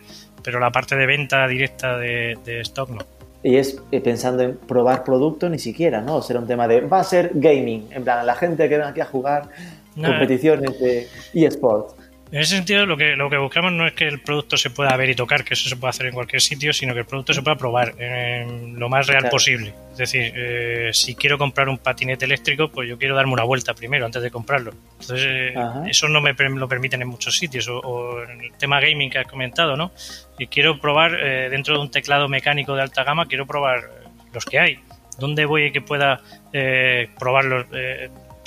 pero 0.48 0.62
la 0.62 0.72
parte 0.72 0.96
de 0.96 1.06
venta 1.06 1.46
directa 1.46 1.98
de, 1.98 2.38
stock 2.62 2.90
no. 2.90 3.00
Y 3.44 3.58
es 3.58 3.84
eh, 3.92 4.00
pensando 4.00 4.44
en 4.44 4.56
probar 4.56 5.04
producto 5.04 5.50
ni 5.50 5.60
siquiera, 5.60 6.00
¿no? 6.00 6.16
O 6.16 6.22
será 6.22 6.40
un 6.40 6.48
tema 6.48 6.70
de, 6.70 6.80
va 6.80 7.02
a 7.02 7.04
ser 7.04 7.32
gaming, 7.34 7.90
en 7.92 8.06
plan, 8.06 8.26
la 8.26 8.34
gente 8.34 8.64
que 8.64 8.70
viene 8.70 8.86
aquí 8.86 9.02
a 9.02 9.06
jugar 9.06 9.50
competiciones 9.94 10.80
de 10.80 11.06
eSports. 11.34 11.96
En 12.32 12.42
ese 12.42 12.56
sentido, 12.56 12.86
lo 12.86 12.98
que, 12.98 13.16
lo 13.16 13.30
que 13.30 13.38
buscamos 13.38 13.72
no 13.72 13.88
es 13.88 13.94
que 13.94 14.06
el 14.06 14.20
producto 14.20 14.58
se 14.58 14.70
pueda 14.70 14.96
ver 14.98 15.10
y 15.10 15.16
tocar, 15.16 15.46
que 15.46 15.54
eso 15.54 15.70
se 15.70 15.78
puede 15.78 15.92
hacer 15.92 16.08
en 16.08 16.14
cualquier 16.14 16.42
sitio, 16.42 16.74
sino 16.74 16.94
que 16.94 17.00
el 17.00 17.06
producto 17.06 17.34
se 17.34 17.42
pueda 17.42 17.56
probar 17.56 17.94
en 18.00 18.78
lo 18.78 18.90
más 18.90 19.08
real 19.08 19.30
posible. 19.30 19.74
Es 19.92 19.98
decir, 19.98 20.34
eh, 20.36 20.90
si 20.94 21.16
quiero 21.16 21.38
comprar 21.38 21.70
un 21.70 21.78
patinete 21.78 22.26
eléctrico, 22.26 22.70
pues 22.70 22.90
yo 22.90 22.98
quiero 22.98 23.16
darme 23.16 23.34
una 23.34 23.44
vuelta 23.44 23.74
primero 23.74 24.06
antes 24.06 24.22
de 24.22 24.30
comprarlo. 24.30 24.74
Entonces, 25.00 25.26
eh, 25.26 25.56
eso 25.90 26.10
no 26.10 26.20
me 26.20 26.34
lo 26.34 26.68
permiten 26.68 27.02
en 27.02 27.08
muchos 27.08 27.38
sitios. 27.38 27.68
O, 27.70 28.22
en 28.24 28.42
el 28.42 28.52
tema 28.54 28.82
gaming 28.82 29.10
que 29.10 29.20
has 29.20 29.28
comentado, 29.28 29.78
¿no? 29.78 29.92
Y 30.38 30.48
quiero 30.48 30.80
probar 30.80 31.16
eh, 31.16 31.50
dentro 31.50 31.76
de 31.76 31.82
un 31.82 31.92
teclado 31.92 32.28
mecánico 32.28 32.76
de 32.76 32.82
alta 32.82 33.04
gama, 33.04 33.26
quiero 33.28 33.48
probar 33.48 33.90
los 34.34 34.46
que 34.46 34.60
hay. 34.60 34.80
¿Dónde 35.18 35.46
voy 35.46 35.72
que 35.72 35.82
pueda 35.82 36.22
probarlos? 37.18 37.66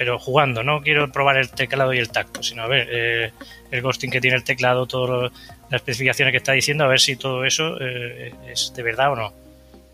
Pero 0.01 0.19
jugando, 0.19 0.65
no 0.65 0.81
quiero 0.81 1.13
probar 1.13 1.37
el 1.37 1.51
teclado 1.51 1.93
y 1.93 1.99
el 1.99 2.09
tacto, 2.09 2.43
sino 2.43 2.63
a 2.63 2.67
ver 2.67 2.89
eh, 2.91 3.33
el 3.71 3.83
ghosting 3.83 4.11
que 4.11 4.19
tiene 4.19 4.35
el 4.35 4.45
teclado, 4.45 4.87
todas 4.87 5.31
las 5.69 5.81
especificaciones 5.83 6.33
que 6.33 6.39
está 6.39 6.53
diciendo, 6.53 6.85
a 6.85 6.89
ver 6.89 7.01
si 7.01 7.17
todo 7.17 7.45
eso 7.45 7.77
eh, 7.79 8.33
es 8.51 8.73
de 8.75 8.83
verdad 8.83 9.13
o 9.13 9.17
no. 9.17 9.33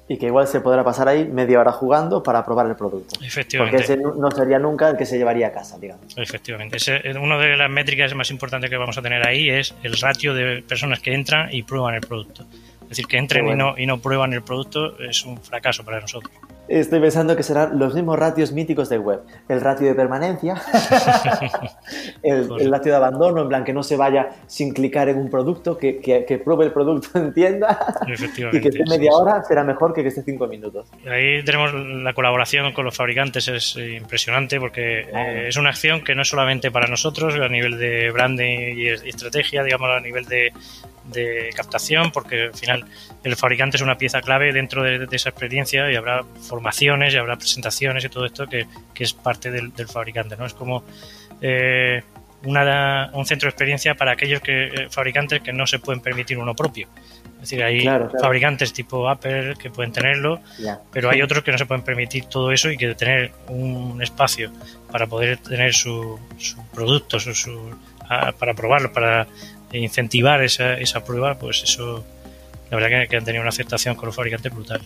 Y 0.09 0.17
que 0.17 0.27
igual 0.27 0.47
se 0.47 0.61
podrá 0.61 0.85
pasar 0.85 1.09
ahí 1.09 1.25
media 1.25 1.59
hora 1.59 1.73
jugando 1.73 2.23
para 2.23 2.45
probar 2.45 2.69
el 2.69 2.77
producto. 2.77 3.19
Efectivamente. 3.21 3.79
Porque 3.79 3.95
ese 3.95 4.01
no 4.01 4.31
sería 4.31 4.61
nunca 4.61 4.91
el 4.91 4.97
que 4.97 5.07
se 5.07 5.19
llevaría 5.19 5.49
a 5.49 5.53
casa, 5.53 5.77
digamos. 5.77 6.17
Efectivamente. 6.17 6.77
Ese, 6.77 7.01
una 7.19 7.37
de 7.37 7.57
las 7.57 7.69
métricas 7.69 8.15
más 8.15 8.31
importantes 8.31 8.71
que 8.71 8.77
vamos 8.77 8.97
a 8.97 9.03
tener 9.03 9.27
ahí 9.27 9.51
es 9.51 9.75
el 9.83 9.99
ratio 10.01 10.35
de 10.35 10.63
personas 10.63 11.01
que 11.01 11.15
entran 11.15 11.53
y 11.53 11.65
prueban 11.65 11.97
el 11.97 12.03
producto. 12.03 12.47
Es 12.83 12.91
decir, 12.91 13.07
que 13.07 13.19
entren 13.19 13.49
y, 13.49 13.57
no, 13.57 13.77
y 13.77 13.87
no 13.87 13.99
prueban 13.99 14.33
el 14.35 14.43
producto 14.43 14.97
es 15.01 15.25
un 15.25 15.43
fracaso 15.43 15.85
para 15.85 15.99
nosotros. 15.99 16.33
Estoy 16.69 17.01
pensando 17.01 17.37
que 17.37 17.43
serán 17.43 17.79
los 17.79 17.95
mismos 17.95 18.19
ratios 18.19 18.53
míticos 18.53 18.89
de 18.89 18.99
web. 18.99 19.21
El 19.49 19.61
ratio 19.61 19.87
de 19.87 19.95
permanencia, 19.95 20.61
el, 22.23 22.71
ratio 22.71 22.93
de 22.93 22.97
abandono, 22.97 23.43
en 23.43 23.49
plan 23.49 23.65
que 23.65 23.73
no 23.73 23.83
se 23.83 23.97
vaya 23.97 24.31
sin 24.47 24.73
clicar 24.73 25.09
en 25.09 25.19
un 25.19 25.31
producto, 25.31 25.79
que, 25.79 26.01
que, 26.01 26.39
pruebe 26.39 26.65
el 26.65 26.73
producto 26.73 27.09
en 27.19 27.33
tienda 27.33 27.79
y 28.53 28.61
que 28.61 28.69
esté 28.69 28.85
media 28.89 29.13
hora 29.13 29.43
será 29.45 29.65
mejor 29.65 29.93
que 29.95 30.03
que 30.03 30.09
esté 30.09 30.23
cinco 30.23 30.47
minutos. 30.47 30.89
Ahí 31.09 31.43
tenemos 31.45 31.73
la 31.75 32.13
colaboración 32.15 32.73
con 32.73 32.85
los 32.85 32.97
fabricantes, 32.97 33.49
es 33.49 33.77
impresionante 33.77 34.59
porque 34.59 35.01
eh, 35.01 35.49
es 35.49 35.57
una 35.57 35.71
acción 35.71 36.03
que 36.03 36.15
no 36.15 36.23
es 36.23 36.29
solamente 36.29 36.71
para 36.71 36.89
nosotros 36.89 37.35
a 37.35 37.49
nivel 37.49 37.79
de 37.79 38.11
branding 38.11 38.77
y 38.77 38.89
estrategia, 38.89 39.63
digamos 39.63 39.91
a 39.91 40.01
nivel 40.01 40.27
de, 40.27 40.53
de 41.13 41.51
captación, 41.55 42.11
porque 42.13 42.45
al 42.45 42.55
final 42.55 42.85
el 43.25 43.37
fabricante 43.37 43.77
es 43.77 43.83
una 43.83 43.99
pieza 43.99 44.21
clave 44.21 44.53
dentro 44.53 44.83
de, 44.83 45.07
esa 45.11 45.31
experiencia 45.31 45.91
y 45.91 45.97
habrá 45.97 46.25
formaciones 46.49 47.15
y 47.15 47.17
habrá 47.17 47.37
presentaciones 47.37 48.05
y 48.05 48.09
todo 48.09 48.27
esto 48.27 48.47
que, 48.47 48.67
es 48.97 49.13
parte 49.13 49.51
del, 49.51 49.73
fabricante, 49.89 50.37
¿no? 50.37 50.47
Es 50.47 50.55
como 50.55 50.85
eh, 51.41 52.03
una, 52.45 53.11
un 53.13 53.27
centro 53.27 53.47
de 53.47 53.51
experiencia 53.51 53.95
para 53.95 54.13
aquellos 54.13 54.41
que, 54.41 54.67
eh, 54.67 54.87
fabricantes 54.91 55.41
que 55.43 55.53
no 55.53 55.67
se 55.67 55.79
pueden 55.79 56.01
permitir 56.01 56.39
uno 56.39 56.55
propio. 56.55 56.89
Es 57.37 57.51
decir, 57.51 57.63
hay 57.63 57.85
fabricantes 58.21 58.73
tipo 58.73 59.09
Apple 59.09 59.55
que 59.59 59.71
pueden 59.71 59.93
tenerlo, 59.93 60.41
pero 60.91 61.11
hay 61.11 61.23
otros 61.23 61.45
que 61.45 61.53
no 61.53 61.59
se 61.59 61.67
pueden 61.67 61.85
permitir 61.85 62.25
todo 62.25 62.51
eso 62.51 62.71
y 62.71 62.77
que 62.77 62.95
tener 62.95 63.31
un 63.49 64.03
espacio 64.03 64.51
para 64.91 65.07
poder 65.07 65.37
tener 65.39 65.75
su, 65.75 66.19
su 66.39 66.57
producto, 66.71 67.21
su, 67.21 67.79
ah, 68.09 68.33
para 68.37 68.55
probarlo, 68.55 68.91
para 68.93 69.27
incentivar 69.73 70.43
esa, 70.43 70.75
esa 70.75 71.05
prueba, 71.05 71.39
pues 71.39 71.63
eso, 71.63 72.05
la 72.71 72.77
verdad 72.77 73.09
que, 73.09 73.17
han 73.17 73.25
tenido 73.25 73.43
una 73.43 73.51
aceptación 73.51 73.95
con 73.95 74.07
los 74.07 74.17
fabricantes 74.17 74.53
brutal. 74.55 74.81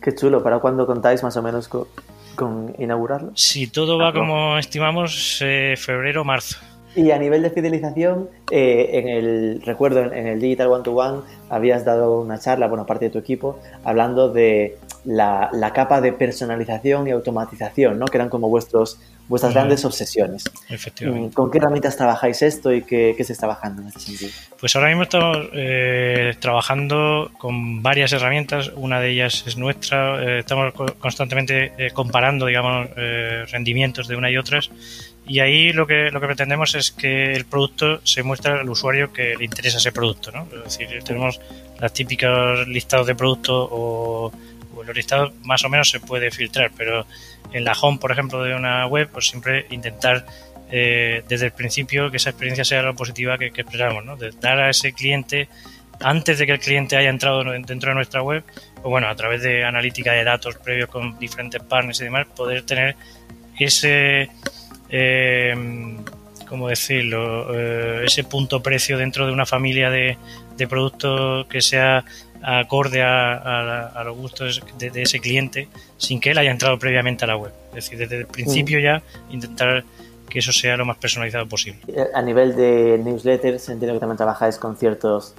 Qué 0.00 0.14
chulo, 0.14 0.42
¿para 0.42 0.58
cuándo 0.58 0.86
contáis 0.86 1.22
más 1.22 1.36
o 1.36 1.42
menos 1.42 1.68
con, 1.68 2.74
inaugurarlo? 2.78 3.32
Si 3.34 3.68
todo 3.68 3.98
va 3.98 4.12
como 4.12 4.58
estimamos, 4.58 5.38
eh, 5.42 5.74
febrero 5.76 6.24
marzo. 6.24 6.58
Y 6.94 7.10
a 7.10 7.18
nivel 7.18 7.40
de 7.40 7.50
fidelización, 7.50 8.28
eh, 8.50 8.90
en 8.92 9.08
el 9.08 9.62
recuerdo 9.64 10.12
en 10.12 10.26
el 10.26 10.40
Digital 10.40 10.68
One 10.68 10.84
to 10.84 10.92
One 10.92 11.22
habías 11.48 11.86
dado 11.86 12.20
una 12.20 12.38
charla, 12.38 12.66
bueno, 12.68 12.84
parte 12.84 13.06
de 13.06 13.10
tu 13.10 13.18
equipo, 13.18 13.58
hablando 13.82 14.28
de 14.28 14.76
la, 15.06 15.48
la, 15.52 15.72
capa 15.72 16.02
de 16.02 16.12
personalización 16.12 17.08
y 17.08 17.12
automatización, 17.12 17.98
¿no? 17.98 18.06
Que 18.06 18.18
eran 18.18 18.28
como 18.28 18.50
vuestros 18.50 19.00
vuestras 19.32 19.54
grandes 19.54 19.82
obsesiones. 19.86 20.44
Efectivamente. 20.68 21.28
Mm, 21.28 21.32
¿Con 21.32 21.50
qué 21.50 21.56
herramientas 21.56 21.96
trabajáis 21.96 22.42
esto 22.42 22.70
y 22.70 22.82
qué, 22.82 23.14
se 23.16 23.32
está 23.32 23.46
trabajando 23.46 23.80
en 23.80 23.88
este 23.88 24.00
sentido? 24.00 24.30
Pues 24.60 24.76
ahora 24.76 24.88
mismo 24.88 25.04
estamos 25.04 25.48
eh, 25.54 26.34
trabajando 26.38 27.30
con 27.38 27.82
varias 27.82 28.12
herramientas. 28.12 28.70
Una 28.76 29.00
de 29.00 29.08
ellas 29.08 29.44
es 29.46 29.56
nuestra. 29.56 30.22
Eh, 30.22 30.38
estamos 30.40 30.74
constantemente 30.98 31.72
eh, 31.78 31.92
comparando, 31.92 32.44
digamos, 32.44 32.90
rendimientos 33.50 34.06
de 34.06 34.16
una 34.16 34.30
y 34.30 34.36
otras. 34.36 34.70
Y 35.26 35.40
ahí 35.40 35.72
lo 35.72 35.86
que, 35.86 36.10
lo 36.10 36.20
que 36.20 36.26
pretendemos 36.26 36.74
es 36.74 36.90
que 36.90 37.32
el 37.32 37.46
producto 37.46 38.04
se 38.04 38.22
muestre 38.22 38.52
al 38.52 38.68
usuario 38.68 39.14
que 39.14 39.34
le 39.34 39.46
interesa 39.46 39.78
ese 39.78 39.92
producto. 39.92 40.30
¿no? 40.30 40.46
Es 40.66 40.78
decir, 40.78 41.02
tenemos 41.04 41.40
las 41.80 41.90
típicas 41.94 42.68
listados 42.68 43.06
de 43.06 43.14
productos 43.14 43.68
o 43.70 44.30
pues 44.82 44.88
los 44.88 44.96
listados 44.96 45.32
más 45.44 45.64
o 45.64 45.68
menos 45.68 45.88
se 45.88 46.00
puede 46.00 46.30
filtrar, 46.30 46.72
pero 46.76 47.06
en 47.52 47.64
la 47.64 47.72
home, 47.72 47.98
por 47.98 48.10
ejemplo, 48.10 48.42
de 48.42 48.54
una 48.54 48.86
web, 48.86 49.08
pues 49.12 49.28
siempre 49.28 49.66
intentar 49.70 50.26
eh, 50.70 51.22
desde 51.28 51.46
el 51.46 51.52
principio 51.52 52.10
que 52.10 52.16
esa 52.16 52.30
experiencia 52.30 52.64
sea 52.64 52.82
lo 52.82 52.94
positiva 52.94 53.38
que, 53.38 53.52
esperamos, 53.54 54.04
¿no? 54.04 54.16
De 54.16 54.30
dar 54.40 54.58
a 54.58 54.70
ese 54.70 54.92
cliente, 54.92 55.48
antes 56.00 56.38
de 56.38 56.46
que 56.46 56.52
el 56.52 56.60
cliente 56.60 56.96
haya 56.96 57.10
entrado 57.10 57.44
dentro 57.44 57.90
de 57.90 57.94
nuestra 57.94 58.22
web, 58.22 58.42
o 58.82 58.90
bueno, 58.90 59.08
a 59.08 59.14
través 59.14 59.42
de 59.42 59.64
analítica 59.64 60.12
de 60.12 60.24
datos 60.24 60.56
previos 60.56 60.88
con 60.88 61.18
diferentes 61.18 61.62
partners 61.62 62.00
y 62.00 62.04
demás, 62.04 62.26
poder 62.34 62.62
tener 62.62 62.96
ese, 63.58 64.30
eh, 64.88 65.96
¿cómo 66.48 66.68
decirlo?, 66.68 67.54
eh, 67.54 68.04
ese 68.06 68.24
punto 68.24 68.62
precio 68.62 68.98
dentro 68.98 69.26
de 69.26 69.32
una 69.32 69.46
familia 69.46 69.90
de 69.90 70.16
productos 70.68 71.46
que 71.48 71.60
sea 71.60 72.04
acorde 72.42 73.02
a, 73.02 74.02
los 74.04 74.16
gustos 74.16 74.62
de, 74.78 75.02
ese 75.02 75.20
cliente 75.20 75.68
sin 75.96 76.20
que 76.20 76.30
él 76.30 76.38
haya 76.38 76.50
entrado 76.50 76.78
previamente 76.78 77.24
a 77.24 77.28
la 77.28 77.36
web. 77.36 77.52
Es 77.70 77.84
decir, 77.84 77.98
desde 77.98 78.18
el 78.18 78.26
principio 78.26 78.78
mm. 78.78 78.82
ya 78.82 79.02
intentar 79.30 79.84
que 80.28 80.38
eso 80.38 80.52
sea 80.52 80.76
lo 80.76 80.84
más 80.84 80.96
personalizado 80.96 81.46
posible. 81.46 81.80
A 82.14 82.22
nivel 82.22 82.56
de 82.56 82.98
newsletters, 83.04 83.68
entiendo 83.68 83.94
que 83.94 84.00
también 84.00 84.16
trabajáis 84.16 84.56
con 84.56 84.76
ciertos 84.76 85.34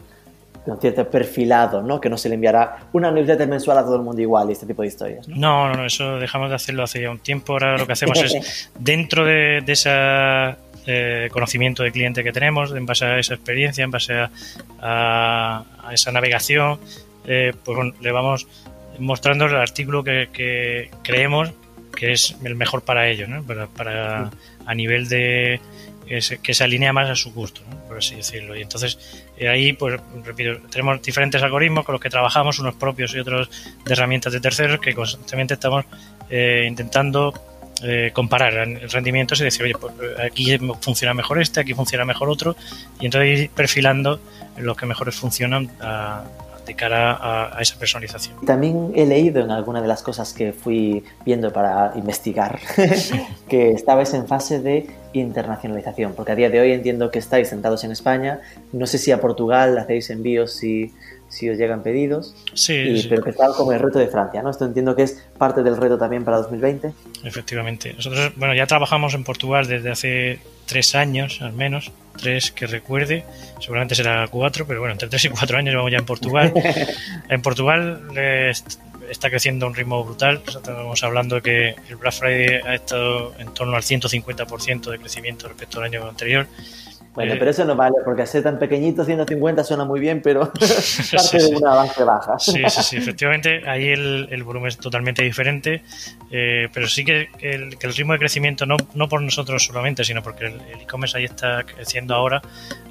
con 0.65 0.79
cierto 0.79 1.09
perfilado, 1.09 1.81
¿no? 1.81 1.99
Que 1.99 2.09
no 2.09 2.17
se 2.17 2.29
le 2.29 2.35
enviará 2.35 2.87
una 2.93 3.11
newsletter 3.11 3.47
mensual 3.49 3.79
a 3.79 3.83
todo 3.83 3.97
el 3.97 4.01
mundo 4.01 4.21
igual 4.21 4.49
y 4.49 4.53
este 4.53 4.65
tipo 4.65 4.81
de 4.81 4.87
historias. 4.87 5.27
No, 5.27 5.67
no, 5.67 5.73
no, 5.73 5.85
eso 5.85 6.19
dejamos 6.19 6.49
de 6.49 6.55
hacerlo 6.55 6.83
hace 6.83 7.01
ya 7.01 7.11
un 7.11 7.19
tiempo. 7.19 7.53
Ahora 7.53 7.77
lo 7.77 7.85
que 7.85 7.93
hacemos 7.93 8.21
es, 8.23 8.71
dentro 8.79 9.25
de, 9.25 9.61
de 9.65 9.73
ese 9.73 9.89
eh, 10.85 11.29
conocimiento 11.31 11.83
de 11.83 11.91
cliente 11.91 12.23
que 12.23 12.31
tenemos, 12.31 12.71
en 12.71 12.85
base 12.85 13.05
a 13.05 13.19
esa 13.19 13.35
experiencia, 13.35 13.83
en 13.83 13.91
base 13.91 14.13
a, 14.81 15.63
esa 15.91 16.11
navegación, 16.11 16.79
eh, 17.25 17.53
pues 17.63 17.75
bueno, 17.75 17.93
le 18.01 18.11
vamos 18.11 18.47
mostrando 18.99 19.45
el 19.45 19.55
artículo 19.55 20.03
que, 20.03 20.89
creemos 21.03 21.51
que 21.95 22.11
es 22.11 22.35
el 22.43 22.55
mejor 22.55 22.83
para 22.83 23.07
ellos, 23.07 23.29
¿no? 23.29 23.43
para, 23.43 24.31
a 24.65 24.75
nivel 24.75 25.07
de 25.07 25.59
que 26.05 26.53
se, 26.53 26.63
alinea 26.63 26.93
más 26.93 27.09
a 27.09 27.15
su 27.15 27.31
gusto, 27.33 27.61
por 27.87 27.97
así 27.97 28.15
decirlo. 28.15 28.55
Y 28.55 28.61
entonces 28.61 28.99
eh, 29.37 29.47
ahí, 29.47 29.73
pues 29.73 29.99
repito, 30.23 30.59
tenemos 30.69 31.01
diferentes 31.01 31.41
algoritmos 31.41 31.85
con 31.85 31.93
los 31.93 32.01
que 32.01 32.09
trabajamos, 32.09 32.59
unos 32.59 32.75
propios 32.75 33.13
y 33.15 33.19
otros 33.19 33.49
de 33.85 33.93
herramientas 33.93 34.33
de 34.33 34.39
terceros, 34.39 34.79
que 34.79 34.93
constantemente 34.93 35.53
estamos 35.55 35.85
eh, 36.29 36.65
intentando 36.67 37.33
eh, 37.83 38.11
comparar 38.13 38.53
rendimientos 38.91 39.41
y 39.41 39.43
decir, 39.43 39.63
oye, 39.63 39.75
pues 39.79 39.93
aquí 40.19 40.57
funciona 40.79 41.13
mejor 41.13 41.41
este, 41.41 41.59
aquí 41.59 41.73
funciona 41.73 42.05
mejor 42.05 42.29
otro, 42.29 42.55
y 42.99 43.05
entonces 43.05 43.39
ir 43.39 43.49
perfilando 43.49 44.19
los 44.57 44.77
que 44.77 44.85
mejores 44.85 45.15
funcionan 45.15 45.69
a, 45.81 46.23
de 46.65 46.75
cara 46.75 47.17
a, 47.55 47.61
esa 47.61 47.77
personalización. 47.77 48.45
También 48.45 48.91
he 48.95 49.05
leído 49.05 49.43
en 49.43 49.51
alguna 49.51 49.81
de 49.81 49.87
las 49.87 50.01
cosas 50.01 50.33
que 50.33 50.53
fui 50.53 51.03
viendo 51.25 51.51
para 51.51 51.91
investigar 51.95 52.59
que 53.49 53.71
estabais 53.71 54.13
en 54.13 54.27
fase 54.27 54.59
de 54.59 54.87
internacionalización, 55.13 56.13
porque 56.15 56.31
a 56.31 56.35
día 56.35 56.49
de 56.49 56.59
hoy 56.59 56.71
entiendo 56.71 57.11
que 57.11 57.19
estáis 57.19 57.49
sentados 57.49 57.83
en 57.83 57.91
España, 57.91 58.39
no 58.71 58.87
sé 58.87 58.97
si 58.97 59.11
a 59.11 59.19
Portugal 59.19 59.77
hacéis 59.77 60.09
envíos 60.09 60.53
si, 60.53 60.93
si 61.33 61.49
os 61.49 61.57
llegan 61.57 61.81
pedidos, 61.81 62.35
sí, 62.53 63.05
pero 63.09 63.23
que 63.23 63.31
está 63.31 63.47
como 63.57 63.71
el 63.71 63.79
reto 63.79 63.97
de 63.97 64.07
Francia, 64.07 64.43
¿no? 64.43 64.51
Esto 64.51 64.65
entiendo 64.65 64.95
que 64.95 65.01
es 65.03 65.25
parte 65.37 65.63
del 65.63 65.77
reto 65.77 65.97
también 65.97 66.23
para 66.23 66.37
2020. 66.37 66.93
Efectivamente. 67.23 67.93
Nosotros, 67.93 68.33
bueno, 68.35 68.53
ya 68.53 68.67
trabajamos 68.67 69.15
en 69.15 69.23
Portugal 69.23 69.65
desde 69.67 69.89
hace 69.89 70.39
tres 70.67 70.93
años 70.93 71.41
al 71.41 71.53
menos, 71.53 71.91
tres 72.21 72.51
que 72.51 72.67
recuerde, 72.67 73.25
seguramente 73.59 73.95
será 73.95 74.27
cuatro, 74.27 74.67
pero 74.67 74.79
bueno, 74.79 74.93
entre 74.93 75.09
tres 75.09 75.25
y 75.25 75.29
cuatro 75.29 75.57
años 75.57 75.73
vamos 75.73 75.91
ya 75.91 75.97
en 75.97 76.05
Portugal. 76.05 76.53
en 77.29 77.41
Portugal 77.41 78.01
está 79.09 79.29
creciendo 79.31 79.65
a 79.65 79.69
un 79.69 79.75
ritmo 79.75 80.03
brutal, 80.03 80.41
estamos 80.47 81.03
hablando 81.03 81.41
que 81.41 81.75
el 81.89 81.95
Black 81.95 82.13
Friday 82.13 82.61
ha 82.63 82.75
estado 82.75 83.33
en 83.39 83.51
torno 83.55 83.75
al 83.75 83.81
150% 83.81 84.91
de 84.91 84.99
crecimiento 84.99 85.47
respecto 85.47 85.79
al 85.79 85.85
año 85.85 86.07
anterior. 86.07 86.45
Bueno, 87.13 87.33
eh, 87.33 87.35
pero 87.37 87.51
eso 87.51 87.63
no 87.63 87.75
vale, 87.75 87.95
porque 88.03 88.25
ser 88.25 88.41
tan 88.41 88.57
pequeñito, 88.57 89.05
150 89.05 89.63
suena 89.63 89.85
muy 89.85 89.99
bien, 89.99 90.21
pero 90.21 90.51
parte 91.11 91.37
de 91.37 91.55
una 91.55 91.73
avance 91.73 92.03
baja. 92.03 92.39
Sí, 92.39 92.61
sí, 92.67 92.83
sí, 92.83 92.97
efectivamente, 92.97 93.67
ahí 93.69 93.89
el, 93.89 94.27
el 94.31 94.43
volumen 94.43 94.69
es 94.69 94.77
totalmente 94.77 95.21
diferente, 95.23 95.83
eh, 96.31 96.69
pero 96.73 96.87
sí 96.87 97.05
que 97.05 97.29
el, 97.39 97.77
que 97.77 97.87
el, 97.87 97.93
ritmo 97.93 98.13
de 98.13 98.19
crecimiento, 98.19 98.65
no, 98.65 98.77
no 98.95 99.07
por 99.07 99.21
nosotros 99.21 99.63
solamente, 99.63 100.03
sino 100.03 100.23
porque 100.23 100.47
el 100.47 100.61
e-commerce 100.81 101.17
ahí 101.17 101.25
está 101.25 101.63
creciendo 101.63 102.15
ahora, 102.15 102.41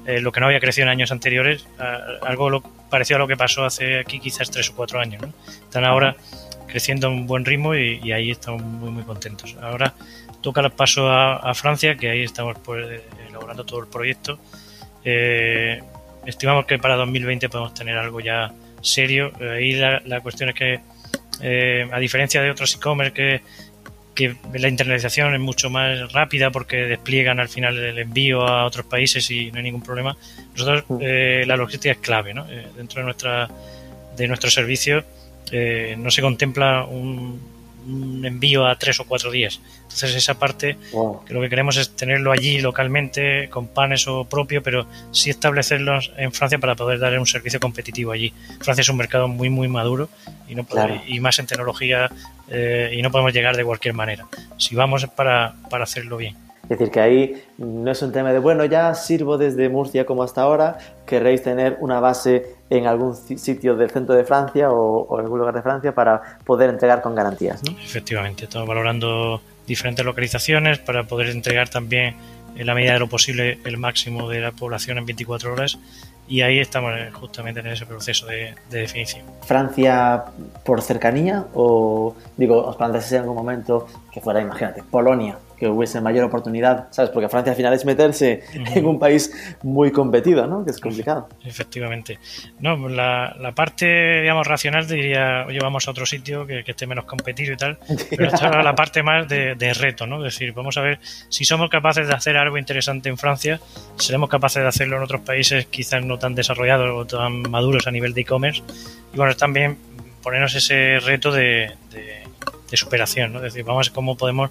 eh, 0.05 0.21
lo 0.21 0.31
que 0.31 0.39
no 0.39 0.45
había 0.45 0.61
crecido 0.61 0.85
en 0.85 0.91
años 0.91 1.11
anteriores, 1.11 1.67
algo 2.21 2.49
lo, 2.49 2.61
parecido 2.61 3.17
a 3.17 3.19
lo 3.19 3.27
que 3.27 3.35
pasó 3.35 3.65
hace 3.65 3.99
aquí 3.99 4.19
quizás 4.19 4.49
tres 4.49 4.69
o 4.69 4.75
cuatro 4.75 4.99
años. 4.99 5.21
¿no? 5.21 5.33
Están 5.47 5.83
ahora 5.83 6.15
creciendo 6.67 7.07
a 7.07 7.09
un 7.09 7.27
buen 7.27 7.43
ritmo 7.43 7.75
y, 7.75 7.99
y 8.03 8.11
ahí 8.13 8.31
estamos 8.31 8.61
muy, 8.61 8.89
muy 8.89 9.03
contentos. 9.03 9.55
Ahora 9.61 9.93
toca 10.43 10.61
el 10.61 10.69
paso 10.71 11.09
a, 11.09 11.53
Francia, 11.55 11.95
que 11.95 12.09
ahí 12.09 12.21
estamos 12.21 12.57
pues, 12.63 13.01
elaborando 13.27 13.63
todo 13.63 13.79
el 13.79 13.87
proyecto. 13.87 14.37
Eh, 15.03 15.81
estimamos 16.25 16.65
que 16.65 16.77
para 16.77 16.95
2020 16.97 17.49
podemos 17.49 17.73
tener 17.73 17.97
algo 17.97 18.19
ya 18.19 18.53
serio. 18.81 19.31
Ahí 19.39 19.71
la, 19.73 20.19
cuestión 20.21 20.49
es 20.49 20.55
que, 20.55 20.79
eh, 21.41 21.89
a 21.91 21.97
diferencia 21.97 22.41
de 22.41 22.51
otros 22.51 22.75
e-commerce 22.75 23.13
que, 23.13 23.41
que 24.13 24.35
la 24.59 24.67
internalización 24.67 25.33
es 25.33 25.39
mucho 25.39 25.69
más 25.69 26.11
rápida 26.11 26.51
porque 26.51 26.75
despliegan 26.85 27.39
al 27.39 27.47
final 27.47 27.77
el 27.77 27.97
envío 27.97 28.45
a 28.45 28.65
otros 28.65 28.85
países 28.85 29.31
y 29.31 29.49
no 29.49 29.57
hay 29.57 29.63
ningún 29.63 29.81
problema. 29.81 30.15
Nosotros 30.51 30.83
mm. 30.89 30.97
eh, 31.01 31.43
la 31.47 31.55
logística 31.55 31.93
es 31.93 31.99
clave, 31.99 32.33
¿no? 32.33 32.45
dentro 32.75 32.99
de 32.99 33.05
nuestra 33.05 33.49
de 34.17 34.27
nuestro 34.27 34.51
servicio 34.51 35.03
no 35.97 36.09
se 36.09 36.21
contempla 36.21 36.83
un, 36.83 37.52
un 37.85 38.25
envío 38.25 38.65
a 38.65 38.77
tres 38.77 38.99
o 38.99 39.05
cuatro 39.05 39.31
días. 39.31 39.59
Entonces 39.83 40.15
esa 40.15 40.39
parte 40.39 40.77
que 41.25 41.33
lo 41.33 41.41
que 41.41 41.49
queremos 41.49 41.77
es 41.77 41.95
tenerlo 41.95 42.31
allí 42.31 42.59
localmente 42.59 43.49
con 43.49 43.67
panes 43.67 44.07
o 44.07 44.25
propio, 44.25 44.63
pero 44.63 44.87
sí 45.11 45.29
establecerlos 45.29 46.11
en 46.17 46.31
Francia 46.31 46.59
para 46.59 46.75
poder 46.75 46.99
dar 46.99 47.17
un 47.19 47.27
servicio 47.27 47.59
competitivo 47.59 48.11
allí. 48.11 48.33
Francia 48.59 48.81
es 48.81 48.89
un 48.89 48.97
mercado 48.97 49.27
muy 49.27 49.49
muy 49.49 49.67
maduro 49.67 50.09
y 50.47 50.55
no 50.55 50.65
y 51.07 51.19
más 51.19 51.39
en 51.39 51.47
tecnología 51.47 52.09
eh, 52.49 52.93
y 52.97 53.01
no 53.01 53.11
podemos 53.11 53.33
llegar 53.33 53.55
de 53.55 53.63
cualquier 53.63 53.93
manera. 53.93 54.27
Si 54.57 54.75
vamos 54.75 55.03
es 55.03 55.09
para, 55.09 55.55
para 55.69 55.83
hacerlo 55.83 56.17
bien. 56.17 56.35
Es 56.63 56.69
decir, 56.69 56.91
que 56.91 57.01
ahí 57.01 57.43
no 57.57 57.91
es 57.91 58.01
un 58.01 58.13
tema 58.13 58.31
de, 58.31 58.39
bueno, 58.39 58.63
ya 58.63 58.95
sirvo 58.95 59.37
desde 59.37 59.67
Murcia 59.67 60.05
como 60.05 60.23
hasta 60.23 60.43
ahora, 60.43 60.77
querréis 61.05 61.43
tener 61.43 61.77
una 61.81 61.99
base 61.99 62.55
en 62.69 62.87
algún 62.87 63.15
sitio 63.15 63.75
del 63.75 63.91
centro 63.91 64.15
de 64.15 64.23
Francia 64.23 64.71
o, 64.71 65.19
en 65.19 65.25
algún 65.25 65.39
lugar 65.39 65.53
de 65.53 65.61
Francia 65.61 65.93
para 65.93 66.39
poder 66.45 66.69
entregar 66.69 67.01
con 67.01 67.15
garantías. 67.15 67.61
¿no? 67.63 67.77
Efectivamente, 67.77 68.45
estamos 68.45 68.65
valorando 68.65 69.41
diferentes 69.67 70.05
localizaciones 70.05 70.79
para 70.79 71.03
poder 71.03 71.29
entregar 71.31 71.67
también 71.67 72.15
en 72.55 72.65
la 72.65 72.73
medida 72.73 72.93
de 72.93 72.99
lo 72.99 73.07
posible 73.07 73.59
el 73.65 73.77
máximo 73.77 74.29
de 74.29 74.39
la 74.39 74.53
población 74.53 74.97
en 74.97 75.05
24 75.05 75.51
horas 75.51 75.77
y 76.29 76.41
ahí 76.41 76.59
estamos 76.59 76.93
justamente 77.13 77.59
en 77.59 77.67
ese 77.67 77.85
proceso 77.85 78.25
de, 78.25 78.55
definición. 78.69 79.25
¿Francia 79.41 80.23
por 80.63 80.81
cercanía 80.81 81.45
o 81.53 82.15
digo, 82.37 82.65
os 82.65 82.77
planteáis 82.77 83.11
en 83.11 83.21
algún 83.21 83.35
momento 83.35 83.87
que 84.11 84.21
fuera, 84.21 84.41
imagínate, 84.41 84.81
Polonia 84.83 85.37
que 85.57 85.67
hubiese 85.67 86.01
mayor 86.01 86.25
oportunidad, 86.25 86.87
¿sabes? 86.91 87.11
Porque 87.11 87.29
Francia 87.29 87.51
al 87.51 87.57
final 87.57 87.73
es 87.73 87.85
meterse 87.85 88.43
en 88.53 88.85
un 88.85 88.99
país 88.99 89.31
muy 89.63 89.91
competido, 89.91 90.47
¿no? 90.47 90.63
Que 90.65 90.71
es 90.71 90.79
complicado. 90.79 91.29
Efectivamente. 91.43 92.19
No, 92.59 92.89
la, 92.89 93.35
la 93.39 93.51
parte, 93.53 94.21
digamos, 94.21 94.47
racional 94.47 94.87
diría, 94.87 95.45
oye, 95.47 95.59
vamos 95.59 95.87
a 95.87 95.91
otro 95.91 96.05
sitio 96.05 96.45
que, 96.45 96.63
esté 96.65 96.87
menos 96.87 97.05
competido 97.05 97.53
y 97.53 97.57
tal, 97.57 97.77
pero 98.09 98.27
esta 98.27 98.47
es 98.47 98.63
la 98.63 98.75
parte 98.75 99.03
más 99.03 99.27
de, 99.27 99.73
reto, 99.73 100.05
¿no? 100.05 100.17
Es 100.25 100.33
decir, 100.33 100.53
vamos 100.53 100.77
a 100.77 100.81
ver 100.81 100.99
si 101.29 101.45
somos 101.45 101.69
capaces 101.69 102.07
de 102.07 102.13
hacer 102.13 102.37
algo 102.37 102.57
interesante 102.57 103.09
en 103.09 103.17
Francia, 103.17 103.59
seremos 103.97 104.29
capaces 104.29 104.61
de 104.61 104.67
hacerlo 104.67 104.97
en 104.97 105.03
otros 105.03 105.21
países 105.21 105.65
quizás 105.67 106.03
no 106.03 106.17
tan 106.19 106.35
desarrollados 106.35 106.89
o 106.91 107.05
tan 107.05 107.41
maduros 107.49 107.87
a 107.87 107.91
nivel 107.91 108.13
de 108.13 108.21
e-commerce. 108.21 108.61
Y 109.13 109.17
bueno, 109.17 109.35
también 109.35 109.77
ponernos 110.21 110.55
ese 110.55 110.99
reto 110.99 111.31
de, 111.31 111.71
de, 111.91 112.23
de 112.69 112.77
superación, 112.77 113.33
¿no? 113.33 113.39
Es 113.39 113.53
decir, 113.53 113.63
vamos 113.63 113.87
a 113.87 113.89
ver 113.89 113.95
cómo 113.95 114.17
podemos 114.17 114.49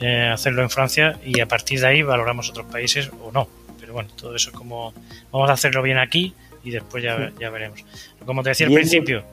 eh, 0.00 0.30
hacerlo 0.32 0.62
en 0.62 0.70
Francia 0.70 1.18
y 1.24 1.40
a 1.40 1.46
partir 1.46 1.80
de 1.80 1.86
ahí 1.86 2.02
valoramos 2.02 2.50
otros 2.50 2.66
países 2.66 3.10
o 3.22 3.32
no. 3.32 3.48
Pero 3.80 3.92
bueno, 3.92 4.08
todo 4.16 4.34
eso 4.34 4.50
es 4.50 4.56
como 4.56 4.92
vamos 5.30 5.50
a 5.50 5.52
hacerlo 5.52 5.82
bien 5.82 5.98
aquí 5.98 6.34
y 6.64 6.70
después 6.70 7.02
ya, 7.02 7.32
ya 7.38 7.50
veremos. 7.50 7.84
Como 8.24 8.42
te 8.42 8.50
decía 8.50 8.66
al 8.66 8.74
principio, 8.74 9.24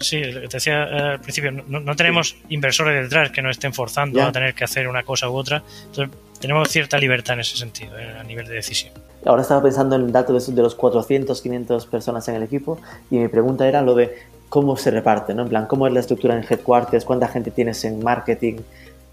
sí, 0.00 0.20
te 0.20 0.48
decía 0.48 0.84
eh, 0.84 1.00
al 1.12 1.20
principio, 1.20 1.50
no, 1.52 1.96
tenemos 1.96 2.36
inversores 2.48 3.02
detrás 3.04 3.30
que 3.30 3.42
nos 3.42 3.52
estén 3.52 3.72
forzando 3.72 4.22
a 4.22 4.32
tener 4.32 4.54
que 4.54 4.64
hacer 4.64 4.88
una 4.88 5.02
cosa 5.02 5.28
u 5.28 5.34
otra. 5.34 5.62
Entonces, 5.86 6.16
tenemos 6.40 6.68
cierta 6.68 6.98
libertad 6.98 7.34
en 7.34 7.40
ese 7.40 7.56
sentido, 7.56 7.98
eh, 7.98 8.18
a 8.18 8.22
nivel 8.22 8.46
de 8.46 8.54
decisión. 8.54 8.92
Ahora 9.24 9.42
estaba 9.42 9.62
pensando 9.62 9.96
en 9.96 10.02
el 10.02 10.12
dato 10.12 10.32
de, 10.32 10.62
los 10.62 10.74
400, 10.74 11.40
500 11.40 11.86
personas 11.86 12.28
en 12.28 12.36
el 12.36 12.42
equipo 12.44 12.78
y 13.10 13.16
mi 13.16 13.28
pregunta 13.28 13.66
era 13.66 13.82
lo 13.82 13.94
de 13.94 14.14
cómo 14.48 14.76
se 14.76 14.90
reparte, 14.92 15.34
¿no? 15.34 15.42
En 15.42 15.48
plan, 15.48 15.66
cómo 15.66 15.86
es 15.88 15.92
la 15.92 16.00
estructura 16.00 16.36
en 16.36 16.44
headquarters, 16.48 17.04
cuánta 17.04 17.26
gente 17.26 17.50
tienes 17.50 17.84
en 17.84 18.02
marketing, 18.04 18.58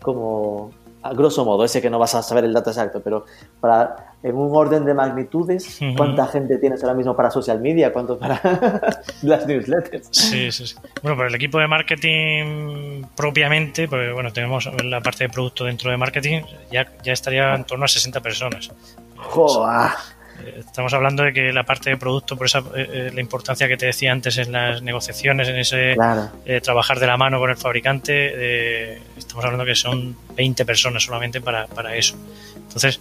como 0.04 0.72
a 1.04 1.14
grosso 1.14 1.44
modo, 1.44 1.66
ese 1.66 1.82
que 1.82 1.90
no 1.90 2.00
vas 2.00 2.16
a 2.16 2.24
saber 2.24 2.46
el 2.46 2.54
dato 2.54 2.70
exacto, 2.70 3.02
pero 3.04 3.26
para 3.60 4.14
en 4.24 4.36
un 4.36 4.56
orden 4.56 4.86
de 4.86 4.94
magnitudes, 4.94 5.80
¿cuánta 5.98 6.28
gente 6.28 6.58
tienes 6.58 6.82
ahora 6.82 6.96
mismo 6.96 7.14
para 7.14 7.30
social 7.30 7.60
media? 7.60 7.92
¿Cuánto 7.92 8.18
para 8.18 8.40
las 9.22 9.46
newsletters? 9.46 10.08
Sí, 10.12 10.50
sí, 10.50 10.66
sí. 10.66 10.76
Bueno, 11.02 11.18
pues 11.18 11.28
el 11.28 11.36
equipo 11.36 11.60
de 11.60 11.68
marketing 11.68 13.04
propiamente, 13.18 13.90
pues 13.90 14.14
bueno, 14.14 14.32
tenemos 14.32 14.70
la 14.82 15.02
parte 15.02 15.26
de 15.26 15.30
producto 15.30 15.66
dentro 15.66 15.92
de 15.92 15.98
marketing, 15.98 16.42
ya, 16.72 16.88
ya 17.04 17.12
estaría 17.12 17.54
en 17.54 17.66
torno 17.66 17.84
a 17.84 17.90
60 17.90 18.22
personas. 18.22 18.72
¡Joder! 19.18 19.92
Estamos 20.58 20.94
hablando 20.94 21.24
de 21.24 21.34
que 21.34 21.54
la 21.54 21.64
parte 21.64 21.90
de 21.90 21.98
producto, 21.98 22.36
por 22.36 22.48
esa 22.48 22.60
eh, 22.60 22.64
eh, 22.76 23.12
la 23.14 23.22
importancia 23.22 23.68
que 23.68 23.78
te 23.78 23.86
decía 23.86 24.12
antes 24.12 24.38
en 24.38 24.52
las 24.52 24.82
negociaciones, 24.82 25.48
en 25.48 25.58
ese 25.58 25.96
eh, 26.46 26.62
trabajar 26.62 27.00
de 27.00 27.08
la 27.08 27.18
mano 27.18 27.40
con 27.40 27.50
el 27.50 27.58
fabricante, 27.58 28.98
estamos 29.18 29.46
hablando 29.46 29.66
que 29.66 29.76
son 29.76 30.16
20 30.36 30.66
personas 30.66 31.04
solamente 31.04 31.42
para, 31.42 31.68
para 31.68 31.96
eso. 31.96 32.16
Entonces, 32.56 33.00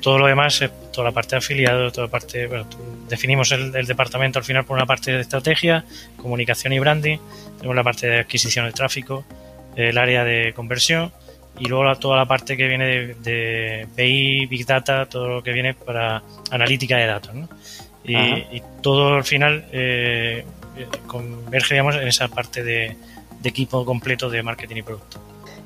todo 0.00 0.18
lo 0.18 0.26
demás, 0.26 0.62
toda 0.92 1.06
la 1.06 1.12
parte 1.12 1.30
de 1.30 1.38
afiliado, 1.38 1.90
toda 1.90 2.06
la 2.06 2.10
parte, 2.10 2.46
bueno, 2.46 2.66
definimos 3.08 3.50
el, 3.52 3.74
el, 3.74 3.86
departamento 3.86 4.38
al 4.38 4.44
final 4.44 4.64
por 4.64 4.76
una 4.76 4.86
parte 4.86 5.12
de 5.12 5.20
estrategia, 5.20 5.84
comunicación 6.16 6.72
y 6.74 6.78
branding, 6.78 7.18
tenemos 7.56 7.76
la 7.76 7.84
parte 7.84 8.06
de 8.08 8.18
adquisición 8.20 8.66
de 8.66 8.72
tráfico, 8.72 9.24
el 9.76 9.96
área 9.96 10.24
de 10.24 10.52
conversión 10.52 11.12
y 11.58 11.66
luego 11.66 11.94
toda 11.96 12.16
la 12.16 12.26
parte 12.26 12.56
que 12.56 12.66
viene 12.66 12.86
de, 12.86 13.14
de, 13.14 13.88
BI, 13.96 14.46
Big 14.46 14.66
Data, 14.66 15.06
todo 15.06 15.28
lo 15.28 15.42
que 15.42 15.52
viene 15.52 15.74
para 15.74 16.22
analítica 16.50 16.96
de 16.96 17.06
datos. 17.06 17.34
¿no? 17.34 17.48
Y, 18.04 18.62
todo 18.80 19.14
al 19.14 19.24
final 19.24 19.66
eh, 19.72 20.44
converge 21.06 21.74
digamos, 21.74 21.96
en 21.96 22.08
esa 22.08 22.28
parte 22.28 22.62
de, 22.62 22.96
equipo 23.44 23.84
completo 23.84 24.28
de 24.30 24.42
marketing 24.42 24.76
y 24.76 24.82
producto. 24.82 25.18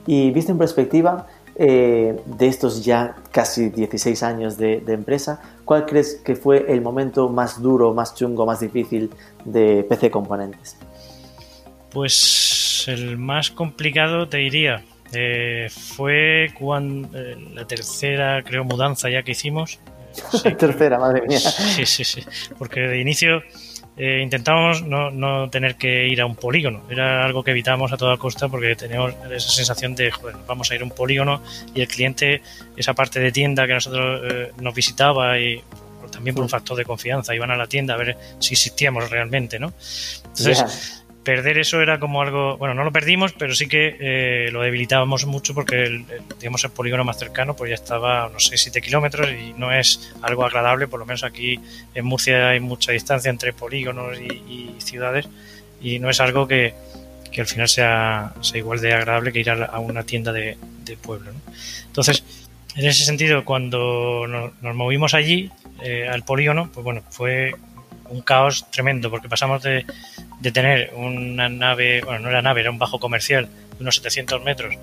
Y 0.06 0.30
visto 0.30 0.52
en 0.52 0.58
perspectiva 0.58 1.26
eh, 1.56 2.16
de 2.24 2.46
estos 2.46 2.84
ya 2.84 3.16
casi 3.30 3.70
16 3.70 4.22
años 4.22 4.56
de, 4.56 4.80
de, 4.80 4.92
empresa, 4.92 5.40
¿cuál 5.64 5.86
crees 5.86 6.20
que 6.24 6.36
fue 6.36 6.66
el 6.72 6.80
momento 6.80 7.28
más 7.28 7.62
duro, 7.62 7.94
más 7.94 8.14
chungo, 8.14 8.46
más 8.46 8.60
difícil 8.60 9.10
de 9.44 9.84
PC 9.88 10.10
Componentes? 10.10 10.76
Pues 11.90 12.84
el 12.88 13.16
más 13.16 13.50
complicado 13.50 14.28
te 14.28 14.38
diría, 14.38 14.84
eh, 15.16 15.68
fue 15.70 16.48
cuando 16.58 17.08
eh, 17.18 17.36
la 17.54 17.66
tercera, 17.66 18.42
creo, 18.42 18.64
mudanza 18.64 19.08
ya 19.10 19.22
que 19.22 19.32
hicimos. 19.32 19.78
tercera, 20.58 20.98
madre 20.98 21.22
mía. 21.26 21.40
Sí, 21.40 21.86
sí, 21.86 22.04
sí. 22.04 22.24
Porque 22.58 22.80
de 22.80 23.00
inicio 23.00 23.42
eh, 23.96 24.20
intentábamos 24.22 24.82
no, 24.82 25.10
no, 25.12 25.48
tener 25.50 25.76
que 25.76 26.08
ir 26.08 26.20
a 26.20 26.26
un 26.26 26.34
polígono. 26.34 26.82
Era 26.90 27.24
algo 27.24 27.44
que 27.44 27.52
evitábamos 27.52 27.92
a 27.92 27.96
toda 27.96 28.16
costa 28.16 28.48
porque 28.48 28.74
teníamos 28.74 29.14
esa 29.30 29.50
sensación 29.50 29.94
de, 29.94 30.10
joder, 30.10 30.36
vamos 30.46 30.70
a 30.70 30.74
ir 30.74 30.80
a 30.80 30.84
un 30.84 30.90
polígono 30.90 31.40
y 31.74 31.80
el 31.80 31.88
cliente, 31.88 32.42
esa 32.76 32.94
parte 32.94 33.20
de 33.20 33.30
tienda 33.30 33.66
que 33.66 33.74
nosotros 33.74 34.20
eh, 34.24 34.52
nos 34.60 34.74
visitaba 34.74 35.38
y 35.38 35.62
también 36.10 36.34
por 36.34 36.42
un 36.42 36.50
factor 36.50 36.76
de 36.76 36.84
confianza, 36.84 37.34
iban 37.34 37.50
a 37.50 37.56
la 37.56 37.66
tienda 37.66 37.94
a 37.94 37.96
ver 37.96 38.16
si 38.38 38.54
existíamos 38.54 39.10
realmente, 39.10 39.58
¿no? 39.58 39.72
Entonces, 40.24 41.03
perder 41.24 41.58
eso 41.58 41.80
era 41.80 41.98
como 41.98 42.20
algo, 42.20 42.56
bueno, 42.58 42.74
no 42.74 42.84
lo 42.84 42.92
perdimos, 42.92 43.32
pero 43.32 43.54
sí 43.54 43.66
que 43.66 43.96
eh, 43.98 44.50
lo 44.52 44.62
debilitábamos 44.62 45.26
mucho 45.26 45.54
porque 45.54 45.82
el, 45.82 46.04
digamos 46.38 46.62
el 46.64 46.70
polígono 46.70 47.02
más 47.02 47.18
cercano 47.18 47.56
pues 47.56 47.70
ya 47.70 47.74
estaba, 47.74 48.28
no 48.28 48.38
sé, 48.38 48.56
7 48.56 48.80
kilómetros 48.82 49.30
y 49.30 49.54
no 49.54 49.72
es 49.72 50.14
algo 50.22 50.44
agradable, 50.44 50.86
por 50.86 51.00
lo 51.00 51.06
menos 51.06 51.24
aquí 51.24 51.58
en 51.94 52.04
Murcia 52.04 52.50
hay 52.50 52.60
mucha 52.60 52.92
distancia 52.92 53.30
entre 53.30 53.52
polígonos 53.52 54.18
y, 54.20 54.74
ciudades 54.78 55.28
y 55.80 55.98
no 55.98 56.10
es 56.10 56.20
algo 56.20 56.46
que, 56.46 56.74
que 57.32 57.40
al 57.40 57.46
final 57.46 57.68
sea, 57.68 58.34
sea, 58.40 58.58
igual 58.58 58.80
de 58.80 58.92
agradable 58.92 59.32
que 59.32 59.40
ir 59.40 59.50
a, 59.50 59.78
una 59.78 60.04
tienda 60.04 60.32
de, 60.32 60.56
pueblo. 61.02 61.30
Entonces, 61.86 62.22
en 62.76 62.86
ese 62.86 63.04
sentido, 63.04 63.44
cuando 63.44 64.26
nos, 64.26 64.74
movimos 64.74 65.14
allí, 65.14 65.50
eh, 65.82 66.06
al 66.06 66.24
polígono, 66.24 66.70
pues 66.72 66.84
bueno, 66.84 67.02
fue 67.10 67.54
un 68.10 68.20
caos 68.20 68.70
tremendo 68.70 69.10
porque 69.10 69.28
pasamos 69.28 69.62
de 69.62 69.84
de 70.44 70.52
tener 70.52 70.90
una 70.94 71.48
nave, 71.48 72.02
bueno, 72.02 72.20
no 72.20 72.28
era 72.28 72.42
nave, 72.42 72.60
era 72.60 72.70
un 72.70 72.78
bajo 72.78 73.00
comercial 73.00 73.48
de 73.78 73.82
unos 73.82 73.96
700 73.96 74.44
metros, 74.44 74.76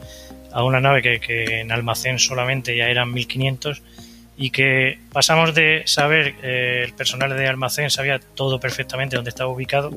a 0.51 0.63
una 0.63 0.81
nave 0.81 1.03
que, 1.03 1.61
en 1.61 1.71
almacén 1.71 2.17
solamente 2.17 2.75
ya 2.75 2.87
eran 2.87 3.13
1500 3.13 3.83
y 4.37 4.49
que 4.49 4.97
pasamos 5.13 5.53
de 5.53 5.83
saber 5.85 6.33
eh, 6.41 6.81
el 6.85 6.93
personal 6.93 7.37
de 7.37 7.47
almacén 7.47 7.91
sabía 7.91 8.19
todo 8.19 8.59
perfectamente 8.59 9.15
dónde 9.15 9.29
estaba 9.29 9.51
ubicado 9.51 9.91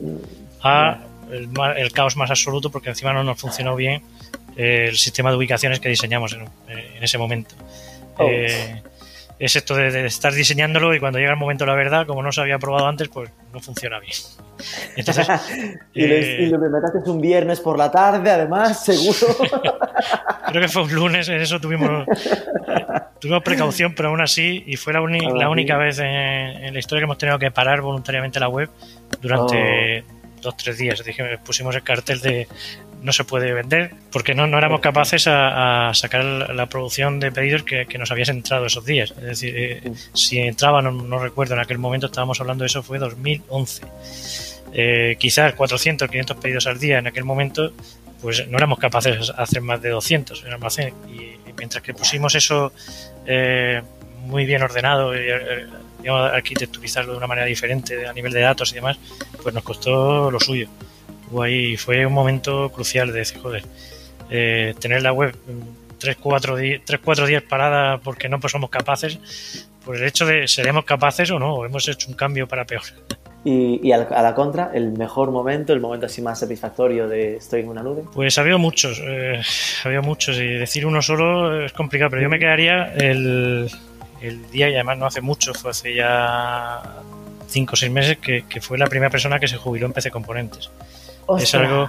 a 0.62 1.00
el, 1.32 1.92
caos 1.92 2.16
más 2.16 2.28
absoluto 2.28 2.70
porque 2.70 2.90
encima 2.90 3.14
no 3.14 3.24
nos 3.24 3.40
funcionó 3.40 3.74
bien 3.74 4.02
eh, 4.58 4.86
el 4.90 4.96
sistema 4.96 5.30
de 5.30 5.38
ubicaciones 5.38 5.80
que 5.80 5.88
diseñamos 5.88 6.34
en, 6.34 7.02
ese 7.02 7.16
momento. 7.16 7.54
Oh. 8.18 8.28
Eh, 8.28 8.82
es 9.38 9.56
esto 9.56 9.74
de, 9.74 10.06
estar 10.06 10.32
diseñándolo 10.32 10.94
y 10.94 11.00
cuando 11.00 11.18
llega 11.18 11.32
el 11.32 11.38
momento 11.38 11.64
de 11.64 11.70
la 11.70 11.76
verdad, 11.76 12.06
como 12.06 12.22
no 12.22 12.30
se 12.30 12.40
había 12.40 12.58
probado 12.58 12.86
antes, 12.86 13.08
pues 13.08 13.30
no 13.52 13.60
funciona 13.60 13.98
bien. 13.98 14.14
Entonces, 14.96 15.26
y, 15.92 16.04
eh, 16.04 16.48
lo 16.50 16.60
que 16.60 17.10
un 17.10 17.20
viernes 17.20 17.60
por 17.60 17.76
la 17.76 17.90
tarde, 17.90 18.30
además, 18.30 18.84
seguro. 18.84 19.36
Creo 20.48 20.62
que 20.62 20.68
fue 20.68 20.82
un 20.82 20.94
lunes, 20.94 21.28
en 21.28 21.40
eso 21.40 21.60
tuvimos, 21.60 22.06
tuvimos 23.18 23.42
precaución, 23.42 23.94
pero 23.94 24.10
aún 24.10 24.20
así, 24.20 24.62
y 24.66 24.76
fue 24.76 24.92
la, 24.92 25.00
la 25.00 25.48
única 25.48 25.76
vez 25.76 25.98
en, 25.98 26.72
la 26.72 26.78
historia 26.78 27.00
que 27.00 27.04
hemos 27.04 27.18
tenido 27.18 27.38
que 27.38 27.50
parar 27.50 27.80
voluntariamente 27.80 28.38
la 28.38 28.48
web 28.48 28.70
durante 29.20 30.00
oh. 30.00 30.04
dos, 30.42 30.56
tres 30.56 30.78
días. 30.78 31.02
Dije, 31.04 31.38
pusimos 31.44 31.74
el 31.74 31.82
cartel 31.82 32.20
de 32.20 32.46
no 33.04 33.12
se 33.12 33.24
puede 33.24 33.52
vender 33.52 33.94
porque 34.10 34.34
no, 34.34 34.46
no 34.46 34.56
éramos 34.56 34.80
capaces 34.80 35.26
a, 35.28 35.92
sacar 35.94 36.24
la 36.24 36.66
producción 36.66 37.20
de 37.20 37.30
pedidos 37.30 37.62
que, 37.62 37.86
nos 37.98 38.10
habías 38.10 38.30
entrado 38.30 38.66
esos 38.66 38.84
días. 38.84 39.12
Es 39.18 39.22
decir, 39.22 39.54
eh, 39.56 39.92
si 40.14 40.38
entraba, 40.38 40.80
no, 40.82 41.18
recuerdo, 41.18 41.54
en 41.54 41.60
aquel 41.60 41.78
momento 41.78 42.06
estábamos 42.06 42.40
hablando 42.40 42.62
de 42.62 42.66
eso, 42.66 42.82
fue 42.82 42.98
2011. 42.98 43.82
Eh, 44.72 45.16
quizás 45.18 45.54
400, 45.54 46.08
500 46.08 46.36
pedidos 46.38 46.66
al 46.66 46.78
día 46.78 46.98
en 46.98 47.06
aquel 47.06 47.24
momento, 47.24 47.72
pues 48.22 48.48
no 48.48 48.56
éramos 48.56 48.78
capaces 48.78 49.28
de 49.28 49.34
hacer 49.36 49.60
más 49.60 49.82
de 49.82 49.90
200 49.90 50.42
en 50.44 50.52
almacén. 50.52 50.94
Y, 51.08 51.34
mientras 51.56 51.84
que 51.84 51.94
pusimos 51.94 52.34
eso 52.34 52.72
eh, 53.26 53.80
muy 54.22 54.44
bien 54.44 54.62
ordenado, 54.62 55.14
y, 55.14 55.28
arquitecturizarlo 56.08 57.12
de 57.12 57.18
una 57.18 57.26
manera 57.26 57.46
diferente 57.46 58.06
a 58.06 58.12
nivel 58.12 58.32
de 58.32 58.40
datos 58.40 58.72
y 58.72 58.74
demás, 58.76 58.98
pues 59.42 59.54
nos 59.54 59.62
costó 59.62 60.30
lo 60.30 60.40
suyo 60.40 60.68
ahí 61.42 61.76
fue 61.76 62.06
un 62.06 62.12
momento 62.12 62.70
crucial 62.70 63.08
de 63.12 63.20
decir, 63.20 63.38
joder, 63.40 63.64
eh, 64.30 64.74
tener 64.78 65.02
la 65.02 65.12
web 65.12 65.36
3, 65.98 66.16
4, 66.20 66.56
3, 66.84 67.00
4 67.02 67.26
días 67.26 67.42
parada 67.42 67.98
porque 67.98 68.28
no 68.28 68.40
pues 68.40 68.52
somos 68.52 68.70
capaces, 68.70 69.18
por 69.84 69.96
el 69.96 70.04
hecho 70.04 70.26
de 70.26 70.48
seremos 70.48 70.84
capaces 70.84 71.30
o 71.30 71.38
no, 71.38 71.64
hemos 71.64 71.86
hecho 71.88 72.08
un 72.08 72.14
cambio 72.14 72.46
para 72.46 72.64
peor. 72.64 72.82
Y, 73.46 73.92
a, 73.92 73.98
la, 73.98 74.34
contra, 74.34 74.70
el 74.72 74.92
mejor 74.92 75.30
momento, 75.30 75.74
el 75.74 75.80
momento 75.80 76.06
así 76.06 76.22
más 76.22 76.40
satisfactorio 76.40 77.08
de 77.08 77.36
estoy 77.36 77.60
en 77.60 77.68
una 77.68 77.82
nube. 77.82 78.02
Pues 78.14 78.38
había 78.38 78.56
muchos, 78.56 78.98
eh, 79.04 79.42
había 79.84 80.00
muchos 80.00 80.38
y 80.38 80.46
decir 80.46 80.86
uno 80.86 81.02
solo 81.02 81.62
es 81.62 81.74
complicado, 81.74 82.12
pero 82.12 82.22
yo 82.22 82.30
me 82.30 82.38
quedaría 82.38 82.94
el, 82.94 83.70
el 84.22 84.50
día 84.50 84.70
y 84.70 84.74
además 84.76 84.96
no 84.96 85.04
hace 85.04 85.20
mucho, 85.20 85.52
fue 85.52 85.72
hace 85.72 85.94
ya 85.94 86.80
5 87.48 87.70
o 87.70 87.76
6 87.76 87.92
meses 87.92 88.16
que, 88.16 88.46
que, 88.48 88.62
fue 88.62 88.78
la 88.78 88.86
primera 88.86 89.10
persona 89.10 89.38
que 89.38 89.46
se 89.46 89.58
jubiló 89.58 89.84
en 89.84 89.92
PC 89.92 90.10
Componentes. 90.10 90.70
Es 91.38 91.54
algo 91.54 91.88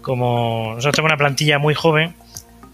como. 0.00 0.72
Nosotros 0.74 0.94
tenemos 0.94 1.10
una 1.10 1.18
plantilla 1.18 1.58
muy 1.58 1.74
joven, 1.74 2.14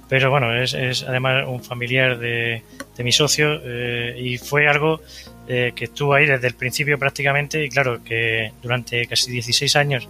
pero 0.08 0.30
bueno, 0.30 0.54
es, 0.54 0.74
es 0.74 1.02
además 1.02 1.44
un 1.46 1.62
familiar 1.62 2.18
de, 2.18 2.62
de 2.96 3.04
mi 3.04 3.12
socio 3.12 3.60
eh, 3.62 4.16
y 4.18 4.38
fue 4.38 4.68
algo 4.68 5.00
eh, 5.46 5.72
que 5.74 5.84
estuvo 5.84 6.14
ahí 6.14 6.26
desde 6.26 6.48
el 6.48 6.54
principio 6.54 6.98
prácticamente 6.98 7.64
y 7.64 7.68
claro 7.68 8.02
que 8.02 8.52
durante 8.60 9.06
casi 9.06 9.30
16 9.30 9.76
años 9.76 10.08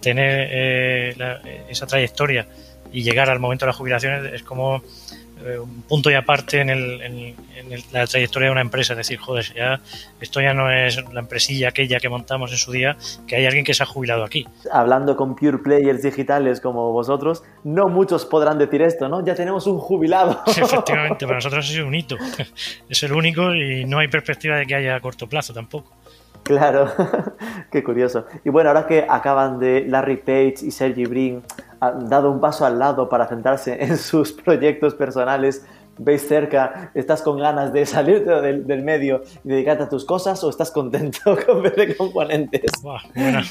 tener 0.00 0.48
eh, 0.50 1.64
esa 1.68 1.86
trayectoria 1.86 2.46
y 2.92 3.02
llegar 3.02 3.30
al 3.30 3.40
momento 3.40 3.64
de 3.64 3.70
la 3.70 3.72
jubilación 3.72 4.26
es 4.26 4.42
como 4.42 4.82
un 5.62 5.82
punto 5.82 6.10
y 6.10 6.14
aparte 6.14 6.60
en, 6.60 6.70
el, 6.70 7.02
en, 7.02 7.34
la 7.92 8.06
trayectoria 8.06 8.48
de 8.48 8.52
una 8.52 8.60
empresa. 8.60 8.94
Es 8.94 8.98
decir, 8.98 9.18
joder, 9.18 9.44
ya 9.54 9.80
esto 10.20 10.40
ya 10.40 10.54
no 10.54 10.70
es 10.70 11.02
la 11.12 11.20
empresilla 11.20 11.68
aquella 11.68 11.98
que 12.00 12.08
montamos 12.08 12.52
en 12.52 12.58
su 12.58 12.72
día, 12.72 12.96
que 13.26 13.36
hay 13.36 13.46
alguien 13.46 13.64
que 13.64 13.74
se 13.74 13.82
ha 13.82 13.86
jubilado 13.86 14.24
aquí. 14.24 14.46
Hablando 14.72 15.16
con 15.16 15.36
pure 15.36 15.58
players 15.58 16.02
digitales 16.02 16.60
como 16.60 16.92
vosotros, 16.92 17.42
no 17.64 17.88
muchos 17.88 18.24
podrán 18.24 18.58
decir 18.58 18.82
esto, 18.82 19.08
¿no? 19.08 19.24
Ya 19.24 19.34
tenemos 19.34 19.66
un 19.66 19.78
jubilado. 19.78 20.42
Efectivamente, 20.46 21.26
para 21.26 21.38
nosotros 21.38 21.68
es 21.70 21.78
un 21.78 21.94
hito. 21.94 22.16
Es 22.88 23.02
el 23.02 23.12
único 23.12 23.54
y 23.54 23.84
no 23.84 23.98
hay 23.98 24.08
perspectiva 24.08 24.56
de 24.56 24.66
que 24.66 24.74
haya 24.74 24.96
a 24.96 25.00
corto 25.00 25.28
plazo 25.28 25.52
tampoco. 25.52 25.92
Claro, 26.46 26.86
qué 27.72 27.82
curioso. 27.82 28.24
Y 28.44 28.50
bueno, 28.50 28.70
ahora 28.70 28.86
que 28.86 29.04
acaban 29.08 29.58
de 29.58 29.84
Larry 29.88 30.18
Page 30.18 30.54
y 30.62 30.70
Sergey 30.70 31.04
Brin 31.04 31.42
dado 31.92 32.30
un 32.30 32.40
paso 32.40 32.64
al 32.64 32.78
lado 32.78 33.08
para 33.08 33.26
centrarse 33.26 33.82
en 33.82 33.96
sus 33.96 34.32
proyectos 34.44 34.94
personales, 34.94 35.66
veis 35.98 36.26
cerca, 36.26 36.90
estás 36.94 37.22
con 37.22 37.38
ganas 37.38 37.72
de 37.72 37.86
salirte 37.86 38.30
del, 38.30 38.82
medio 38.82 39.22
y 39.44 39.48
dedicarte 39.48 39.84
a 39.84 39.88
tus 39.88 40.04
cosas 40.04 40.42
o 40.44 40.50
estás 40.50 40.70
contento 40.70 41.38
con 41.46 41.62
PC 41.62 41.96
Componentes? 41.96 42.70
buena, 43.14 43.42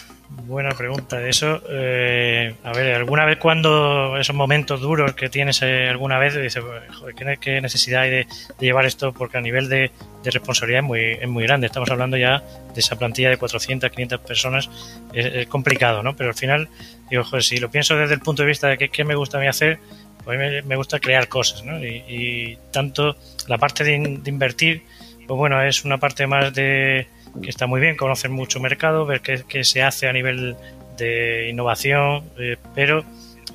buena 0.46 0.70
pregunta. 0.72 1.28
Eso, 1.28 1.62
eh, 1.70 2.56
a 2.64 2.72
ver, 2.74 2.96
alguna 2.96 3.26
vez 3.26 3.38
cuando 3.38 4.18
esos 4.18 4.36
momentos 4.36 4.82
duros 4.82 5.14
que 5.14 5.30
tienes 5.30 5.62
eh, 5.62 5.90
alguna 5.90 6.20
vez, 6.20 6.36
dices, 6.36 6.64
joder, 6.94 7.38
¿qué, 7.40 7.62
necesidad 7.62 8.04
hay 8.04 8.12
de, 8.12 8.28
llevar 8.60 8.86
esto? 8.86 9.14
Porque 9.14 9.38
a 9.38 9.42
nivel 9.42 9.68
de, 9.68 9.92
responsabilidad 10.24 10.82
es 10.82 10.88
muy, 10.88 11.02
es 11.02 11.28
muy 11.28 11.44
grande. 11.44 11.68
Estamos 11.68 11.90
hablando 11.90 12.18
ya 12.18 12.42
de 12.74 12.80
esa 12.80 12.96
plantilla 12.98 13.30
de 13.30 13.38
400, 13.38 13.90
500 13.90 14.20
personas. 14.22 14.70
Es, 15.14 15.48
complicado, 15.48 16.04
¿no? 16.04 16.16
Pero 16.16 16.30
al 16.30 16.36
final, 16.36 16.70
digo, 17.10 17.24
joder, 17.24 17.44
si 17.44 17.58
lo 17.58 17.70
pienso 17.70 17.96
desde 17.96 18.16
el 18.16 18.22
punto 18.22 18.44
de 18.44 18.48
vista 18.48 18.68
de 18.68 18.78
qué, 18.78 18.90
qué 18.90 19.04
me 19.04 19.16
gusta 19.16 19.38
a 19.38 19.42
mí 19.42 19.48
hacer, 19.48 19.80
a 20.26 20.32
mí 20.32 20.62
me, 20.64 20.76
gusta 20.76 21.00
crear 21.00 21.28
cosas, 21.28 21.64
¿no? 21.64 21.84
Y, 21.84 22.58
tanto 22.72 23.16
la 23.48 23.58
parte 23.58 23.84
de, 23.84 23.96
invertir, 23.96 24.84
pues 25.28 25.38
bueno, 25.38 25.62
es 25.62 25.86
una 25.86 25.98
parte 25.98 26.28
más 26.28 26.54
de 26.54 27.08
que 27.42 27.50
está 27.50 27.68
muy 27.68 27.82
bien, 27.82 27.98
conocer 27.98 28.30
mucho 28.30 28.60
mercado, 28.60 29.06
ver 29.06 29.22
qué, 29.22 29.64
se 29.64 29.84
hace 29.84 30.08
a 30.08 30.14
nivel 30.14 30.56
de 30.98 31.50
innovación, 31.50 32.24
eh, 32.40 32.58
pero 32.74 33.04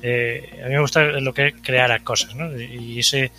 eh, 0.03 0.61
a 0.63 0.67
mí 0.67 0.73
me 0.73 0.81
gusta 0.81 1.03
lo 1.03 1.33
que 1.33 1.47
es 1.47 1.53
crear 1.61 2.03
cosas, 2.03 2.35
¿no? 2.35 2.55
Y 2.59 2.99
ese, 2.99 3.31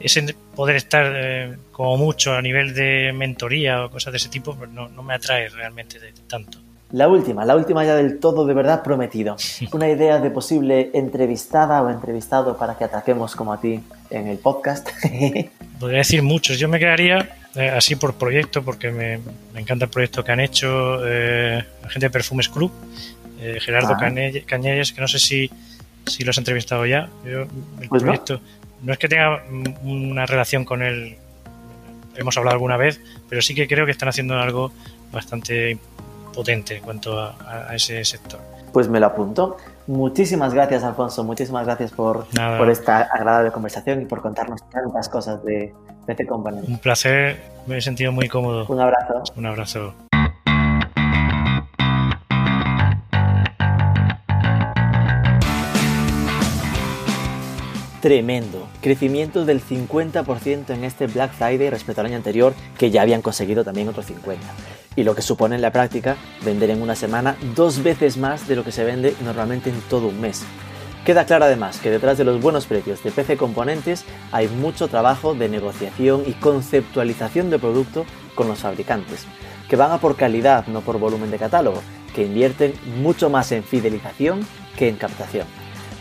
ese 0.00 0.34
poder 0.54 0.76
estar 0.76 1.12
eh, 1.14 1.56
como 1.72 1.96
mucho 1.96 2.34
a 2.34 2.42
nivel 2.42 2.74
de 2.74 3.12
mentoría 3.14 3.84
o 3.84 3.90
cosas 3.90 4.12
de 4.12 4.16
ese 4.18 4.28
tipo, 4.28 4.56
pues 4.56 4.70
no, 4.70 4.88
no 4.88 5.02
me 5.02 5.14
atrae 5.14 5.48
realmente 5.48 5.98
de 6.00 6.12
tanto. 6.26 6.65
La 6.92 7.08
última, 7.08 7.44
la 7.44 7.56
última 7.56 7.84
ya 7.84 7.96
del 7.96 8.20
todo 8.20 8.46
de 8.46 8.54
verdad 8.54 8.82
prometido. 8.84 9.36
Una 9.72 9.88
idea 9.88 10.18
de 10.18 10.30
posible 10.30 10.90
entrevistada 10.94 11.82
o 11.82 11.90
entrevistado 11.90 12.56
para 12.56 12.78
que 12.78 12.84
ataquemos 12.84 13.34
como 13.34 13.52
a 13.52 13.60
ti 13.60 13.80
en 14.10 14.28
el 14.28 14.38
podcast. 14.38 14.88
Podría 15.80 15.98
decir 15.98 16.22
muchos. 16.22 16.58
Yo 16.58 16.68
me 16.68 16.78
quedaría 16.78 17.28
eh, 17.56 17.70
así 17.70 17.96
por 17.96 18.14
proyecto, 18.14 18.62
porque 18.62 18.90
me, 18.90 19.18
encanta 19.58 19.86
el 19.86 19.90
proyecto 19.90 20.22
que 20.22 20.30
han 20.30 20.40
hecho 20.40 21.00
eh, 21.04 21.64
la 21.82 21.88
gente 21.88 22.06
de 22.06 22.10
Perfumes 22.10 22.48
Club, 22.48 22.70
eh, 23.40 23.58
Gerardo 23.60 23.94
ah. 23.94 24.44
Cañelles, 24.46 24.92
que 24.92 25.00
no 25.00 25.08
sé 25.08 25.18
si, 25.18 25.50
si 26.06 26.22
lo 26.22 26.30
has 26.30 26.38
entrevistado 26.38 26.86
ya. 26.86 27.08
el 27.24 27.48
pues 27.88 28.02
proyecto 28.02 28.40
no. 28.82 28.92
es 28.92 28.98
que 28.98 29.08
tenga 29.08 29.42
una 29.82 30.26
relación 30.26 30.64
con 30.64 30.82
él, 30.82 31.16
hemos 32.14 32.36
hablado 32.36 32.54
alguna 32.54 32.76
vez, 32.76 33.00
pero 33.28 33.42
sí 33.42 33.54
que 33.54 33.66
creo 33.66 33.86
que 33.86 33.92
están 33.92 34.08
haciendo 34.08 34.38
algo 34.38 34.70
bastante 35.10 35.78
potente 36.36 36.76
en 36.76 36.82
cuanto 36.82 37.18
a, 37.18 37.74
ese 37.74 38.04
sector. 38.04 38.38
Pues 38.72 38.88
me 38.88 39.00
lo 39.00 39.06
apunto. 39.06 39.56
Muchísimas 39.86 40.52
gracias, 40.52 40.84
Alfonso. 40.84 41.24
Muchísimas 41.24 41.64
gracias 41.64 41.90
por, 41.92 42.26
por 42.58 42.70
esta 42.70 43.00
agradable 43.00 43.50
conversación 43.50 44.02
y 44.02 44.04
por 44.04 44.20
contarnos 44.20 44.60
tantas 44.70 45.08
cosas 45.08 45.42
de 45.44 45.74
PC 46.06 46.26
Company. 46.26 46.60
Un 46.68 46.78
placer, 46.78 47.40
me 47.66 47.78
he 47.78 47.80
sentido 47.80 48.12
muy 48.12 48.28
cómodo. 48.28 48.66
Un 48.68 48.80
abrazo. 48.80 49.22
Un 49.34 49.46
abrazo. 49.46 49.94
tremendo. 58.06 58.68
Crecimiento 58.82 59.44
del 59.44 59.60
50% 59.60 60.70
en 60.70 60.84
este 60.84 61.08
Black 61.08 61.32
Friday 61.32 61.70
respecto 61.70 62.02
al 62.02 62.06
año 62.06 62.14
anterior, 62.14 62.54
que 62.78 62.92
ya 62.92 63.02
habían 63.02 63.20
conseguido 63.20 63.64
también 63.64 63.88
otro 63.88 64.04
50%. 64.04 64.36
Y 64.96 65.04
lo 65.04 65.14
que 65.14 65.22
supone 65.22 65.54
en 65.54 65.62
la 65.62 65.72
práctica 65.72 66.16
vender 66.44 66.70
en 66.70 66.82
una 66.82 66.96
semana 66.96 67.36
dos 67.54 67.82
veces 67.82 68.16
más 68.16 68.48
de 68.48 68.56
lo 68.56 68.64
que 68.64 68.72
se 68.72 68.82
vende 68.82 69.14
normalmente 69.22 69.70
en 69.70 69.80
todo 69.82 70.08
un 70.08 70.20
mes. 70.20 70.44
Queda 71.04 71.24
claro 71.24 71.44
además 71.44 71.78
que 71.78 71.90
detrás 71.90 72.18
de 72.18 72.24
los 72.24 72.40
buenos 72.40 72.66
precios 72.66 73.00
de 73.04 73.12
PC 73.12 73.36
Componentes 73.36 74.04
hay 74.32 74.48
mucho 74.48 74.88
trabajo 74.88 75.34
de 75.34 75.48
negociación 75.48 76.24
y 76.26 76.32
conceptualización 76.32 77.48
de 77.48 77.60
producto 77.60 78.04
con 78.34 78.48
los 78.48 78.58
fabricantes, 78.58 79.24
que 79.68 79.76
van 79.76 79.92
a 79.92 79.98
por 79.98 80.16
calidad, 80.16 80.66
no 80.66 80.80
por 80.80 80.98
volumen 80.98 81.30
de 81.30 81.38
catálogo, 81.38 81.80
que 82.12 82.24
invierten 82.24 82.74
mucho 83.00 83.30
más 83.30 83.52
en 83.52 83.62
fidelización 83.62 84.40
que 84.76 84.88
en 84.88 84.96
captación. 84.96 85.46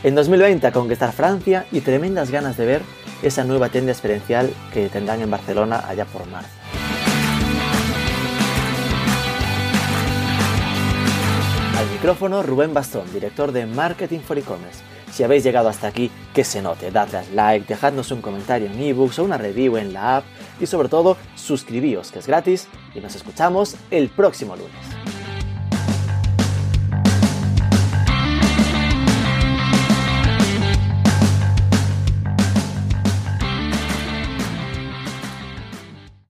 En 0.04 0.16
2020 0.16 0.66
a 0.66 0.72
conquistar 0.72 1.12
Francia 1.12 1.68
y 1.72 1.82
tremendas 1.82 2.32
ganas 2.32 2.58
de 2.58 2.66
ver 2.66 2.82
esa 3.22 3.43
nueva 3.43 3.70
tienda 3.70 3.91
experiencial 3.91 4.52
que 4.74 4.89
tendrán 4.89 5.22
en 5.22 5.30
Barcelona 5.30 5.84
allá 5.88 6.06
por 6.06 6.26
marzo. 6.28 6.64
Al 11.78 11.91
micrófono 11.91 12.41
Rubén 12.41 12.73
Bastón, 12.73 13.11
director 13.11 13.51
de 13.51 13.65
Marketing 13.65 14.19
for 14.19 14.38
E-Commerce. 14.38 14.80
Si 15.11 15.23
habéis 15.23 15.43
llegado 15.43 15.67
hasta 15.67 15.88
aquí, 15.88 16.09
que 16.34 16.45
se 16.45 16.61
note, 16.61 16.89
dadle 16.89 17.23
like, 17.34 17.67
dejadnos 17.67 18.11
un 18.11 18.21
comentario 18.21 18.67
en 18.67 18.80
ebooks 18.80 19.19
o 19.19 19.26
una 19.26 19.38
review 19.38 19.76
en 19.76 19.91
la 19.91 20.17
app 20.17 20.26
y 20.61 20.67
sobre 20.67 20.88
todo 20.88 21.17
suscribíos 21.36 22.11
que 22.11 22.19
es 22.19 22.28
gratis 22.28 22.67
y 22.93 23.01
nos 23.01 23.15
escuchamos 23.15 23.76
el 23.91 24.07
próximo 24.07 24.55
lunes. 24.55 25.14